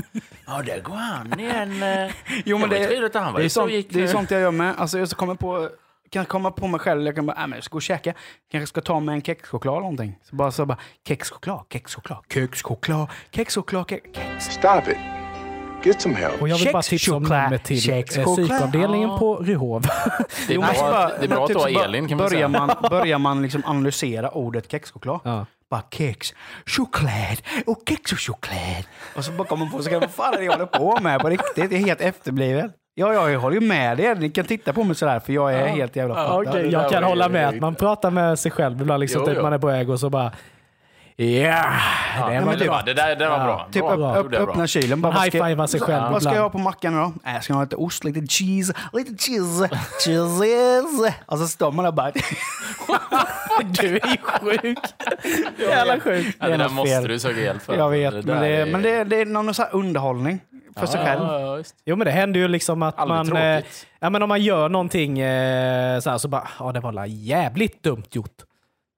ja 0.47 0.63
där 0.67 0.81
går 0.81 0.95
han 0.95 1.41
igen. 1.41 1.83
Jo, 2.45 2.59
men 2.59 2.69
Det 2.69 2.75
var 2.77 2.83
det, 2.83 2.89
trevligt 2.89 3.17
att 3.17 3.23
han 3.23 3.33
var 3.33 3.41
det, 3.41 3.47
är 3.47 3.49
sånt, 3.49 3.73
gick 3.73 3.91
det 3.91 4.03
är 4.03 4.07
sånt 4.07 4.31
jag 4.31 4.41
gör 4.41 4.51
med. 4.51 4.75
Alltså, 4.79 4.99
jag 4.99 5.09
ska 5.09 5.17
komma 5.19 5.35
på, 5.35 5.69
kan 6.11 6.25
komma 6.25 6.51
på 6.51 6.67
mig 6.67 6.81
själv. 6.81 7.03
Jag 7.07 7.15
kan 7.15 7.27
bara, 7.27 7.37
äh, 7.43 7.47
men 7.47 7.53
jag 7.57 7.65
ska 7.65 7.73
gå 7.73 7.77
och 7.77 7.83
käka. 7.83 8.15
Kanske 8.51 8.67
ska 8.67 8.81
ta 8.81 9.01
mig 9.01 9.15
en 9.15 9.23
kexchoklad 9.23 9.73
eller 9.73 9.81
någonting. 9.81 10.19
Så 10.31 10.37
bara, 10.37 10.51
så 10.53 10.67
bara 10.67 10.79
kexchoklad, 11.09 11.61
kexchoklad, 11.73 12.19
kexchoklad, 12.33 13.09
kexchoklad, 13.31 13.89
kex. 13.89 14.03
Stop 14.41 14.83
it. 14.91 15.24
Get 15.85 16.01
some 16.03 16.15
help. 16.15 16.43
Och 16.43 16.49
jag 16.49 16.59
vill 16.59 16.73
bara 16.73 16.83
tipsa 16.83 17.15
om 17.15 17.23
choklad, 17.25 17.43
numret 17.43 17.65
till 17.65 17.91
eh, 17.91 17.97
choklad. 18.03 18.37
psykavdelningen 18.37 19.09
Ja. 19.11 19.19
på 19.19 19.37
Ryhov. 19.37 19.83
Det 20.49 20.55
är 20.55 20.59
bra, 20.59 20.69
bara- 20.81 21.09
det 21.19 21.25
är 21.25 21.29
bra 21.29 21.45
att 21.45 21.49
du 21.49 21.55
har 21.59 21.85
Elin 21.85 22.09
kan 22.09 22.19
man 22.19 22.27
börjar 22.27 22.31
säga. 22.31 22.49
man, 22.49 22.71
börjar 22.91 23.19
man 23.19 23.43
liksom 23.43 23.63
analysera 23.67 24.31
ordet 24.31 24.71
kexchoklad. 24.71 25.21
Ja. 25.25 25.47
Bara 25.71 25.83
kex, 25.91 26.35
choklad 26.67 27.39
och 27.67 27.79
kex 27.89 28.13
och 28.13 28.19
choklad. 28.21 28.85
Och 29.17 29.25
så 29.25 29.33
bara 29.33 29.49
kommer 29.49 29.65
man 29.65 29.73
på 29.73 29.83
sig, 29.83 30.01
vad 30.01 30.11
fan 30.11 30.35
är 30.35 30.39
det 30.39 30.45
jag 30.45 30.53
håller 30.53 30.67
på 30.67 30.99
med 31.03 31.21
på 31.21 31.29
riktigt? 31.29 31.57
Jag 31.57 31.73
är 31.73 31.79
helt 31.79 32.01
efterbliven. 32.01 32.73
Ja, 32.95 33.15
ja, 33.15 33.31
jag 33.31 33.41
håller 33.41 33.61
ju 33.61 33.67
med 33.67 34.01
er. 34.01 34.15
Ni 34.15 34.31
kan 34.31 34.45
titta 34.45 34.73
på 34.73 34.85
mig 34.85 34.97
sådär 34.97 35.21
för 35.21 35.33
jag 35.33 35.55
är 35.55 35.67
helt 35.67 35.97
jävla 35.97 36.15
Ja, 36.45 36.53
det 36.53 36.61
jag 36.67 36.91
kan 36.91 37.05
hålla 37.05 37.29
med 37.29 37.49
att 37.49 37.61
man 37.61 37.75
pratar 37.75 38.11
med 38.11 38.39
sig 38.39 38.51
själv 38.53 38.81
ibland. 38.81 39.01
Liksom, 39.01 39.21
Jo, 39.21 39.27
typ 39.27 39.37
jo. 39.37 39.43
man 39.43 39.53
är 39.53 39.59
på 39.59 39.67
väg 39.67 39.91
och 39.91 40.01
så 40.01 40.11
bara... 40.11 40.33
Ja, 41.17 41.25
Ja, 42.19 42.29
det 42.29 42.41
var 42.41 42.53
det, 42.53 42.59
typ- 42.59 42.87
det, 42.87 42.95
där, 42.95 43.17
det 43.17 43.29
var 43.29 43.39
Ja, 43.39 43.45
bra. 43.45 43.69
Typ 43.73 43.83
bra. 43.83 44.17
upp, 44.19 44.25
upp, 44.27 44.33
det 44.33 44.39
bra. 44.39 44.49
öppna 44.51 44.67
kylen. 44.67 45.01
Bara, 45.01 45.13
Man 45.13 45.21
vad 45.21 45.27
ska- 45.29 45.45
high-fivar 45.45 45.67
sig 45.67 45.81
själv 45.81 46.13
Vad 46.13 46.23
ska 46.23 46.35
jag 46.35 46.43
ha 46.43 46.51
på 46.51 46.59
mackan 46.59 46.95
då? 46.95 47.29
Äh, 47.31 47.35
jag 47.35 47.45
ska 47.45 47.55
ha 47.55 47.63
lite 47.63 47.77
ost, 47.77 48.05
lite 48.05 48.21
cheese, 48.27 48.75
lite 48.93 49.11
cheese, 49.25 49.69
cheese. 50.05 51.15
Och 51.27 51.39
så 51.39 51.47
står 51.49 51.73
man 51.73 51.85
där 51.85 51.93
bara... 51.93 52.13
Du 53.81 53.87
är 53.97 54.09
ju 54.11 54.17
sjuk. 54.23 54.79
Jävla 55.59 56.01
sjuk. 56.01 56.37
Ja, 56.41 56.49
det 56.49 56.57
där 56.57 56.69
måste 56.69 56.91
fel. 56.91 57.09
du 57.09 57.19
söka 57.19 57.41
hjälp 57.41 57.63
för. 57.63 57.77
Jag 57.77 57.91
vet, 57.91 58.13
där 58.13 58.23
men 58.35 58.41
det, 58.43 58.49
är, 58.49 58.67
men 58.67 58.83
det, 58.83 59.05
det 59.05 59.21
är 59.21 59.27
någon 59.27 59.55
här 59.59 59.69
underhållning 59.75 60.41
för 60.77 60.87
sig 60.87 61.01
själv. 61.05 61.23
Ja. 61.23 61.63
Jo 61.85 61.97
men 61.97 62.05
det 62.05 62.11
händer 62.11 62.41
ju 62.41 62.49
liksom 62.49 62.83
att 62.83 62.99
Aldrig 62.99 63.17
man... 63.35 63.43
Eh, 63.43 63.57
tråkigt. 63.61 63.87
ja, 64.01 64.11
men 64.11 64.23
om 64.23 64.29
man 64.29 64.43
gör 64.43 64.69
någonting 64.69 65.19
eh, 65.21 66.01
så 66.01 66.11
här 66.11 66.19
så 66.19 66.29
bara, 66.29 66.49
ja 66.59 66.73
det 66.73 66.81
var 66.81 67.05
jävligt 67.07 67.83
dumt 67.83 68.05
gjort. 68.11 68.37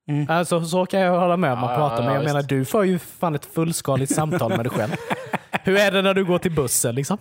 Mm. 0.09 0.26
Alltså, 0.30 0.64
så 0.64 0.86
kan 0.86 1.00
jag 1.00 1.20
hålla 1.20 1.36
med 1.36 1.52
om 1.52 1.59
man 1.59 1.70
Ja, 1.70 1.76
pratar, 1.76 1.96
ja, 1.96 2.02
men 2.04 2.14
jag 2.14 2.20
visst. 2.20 2.34
menar 2.34 2.42
du 2.48 2.64
får 2.64 2.84
ju 2.86 2.98
fan 2.98 3.34
ett 3.34 3.46
fullskaligt 3.54 4.14
samtal 4.14 4.50
med 4.57 4.64
dig 4.64 4.70
själv. 4.70 4.92
Hur 5.62 5.76
är 5.78 5.90
det 5.90 6.02
när 6.02 6.14
du 6.14 6.24
går 6.24 6.38
till 6.38 6.52
bussen 6.52 6.94
liksom? 6.94 7.18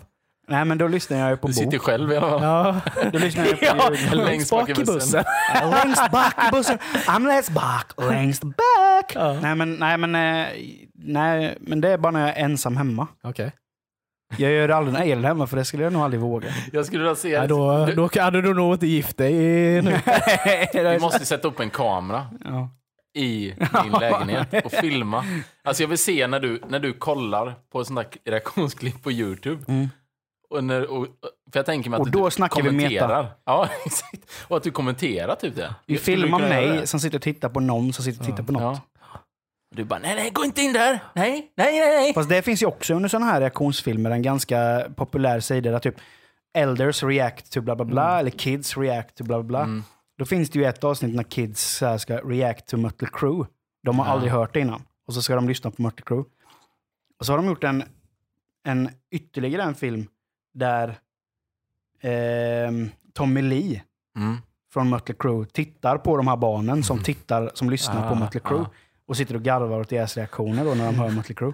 Nej, 0.48 0.66
men 0.66 0.78
då 0.78 0.88
lyssnar 0.88 1.18
jag 1.18 1.30
ju 1.30 1.38
på 1.38 1.48
Du 1.48 1.54
sitter 1.54 1.72
ju 1.72 1.80
själv 1.80 2.12
i 2.12 2.18
alla 2.18 2.30
fall. 2.30 2.44
Ja, 2.44 2.76
Då 3.12 3.20
lyssnar 3.20 3.46
jag 3.46 3.60
på 3.60 3.66
ja 4.12 4.16
längst 4.16 4.50
bak 4.52 4.70
i 4.70 4.74
bussen. 4.74 5.24
Längst 5.72 6.12
bak 6.12 6.34
i 6.48 6.52
bussen. 6.52 6.78
I'm 7.08 7.28
längst 7.28 7.50
bak, 7.50 8.10
längst 8.10 8.44
bak. 8.44 9.12
Ja. 9.16 9.34
Nej, 9.42 9.56
men, 9.56 9.74
nej, 9.76 9.98
men, 9.98 10.16
eh, 10.16 10.48
nej, 10.94 11.58
men 11.60 11.82
det 11.82 11.90
är 11.90 11.98
bara 11.98 12.12
när 12.12 12.20
jag 12.28 12.30
är 12.38 12.44
ensam 12.44 12.78
hemma. 12.78 13.08
Okej. 13.24 13.52
Jag 14.38 14.52
gör 14.52 14.70
aldrig 14.70 15.12
Elin 15.12 15.24
är 15.24 15.28
hemma, 15.28 15.48
för 15.48 15.58
det 15.58 15.66
skulle 15.66 15.84
jag 15.84 15.94
nog 15.94 16.02
aldrig 16.02 16.22
våga. 16.22 16.48
Jag 16.74 16.86
skulle 16.86 17.04
vilja 17.04 17.16
se... 17.16 17.30
Ja, 17.30 17.48
då, 17.48 17.86
du, 17.86 17.94
då 17.94 18.10
hade 18.22 18.42
du 18.42 18.54
nog 18.54 18.74
inte 18.74 18.88
gift 18.88 19.18
dig 19.18 19.34
nu. 19.82 20.00
vi 20.74 21.00
måste 21.00 21.26
sätta 21.26 21.48
upp 21.48 21.60
en 21.60 21.70
kamera 21.70 22.28
Ja. 22.44 22.70
i 23.16 23.54
din 23.84 23.92
lägenhet 24.00 24.66
och 24.66 24.72
filma. 24.72 25.26
Alltså 25.64 25.84
jag 25.84 25.88
vill 25.88 25.98
se 25.98 26.28
när 26.28 26.40
du, 26.40 26.62
när 26.68 26.80
du 26.80 26.94
kollar 26.94 27.56
på 27.72 27.82
ett 27.82 27.88
sånt 27.88 28.00
där 28.00 28.32
reaktionsklipp 28.32 29.04
på 29.04 29.12
YouTube. 29.12 29.88
Och 30.50 30.64
när, 30.64 30.92
och, 30.92 31.08
för 31.52 31.60
jag 31.60 31.66
tänker 31.66 31.90
mig 31.90 31.98
att 31.98 32.02
Mm. 32.08 32.16
Och 32.16 32.22
då 32.22 32.26
du 32.26 32.32
snackar 32.32 32.62
vi 32.62 32.72
meta. 32.72 33.28
Ja, 33.46 33.70
exakt. 33.86 34.32
Och 34.48 34.58
att 34.58 34.64
du 34.64 34.72
kommenterar 34.72 35.36
typ 35.36 35.56
det. 35.56 35.76
Vi 35.86 35.98
filmar 35.98 36.40
mig 36.40 36.88
som 36.88 37.00
sitter 37.00 37.18
och 37.18 37.22
tittar 37.22 37.50
på 37.50 37.60
någon 37.60 37.94
som 37.94 38.06
sitter 38.06 38.20
och 38.20 38.26
tittar 38.26 38.44
på 38.44 38.52
något. 38.52 38.62
Ja. 38.62 38.95
Du 39.76 39.84
bara, 39.84 40.00
nej, 40.00 40.16
nej, 40.16 40.30
gå 40.30 40.44
inte 40.46 40.62
in 40.62 40.74
där! 40.74 41.00
Nej, 41.14 41.52
nej, 41.58 41.80
nej, 41.80 41.80
nej! 41.80 42.14
Fast 42.14 42.30
det 42.30 42.42
finns 42.42 42.62
ju 42.62 42.66
också 42.66 42.94
under 42.94 43.10
sådana 43.10 43.26
här 43.26 43.40
reaktionsfilmer 43.42 44.12
en 44.12 44.22
ganska 44.22 44.88
populär 44.96 45.40
sida 45.40 45.72
där 45.72 45.80
typ 45.80 45.96
elders 46.54 47.04
react 47.04 47.52
to 47.52 47.62
bla 47.62 47.76
bla 47.76 47.86
bla 47.86 48.20
eller 48.20 48.32
kids 48.32 48.78
react 48.78 49.16
to 49.16 49.24
bla 49.24 49.44
bla 49.44 49.66
bla. 49.66 49.82
Då 50.18 50.26
finns 50.26 50.50
det 50.50 50.60
ju 50.60 50.66
ett 50.66 50.84
avsnitt 50.84 51.16
när 51.16 51.24
kids 51.24 51.84
ska 52.00 52.18
react 52.18 52.66
to 52.68 52.78
Mötley 52.78 53.10
Crüe. 53.14 53.46
De 53.84 54.00
har 54.00 54.06
aldrig 54.06 54.32
hört 54.32 54.54
det 54.54 54.60
innan. 54.60 54.82
Och 55.08 55.14
så 55.14 55.22
ska 55.22 55.36
de 55.36 55.48
lyssna 55.48 55.72
på 55.72 55.82
Mötley 55.82 56.04
Crüe. 56.06 56.26
Och 57.20 57.26
så 57.26 57.34
har 57.34 57.38
de 57.38 57.46
gjort 57.48 57.64
en, 57.64 57.84
en 58.64 58.90
ytterligare 59.12 59.64
en 59.64 59.76
film 59.76 60.08
där 60.54 60.98
ehm, 62.02 62.90
Tommy 63.14 63.42
Lee 63.42 63.82
Mm. 64.18 64.38
från 64.74 64.90
Mötley 64.90 65.16
Crüe 65.20 65.46
tittar 65.46 65.98
på 65.98 66.18
de 66.18 66.28
här 66.28 66.38
barnen 66.38 66.84
som 66.84 67.04
tittar, 67.04 67.52
som 67.54 67.70
lyssnar 67.70 68.08
på 68.10 68.16
Ah, 68.16 68.20
Mötley 68.20 68.42
Crüe. 68.44 68.62
ah. 68.62 68.70
Och 69.08 69.18
sitter 69.18 69.36
och 69.36 69.42
garvar 69.42 69.80
åt 69.80 69.90
deras 69.90 70.18
reaktioner 70.18 70.66
då 70.66 70.74
när 70.74 70.86
de 70.86 70.96
hör 70.96 71.10
Mötley 71.10 71.36
Crüe. 71.36 71.54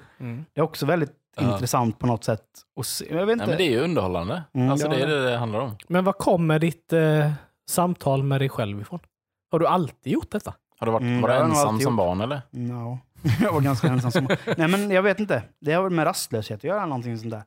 Det 0.53 0.59
är 0.61 0.63
också 0.63 0.85
väldigt 0.85 1.11
intressant 1.39 1.99
på 1.99 2.07
något 2.07 2.23
sätt. 2.23 2.43
att 2.79 2.85
se. 2.85 3.05
Jag 3.09 3.25
vet 3.25 3.25
Nej, 3.25 3.33
inte. 3.33 3.47
men 3.47 3.57
det 3.57 3.63
är 3.63 3.71
ju 3.71 3.79
underhållande. 3.79 4.43
Mm, 4.53 4.69
alltså 4.69 4.87
ja. 4.87 4.93
det 4.93 5.01
är 5.01 5.07
det 5.07 5.29
det 5.31 5.37
handlar 5.37 5.59
om. 5.59 5.77
Men 5.87 6.03
vad 6.03 6.17
kommer 6.17 6.59
ditt 6.59 6.93
eh, 6.93 7.31
samtal 7.69 8.23
med 8.23 8.41
dig 8.41 8.49
själv 8.49 8.81
ifrån? 8.81 8.99
Har 9.51 9.59
du 9.59 9.67
alltid 9.67 10.13
gjort 10.13 10.31
detta? 10.31 10.53
Har 10.79 10.85
du 10.85 10.91
varit, 10.91 11.01
Mm, 11.01 11.21
var 11.21 11.29
du 11.29 11.35
ensam 11.35 11.79
som 11.79 11.91
gjort. 11.93 11.97
barn 11.97 12.21
eller? 12.21 12.41
No. 12.51 12.99
jag 13.41 13.53
var 13.53 13.61
ganska 13.61 13.87
ensam. 13.87 14.11
Som... 14.11 14.27
nej 14.57 14.67
men 14.67 14.91
jag 14.91 15.01
vet 15.03 15.19
inte. 15.19 15.43
Det 15.61 15.73
har 15.73 15.83
väl 15.83 15.91
med 15.91 16.05
rastlöshet 16.05 16.57
att 16.59 16.63
göra, 16.63 16.85
någonting 16.85 17.17
sånt 17.17 17.31
där. 17.31 17.43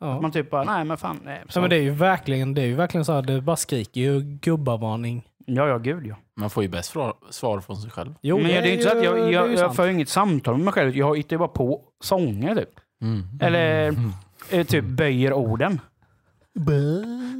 Ja. 0.00 0.20
Man 0.20 0.32
typ 0.32 0.50
bara, 0.50 0.64
nej 0.64 0.84
men 0.84 0.96
fan. 0.96 1.20
Nej, 1.24 1.42
så. 1.48 1.58
Ja, 1.58 1.60
men 1.60 1.70
det 1.70 1.76
är 1.76 1.80
ju 1.82 1.90
verkligen, 1.90 2.54
det 2.54 2.62
är 2.62 2.66
ju 2.66 2.74
verkligen 2.74 3.04
så 3.04 3.12
här, 3.12 3.22
det 3.22 3.40
bara 3.40 3.56
skriker 3.56 4.00
ju 4.00 4.20
gubbavarning. 4.20 5.28
Ja, 5.46 5.68
ja, 5.68 5.78
gud 5.78 6.06
ja. 6.06 6.16
Man 6.36 6.50
får 6.50 6.62
ju 6.62 6.68
bäst 6.68 6.90
svar, 6.90 7.14
svar 7.30 7.60
från 7.60 7.76
sig 7.76 7.90
själv. 7.90 8.14
Jo, 8.22 8.36
men 8.38 8.46
det 8.46 8.56
är 8.56 8.62
ju 8.62 8.72
inte 8.72 8.84
så 8.84 8.96
att 8.98 9.04
jag, 9.04 9.32
jag, 9.32 9.54
jag 9.54 9.76
för 9.76 9.88
inget 9.88 10.08
samtal 10.08 10.54
med 10.56 10.64
mig 10.64 10.72
själv. 10.72 10.96
Jag 10.96 11.16
hittar 11.16 11.34
ju 11.34 11.38
bara 11.38 11.48
på 11.48 11.80
sånger 12.04 12.54
typ. 12.54 12.70
Mm. 13.02 13.22
Eller 13.40 13.96
eh, 14.50 14.66
typ 14.66 14.84
böjer 14.84 15.32
orden. 15.32 15.80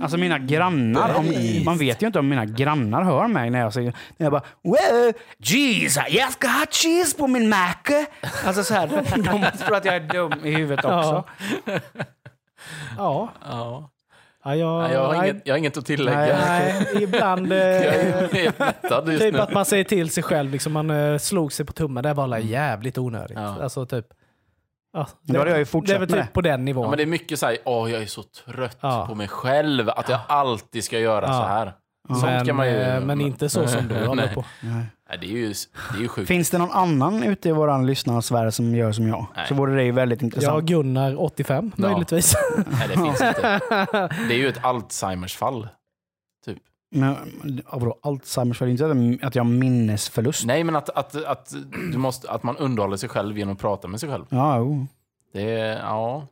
Alltså 0.02 0.16
mina 0.18 0.38
grannar, 0.38 1.14
om, 1.14 1.34
man 1.64 1.78
vet 1.78 2.02
ju 2.02 2.07
inte 2.07 2.18
om 2.18 2.28
mina 2.28 2.44
grannar 2.44 3.02
hör 3.02 3.26
mig 3.28 3.50
när 3.50 3.59
jag 3.59 3.72
säger, 3.72 3.94
när 4.16 4.24
jag 4.24 4.32
bara 4.32 4.42
well, 4.62 5.12
jeez, 5.38 5.98
jag 6.09 6.32
ska 6.32 6.48
ha 6.48 6.66
cheese 6.70 7.18
på 7.18 7.26
min 7.26 7.48
macka. 7.48 8.07
Alltså 8.46 8.64
så 8.64 8.74
här, 8.74 8.86
de 9.16 9.59
tror 9.59 9.76
att 9.76 9.84
jag 9.84 9.94
är 9.96 10.00
dum 10.00 10.32
i 10.44 10.55
huvudet 10.55 10.84
också. 10.84 11.24
Ja. 11.64 11.80
Ja. 12.96 13.32
Ja. 13.44 13.90
Ja 14.45 14.55
jag, 14.57 14.92
jag, 14.92 15.05
har 15.07 15.14
nej, 15.14 15.30
inget, 15.30 15.42
jag 15.47 15.55
har 15.55 15.59
inget 15.59 15.76
att 15.76 15.86
tillägga. 15.86 16.18
Nej. 16.47 16.86
nej, 16.95 17.03
ibland... 17.03 17.47
Jag 17.53 17.82
Eh, 17.84 18.47
är 18.47 18.53
mättad 18.59 19.09
just 19.09 19.22
typ 19.22 19.32
nu. 19.34 19.40
att 19.40 19.53
man 19.53 19.64
säger 19.64 19.84
till 19.84 20.11
sig 20.11 20.22
själv, 20.22 20.51
liksom, 20.51 20.72
man 20.72 20.90
eh, 20.90 21.18
slog 21.18 21.53
sig 21.53 21.66
på 21.66 21.72
tummen, 21.72 22.03
det 22.03 22.12
var 22.14 22.24
alla 22.24 22.38
jävligt 22.38 22.99
onödigt. 22.99 23.36
Ja. 23.38 23.57
Alltså 23.62 23.86
typ... 23.86 24.07
Ja, 24.92 25.07
Då 25.22 25.38
hade 25.38 25.51
jag 25.51 25.59
ju 25.59 25.64
fortsatt 25.64 25.99
det 25.99 26.05
är 26.05 26.07
typ 26.07 26.16
det. 26.16 26.28
på 26.32 26.40
den 26.40 26.64
nivån. 26.64 26.82
Ja, 26.84 26.90
men 26.90 26.97
det 26.97 27.03
är 27.05 27.07
mycket 27.07 27.38
så 27.38 27.47
här, 27.47 27.57
åh 27.64 27.90
jag 27.92 28.03
är 28.03 28.07
så 28.07 28.22
trött 28.22 28.76
Ja. 28.80 29.07
på 29.09 29.14
mig 29.14 29.28
själv. 29.28 29.90
Att 29.90 30.09
jag 30.09 30.20
alltid 30.28 30.84
ska 30.84 30.99
göra 30.99 31.26
Ja. 31.26 31.32
så 31.32 31.42
här. 31.47 31.72
Sånt 32.09 32.22
men, 32.22 32.46
kan 32.46 32.57
man 32.57 32.66
ju... 32.66 32.76
eh, 32.80 33.00
men 33.00 33.20
inte 33.20 33.48
så 33.48 33.66
som 33.68 33.88
du 33.88 33.94
håller 34.07 34.34
på. 34.34 34.44
Nej. 34.61 34.86
Nej, 35.09 35.18
det 35.20 35.26
är 35.26 35.30
ju, 35.30 35.48
det 35.92 35.98
är 35.98 36.02
ju 36.02 36.09
sjukt. 36.09 36.28
Finns 36.28 36.50
det 36.50 36.59
någon 36.59 36.70
annan 36.70 37.22
ute 37.22 37.48
i 37.48 37.52
våran 37.52 37.86
lyssnarsfär 37.86 38.50
som 38.50 38.74
gör 38.74 38.92
som 38.92 39.09
jag? 39.09 39.26
Nej. 39.36 39.46
Så 39.48 39.55
vore 39.55 39.76
det 39.76 39.84
ju 39.84 39.92
väldigt 39.92 40.22
Jag 40.22 40.26
intressant. 40.26 40.64
Gunnar 40.64 41.22
85 41.22 41.72
Ja. 41.76 41.88
möjligtvis. 41.88 42.34
Nej, 42.57 42.88
det 42.88 42.94
finns 42.94 43.20
inte. 43.20 43.61
Det 44.28 44.34
är 44.34 44.38
ju 44.38 44.48
ett 44.48 44.64
Alzheimers 44.64 45.36
fall. 45.36 45.68
Typ. 46.46 46.59
Men, 46.90 47.16
vadå, 47.66 47.98
Alzheimers, 48.02 48.62
är 48.62 48.66
inte 48.66 49.26
att 49.26 49.34
jag 49.34 49.44
har 49.44 49.50
minnesförlust. 49.50 50.46
Nej, 50.46 50.64
men 50.64 50.76
att, 50.76 50.90
att, 50.90 51.24
att, 51.24 51.55
du 51.92 51.98
måste, 51.98 52.30
att 52.30 52.42
man 52.42 52.57
underhåller 52.57 52.96
sig 52.96 53.09
själv 53.09 53.38
genom 53.38 53.55
att 53.55 53.61
prata 53.61 53.88
med 53.88 54.00
sig 54.00 54.09
själv. 54.09 54.24
Ja, 54.28 54.59
jo. 54.59 54.86
Det 55.32 55.42
ja. 55.82 56.26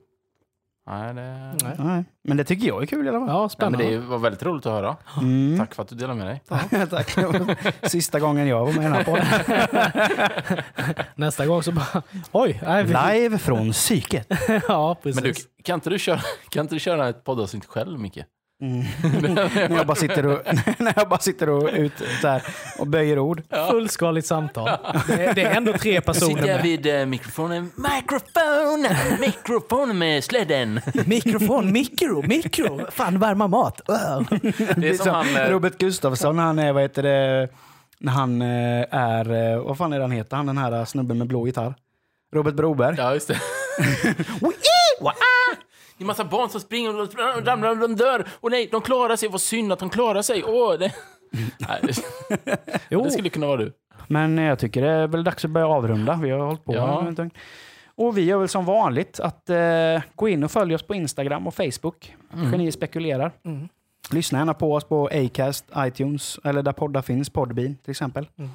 Nej, 0.87 1.15
det, 1.15 1.57
Nej. 1.63 1.75
Nej. 1.79 2.05
Men 2.25 2.37
det 2.37 2.45
tycker 2.45 2.67
jag 2.69 2.83
är 2.83 2.87
kul 2.87 3.07
i 3.07 3.09
alla 3.09 3.19
fall. 3.19 3.29
Ja, 3.29 3.33
Nej, 3.35 3.41
men 3.41 3.51
spännande. 3.51 3.91
det 3.91 3.99
var 3.99 4.19
väldigt 4.19 4.43
roligt 4.43 4.67
att 4.67 4.73
höra. 4.73 4.97
Mm. 5.21 5.59
Tack 5.59 5.75
för 5.75 5.83
att 5.83 5.89
du 5.89 5.95
delade 5.95 6.19
med 6.19 6.27
dig. 6.27 6.41
Tack. 6.91 7.15
Det 7.17 7.27
var 7.27 7.89
Sista 7.89 8.21
gången 8.21 8.47
jag 8.47 8.59
var 8.67 8.73
med 8.73 8.77
i 8.77 8.83
den 8.83 8.93
här 8.93 9.05
podden. 9.05 9.27
Nästa 11.15 11.47
gång 11.47 11.63
så 11.63 11.73
bara, 11.73 12.03
oj. 12.33 12.61
Nej, 12.67 12.85
vi, 12.85 12.89
Live 13.23 13.39
från 13.39 13.73
psyket. 13.73 14.27
ja, 14.69 14.95
precis. 15.03 15.23
Men 15.23 15.33
du, 15.33 15.63
kan 15.63 15.75
inte 15.75 15.91
du 15.91 15.99
köra, 15.99 16.21
kan 16.49 16.61
inte 16.65 16.75
du 16.75 16.79
köra 16.81 17.09
ett 17.09 17.25
poddavsnitt 17.25 17.65
själv, 17.67 17.99
Micke? 18.01 18.19
Mm. 18.63 18.85
när, 19.35 19.77
jag 19.77 19.87
bara 19.87 19.95
sitter 19.95 20.27
och, 20.27 20.41
när 20.79 20.93
jag 20.97 21.09
bara 21.09 21.19
sitter 21.19 21.49
och, 21.49 21.71
ut, 21.73 21.93
så 22.21 22.29
här, 22.29 22.43
och 22.79 22.87
böjer 22.87 23.19
ord. 23.19 23.43
Fullskaligt 23.71 24.27
samtal. 24.27 24.71
Det, 25.07 25.33
det 25.35 25.43
är 25.43 25.57
ändå 25.57 25.73
tre 25.73 26.01
personer 26.01 26.35
Sitter 26.35 26.49
jag 26.49 26.63
vid 26.63 26.87
eh, 26.87 27.07
mikrofonen. 27.07 27.71
Mikrofon! 27.77 28.87
Mikrofon 29.21 29.99
med 29.99 30.25
släden. 30.25 30.81
Mikrofon, 31.07 31.73
mikro, 31.73 32.23
mikro. 32.27 32.81
Fan, 32.91 33.19
varma 33.19 33.49
mat. 33.49 33.81
Wow. 33.87 34.27
Det 34.77 34.89
är 34.89 34.95
som 34.95 35.15
han... 35.15 35.37
eh, 35.37 35.51
Robert 35.51 35.79
Gustafsson, 35.79 36.39
han 36.39 36.59
är, 36.59 36.73
vad 36.73 36.83
heter 36.83 37.03
det, 37.03 37.49
när 37.99 38.13
han 38.13 38.43
eh, 38.43 38.85
är, 38.91 39.53
eh, 39.53 39.63
vad 39.63 39.79
fan 39.79 39.93
är 39.93 39.97
det 39.97 40.05
han 40.05 40.11
heter, 40.11 40.37
han 40.37 40.47
den 40.47 40.59
här 40.59 40.85
snubben 40.85 41.19
med 41.19 41.27
blå 41.27 41.47
gitarr? 41.47 41.75
Robert 42.35 42.55
Broberg. 42.55 42.95
Ja, 42.99 43.15
just 43.15 43.29
det. 43.29 43.41
Det 46.03 46.05
är 46.05 46.07
massa 46.07 46.25
barn 46.25 46.49
som 46.49 46.61
springer 46.61 47.01
och 47.01 47.15
ramlar 47.47 47.71
och 47.71 47.77
de 47.79 47.97
dör. 47.97 48.27
Och 48.41 48.51
nej, 48.51 48.69
de 48.73 48.81
klarar 48.81 49.17
sig. 49.17 49.29
Vad 49.29 49.41
synd 49.41 49.73
att 49.73 49.79
de 49.79 49.91
klarar 49.91 50.23
sig. 50.23 50.45
Åh, 50.45 50.79
det... 50.79 50.93
Nej, 51.59 51.95
det... 52.91 53.11
Skulle 53.11 53.29
kunna 53.29 53.47
vara 53.47 53.57
du. 53.57 53.73
Men 54.07 54.39
jag 54.39 54.59
tycker 54.59 54.83
det 54.83 54.91
är 54.91 55.07
väl 55.07 55.25
dags 55.25 55.45
att 55.45 55.51
börja 55.51 55.67
avrunda. 55.67 56.19
Vi 56.23 56.31
har 56.31 56.39
hållit 56.39 56.65
på 56.65 56.75
Ja. 56.75 57.07
en. 57.19 57.31
Och 57.95 58.19
vi 58.19 58.23
gör 58.25 58.39
väl 58.39 58.49
som 58.49 58.65
vanligt 58.65 59.21
att 59.21 59.51
eh, 59.51 59.57
gå 60.15 60.29
in 60.29 60.45
och 60.45 60.51
följa 60.51 60.75
oss 60.75 60.83
på 60.83 60.95
Instagram 60.95 61.47
och 61.47 61.55
Facebook. 61.55 62.15
Geni 62.53 62.73
spekulerar. 62.73 63.33
Mm. 63.45 63.69
Lyssna 64.11 64.39
gärna 64.39 64.55
på 64.55 64.75
oss 64.75 64.85
på 64.85 65.07
Acast, 65.13 65.65
iTunes 65.77 66.39
eller 66.45 66.63
där 66.63 66.73
poddar 66.73 67.03
finns, 67.03 67.31
Podbean 67.31 67.77
till 67.77 67.91
exempel. 67.91 68.29
Mm. 68.39 68.51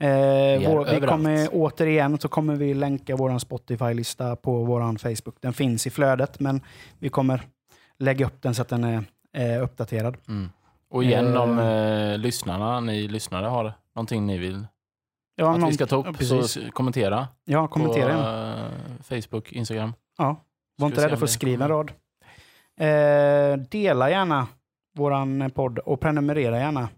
Eh, 0.00 0.70
vår, 0.70 1.00
vi 1.00 1.06
kommer 1.06 1.48
återigen 1.52 2.18
så 2.18 2.28
kommer 2.28 2.54
vi 2.56 2.74
länka 2.74 3.16
vår 3.16 3.38
Spotify-lista 3.38 4.36
på 4.36 4.64
vår 4.64 4.98
Facebook. 4.98 5.36
Den 5.40 5.52
finns 5.52 5.86
i 5.86 5.90
flödet 5.90 6.40
men 6.40 6.60
vi 6.98 7.08
kommer 7.08 7.42
lägga 7.98 8.26
upp 8.26 8.42
den 8.42 8.54
så 8.54 8.62
att 8.62 8.68
den 8.68 8.84
är 8.84 9.04
eh, 9.56 9.62
uppdaterad. 9.62 10.16
Mm. 10.28 10.50
Och 10.90 11.04
igen, 11.04 11.26
Eh. 11.34 11.40
om 11.42 11.58
eh, 11.58 12.18
lyssnarna, 12.18 12.80
ni 12.80 13.08
lyssnare 13.08 13.46
har 13.46 13.72
någonting 13.94 14.26
ni 14.26 14.38
vill 14.38 14.66
Ja, 15.36 15.50
att 15.54 15.60
någon- 15.60 15.68
vi 15.68 15.74
ska 15.74 15.86
ta 15.86 15.96
upp, 15.96 16.18
precis. 16.18 16.50
så 16.52 16.70
kommentera. 16.70 17.28
Ja, 17.44 17.68
kommentera. 17.68 18.14
På 18.14 19.12
eh, 19.12 19.20
Facebook, 19.22 19.52
Instagram. 19.52 19.92
Ja, 20.18 20.36
var 20.76 20.86
inte 20.88 21.06
rädda 21.06 21.16
för 21.16 21.24
att 21.24 21.30
skriva 21.30 21.64
en 21.64 21.70
kommer. 21.70 21.84
rad. 21.84 21.92
Eh, 22.80 23.56
dela 23.56 24.10
gärna 24.10 24.46
våran 24.96 25.50
podd 25.54 25.78
och 25.78 26.00
prenumerera 26.00 26.58
gärna 26.58 26.88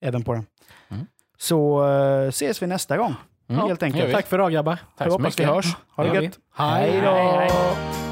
även 0.00 0.24
på 0.24 0.32
den. 0.32 0.46
Mm. 0.88 1.06
Så 1.40 1.88
eh, 1.88 2.28
ses 2.28 2.62
vi 2.62 2.66
nästa 2.66 2.96
gång. 2.96 3.14
Mm, 3.50 3.66
Helt 3.66 3.82
enkelt. 3.82 4.12
Tack 4.12 4.26
för 4.26 4.36
idag 4.36 4.52
grabbar. 4.52 4.74
Tack 4.76 5.06
Jag 5.06 5.12
så 5.12 5.18
hoppas 5.18 5.40
vi 5.40 5.44
hörs. 5.44 5.76
Ha 5.96 6.04
det 6.04 6.22
gött. 6.24 6.38
Hej 6.54 7.00
då. 7.04 8.07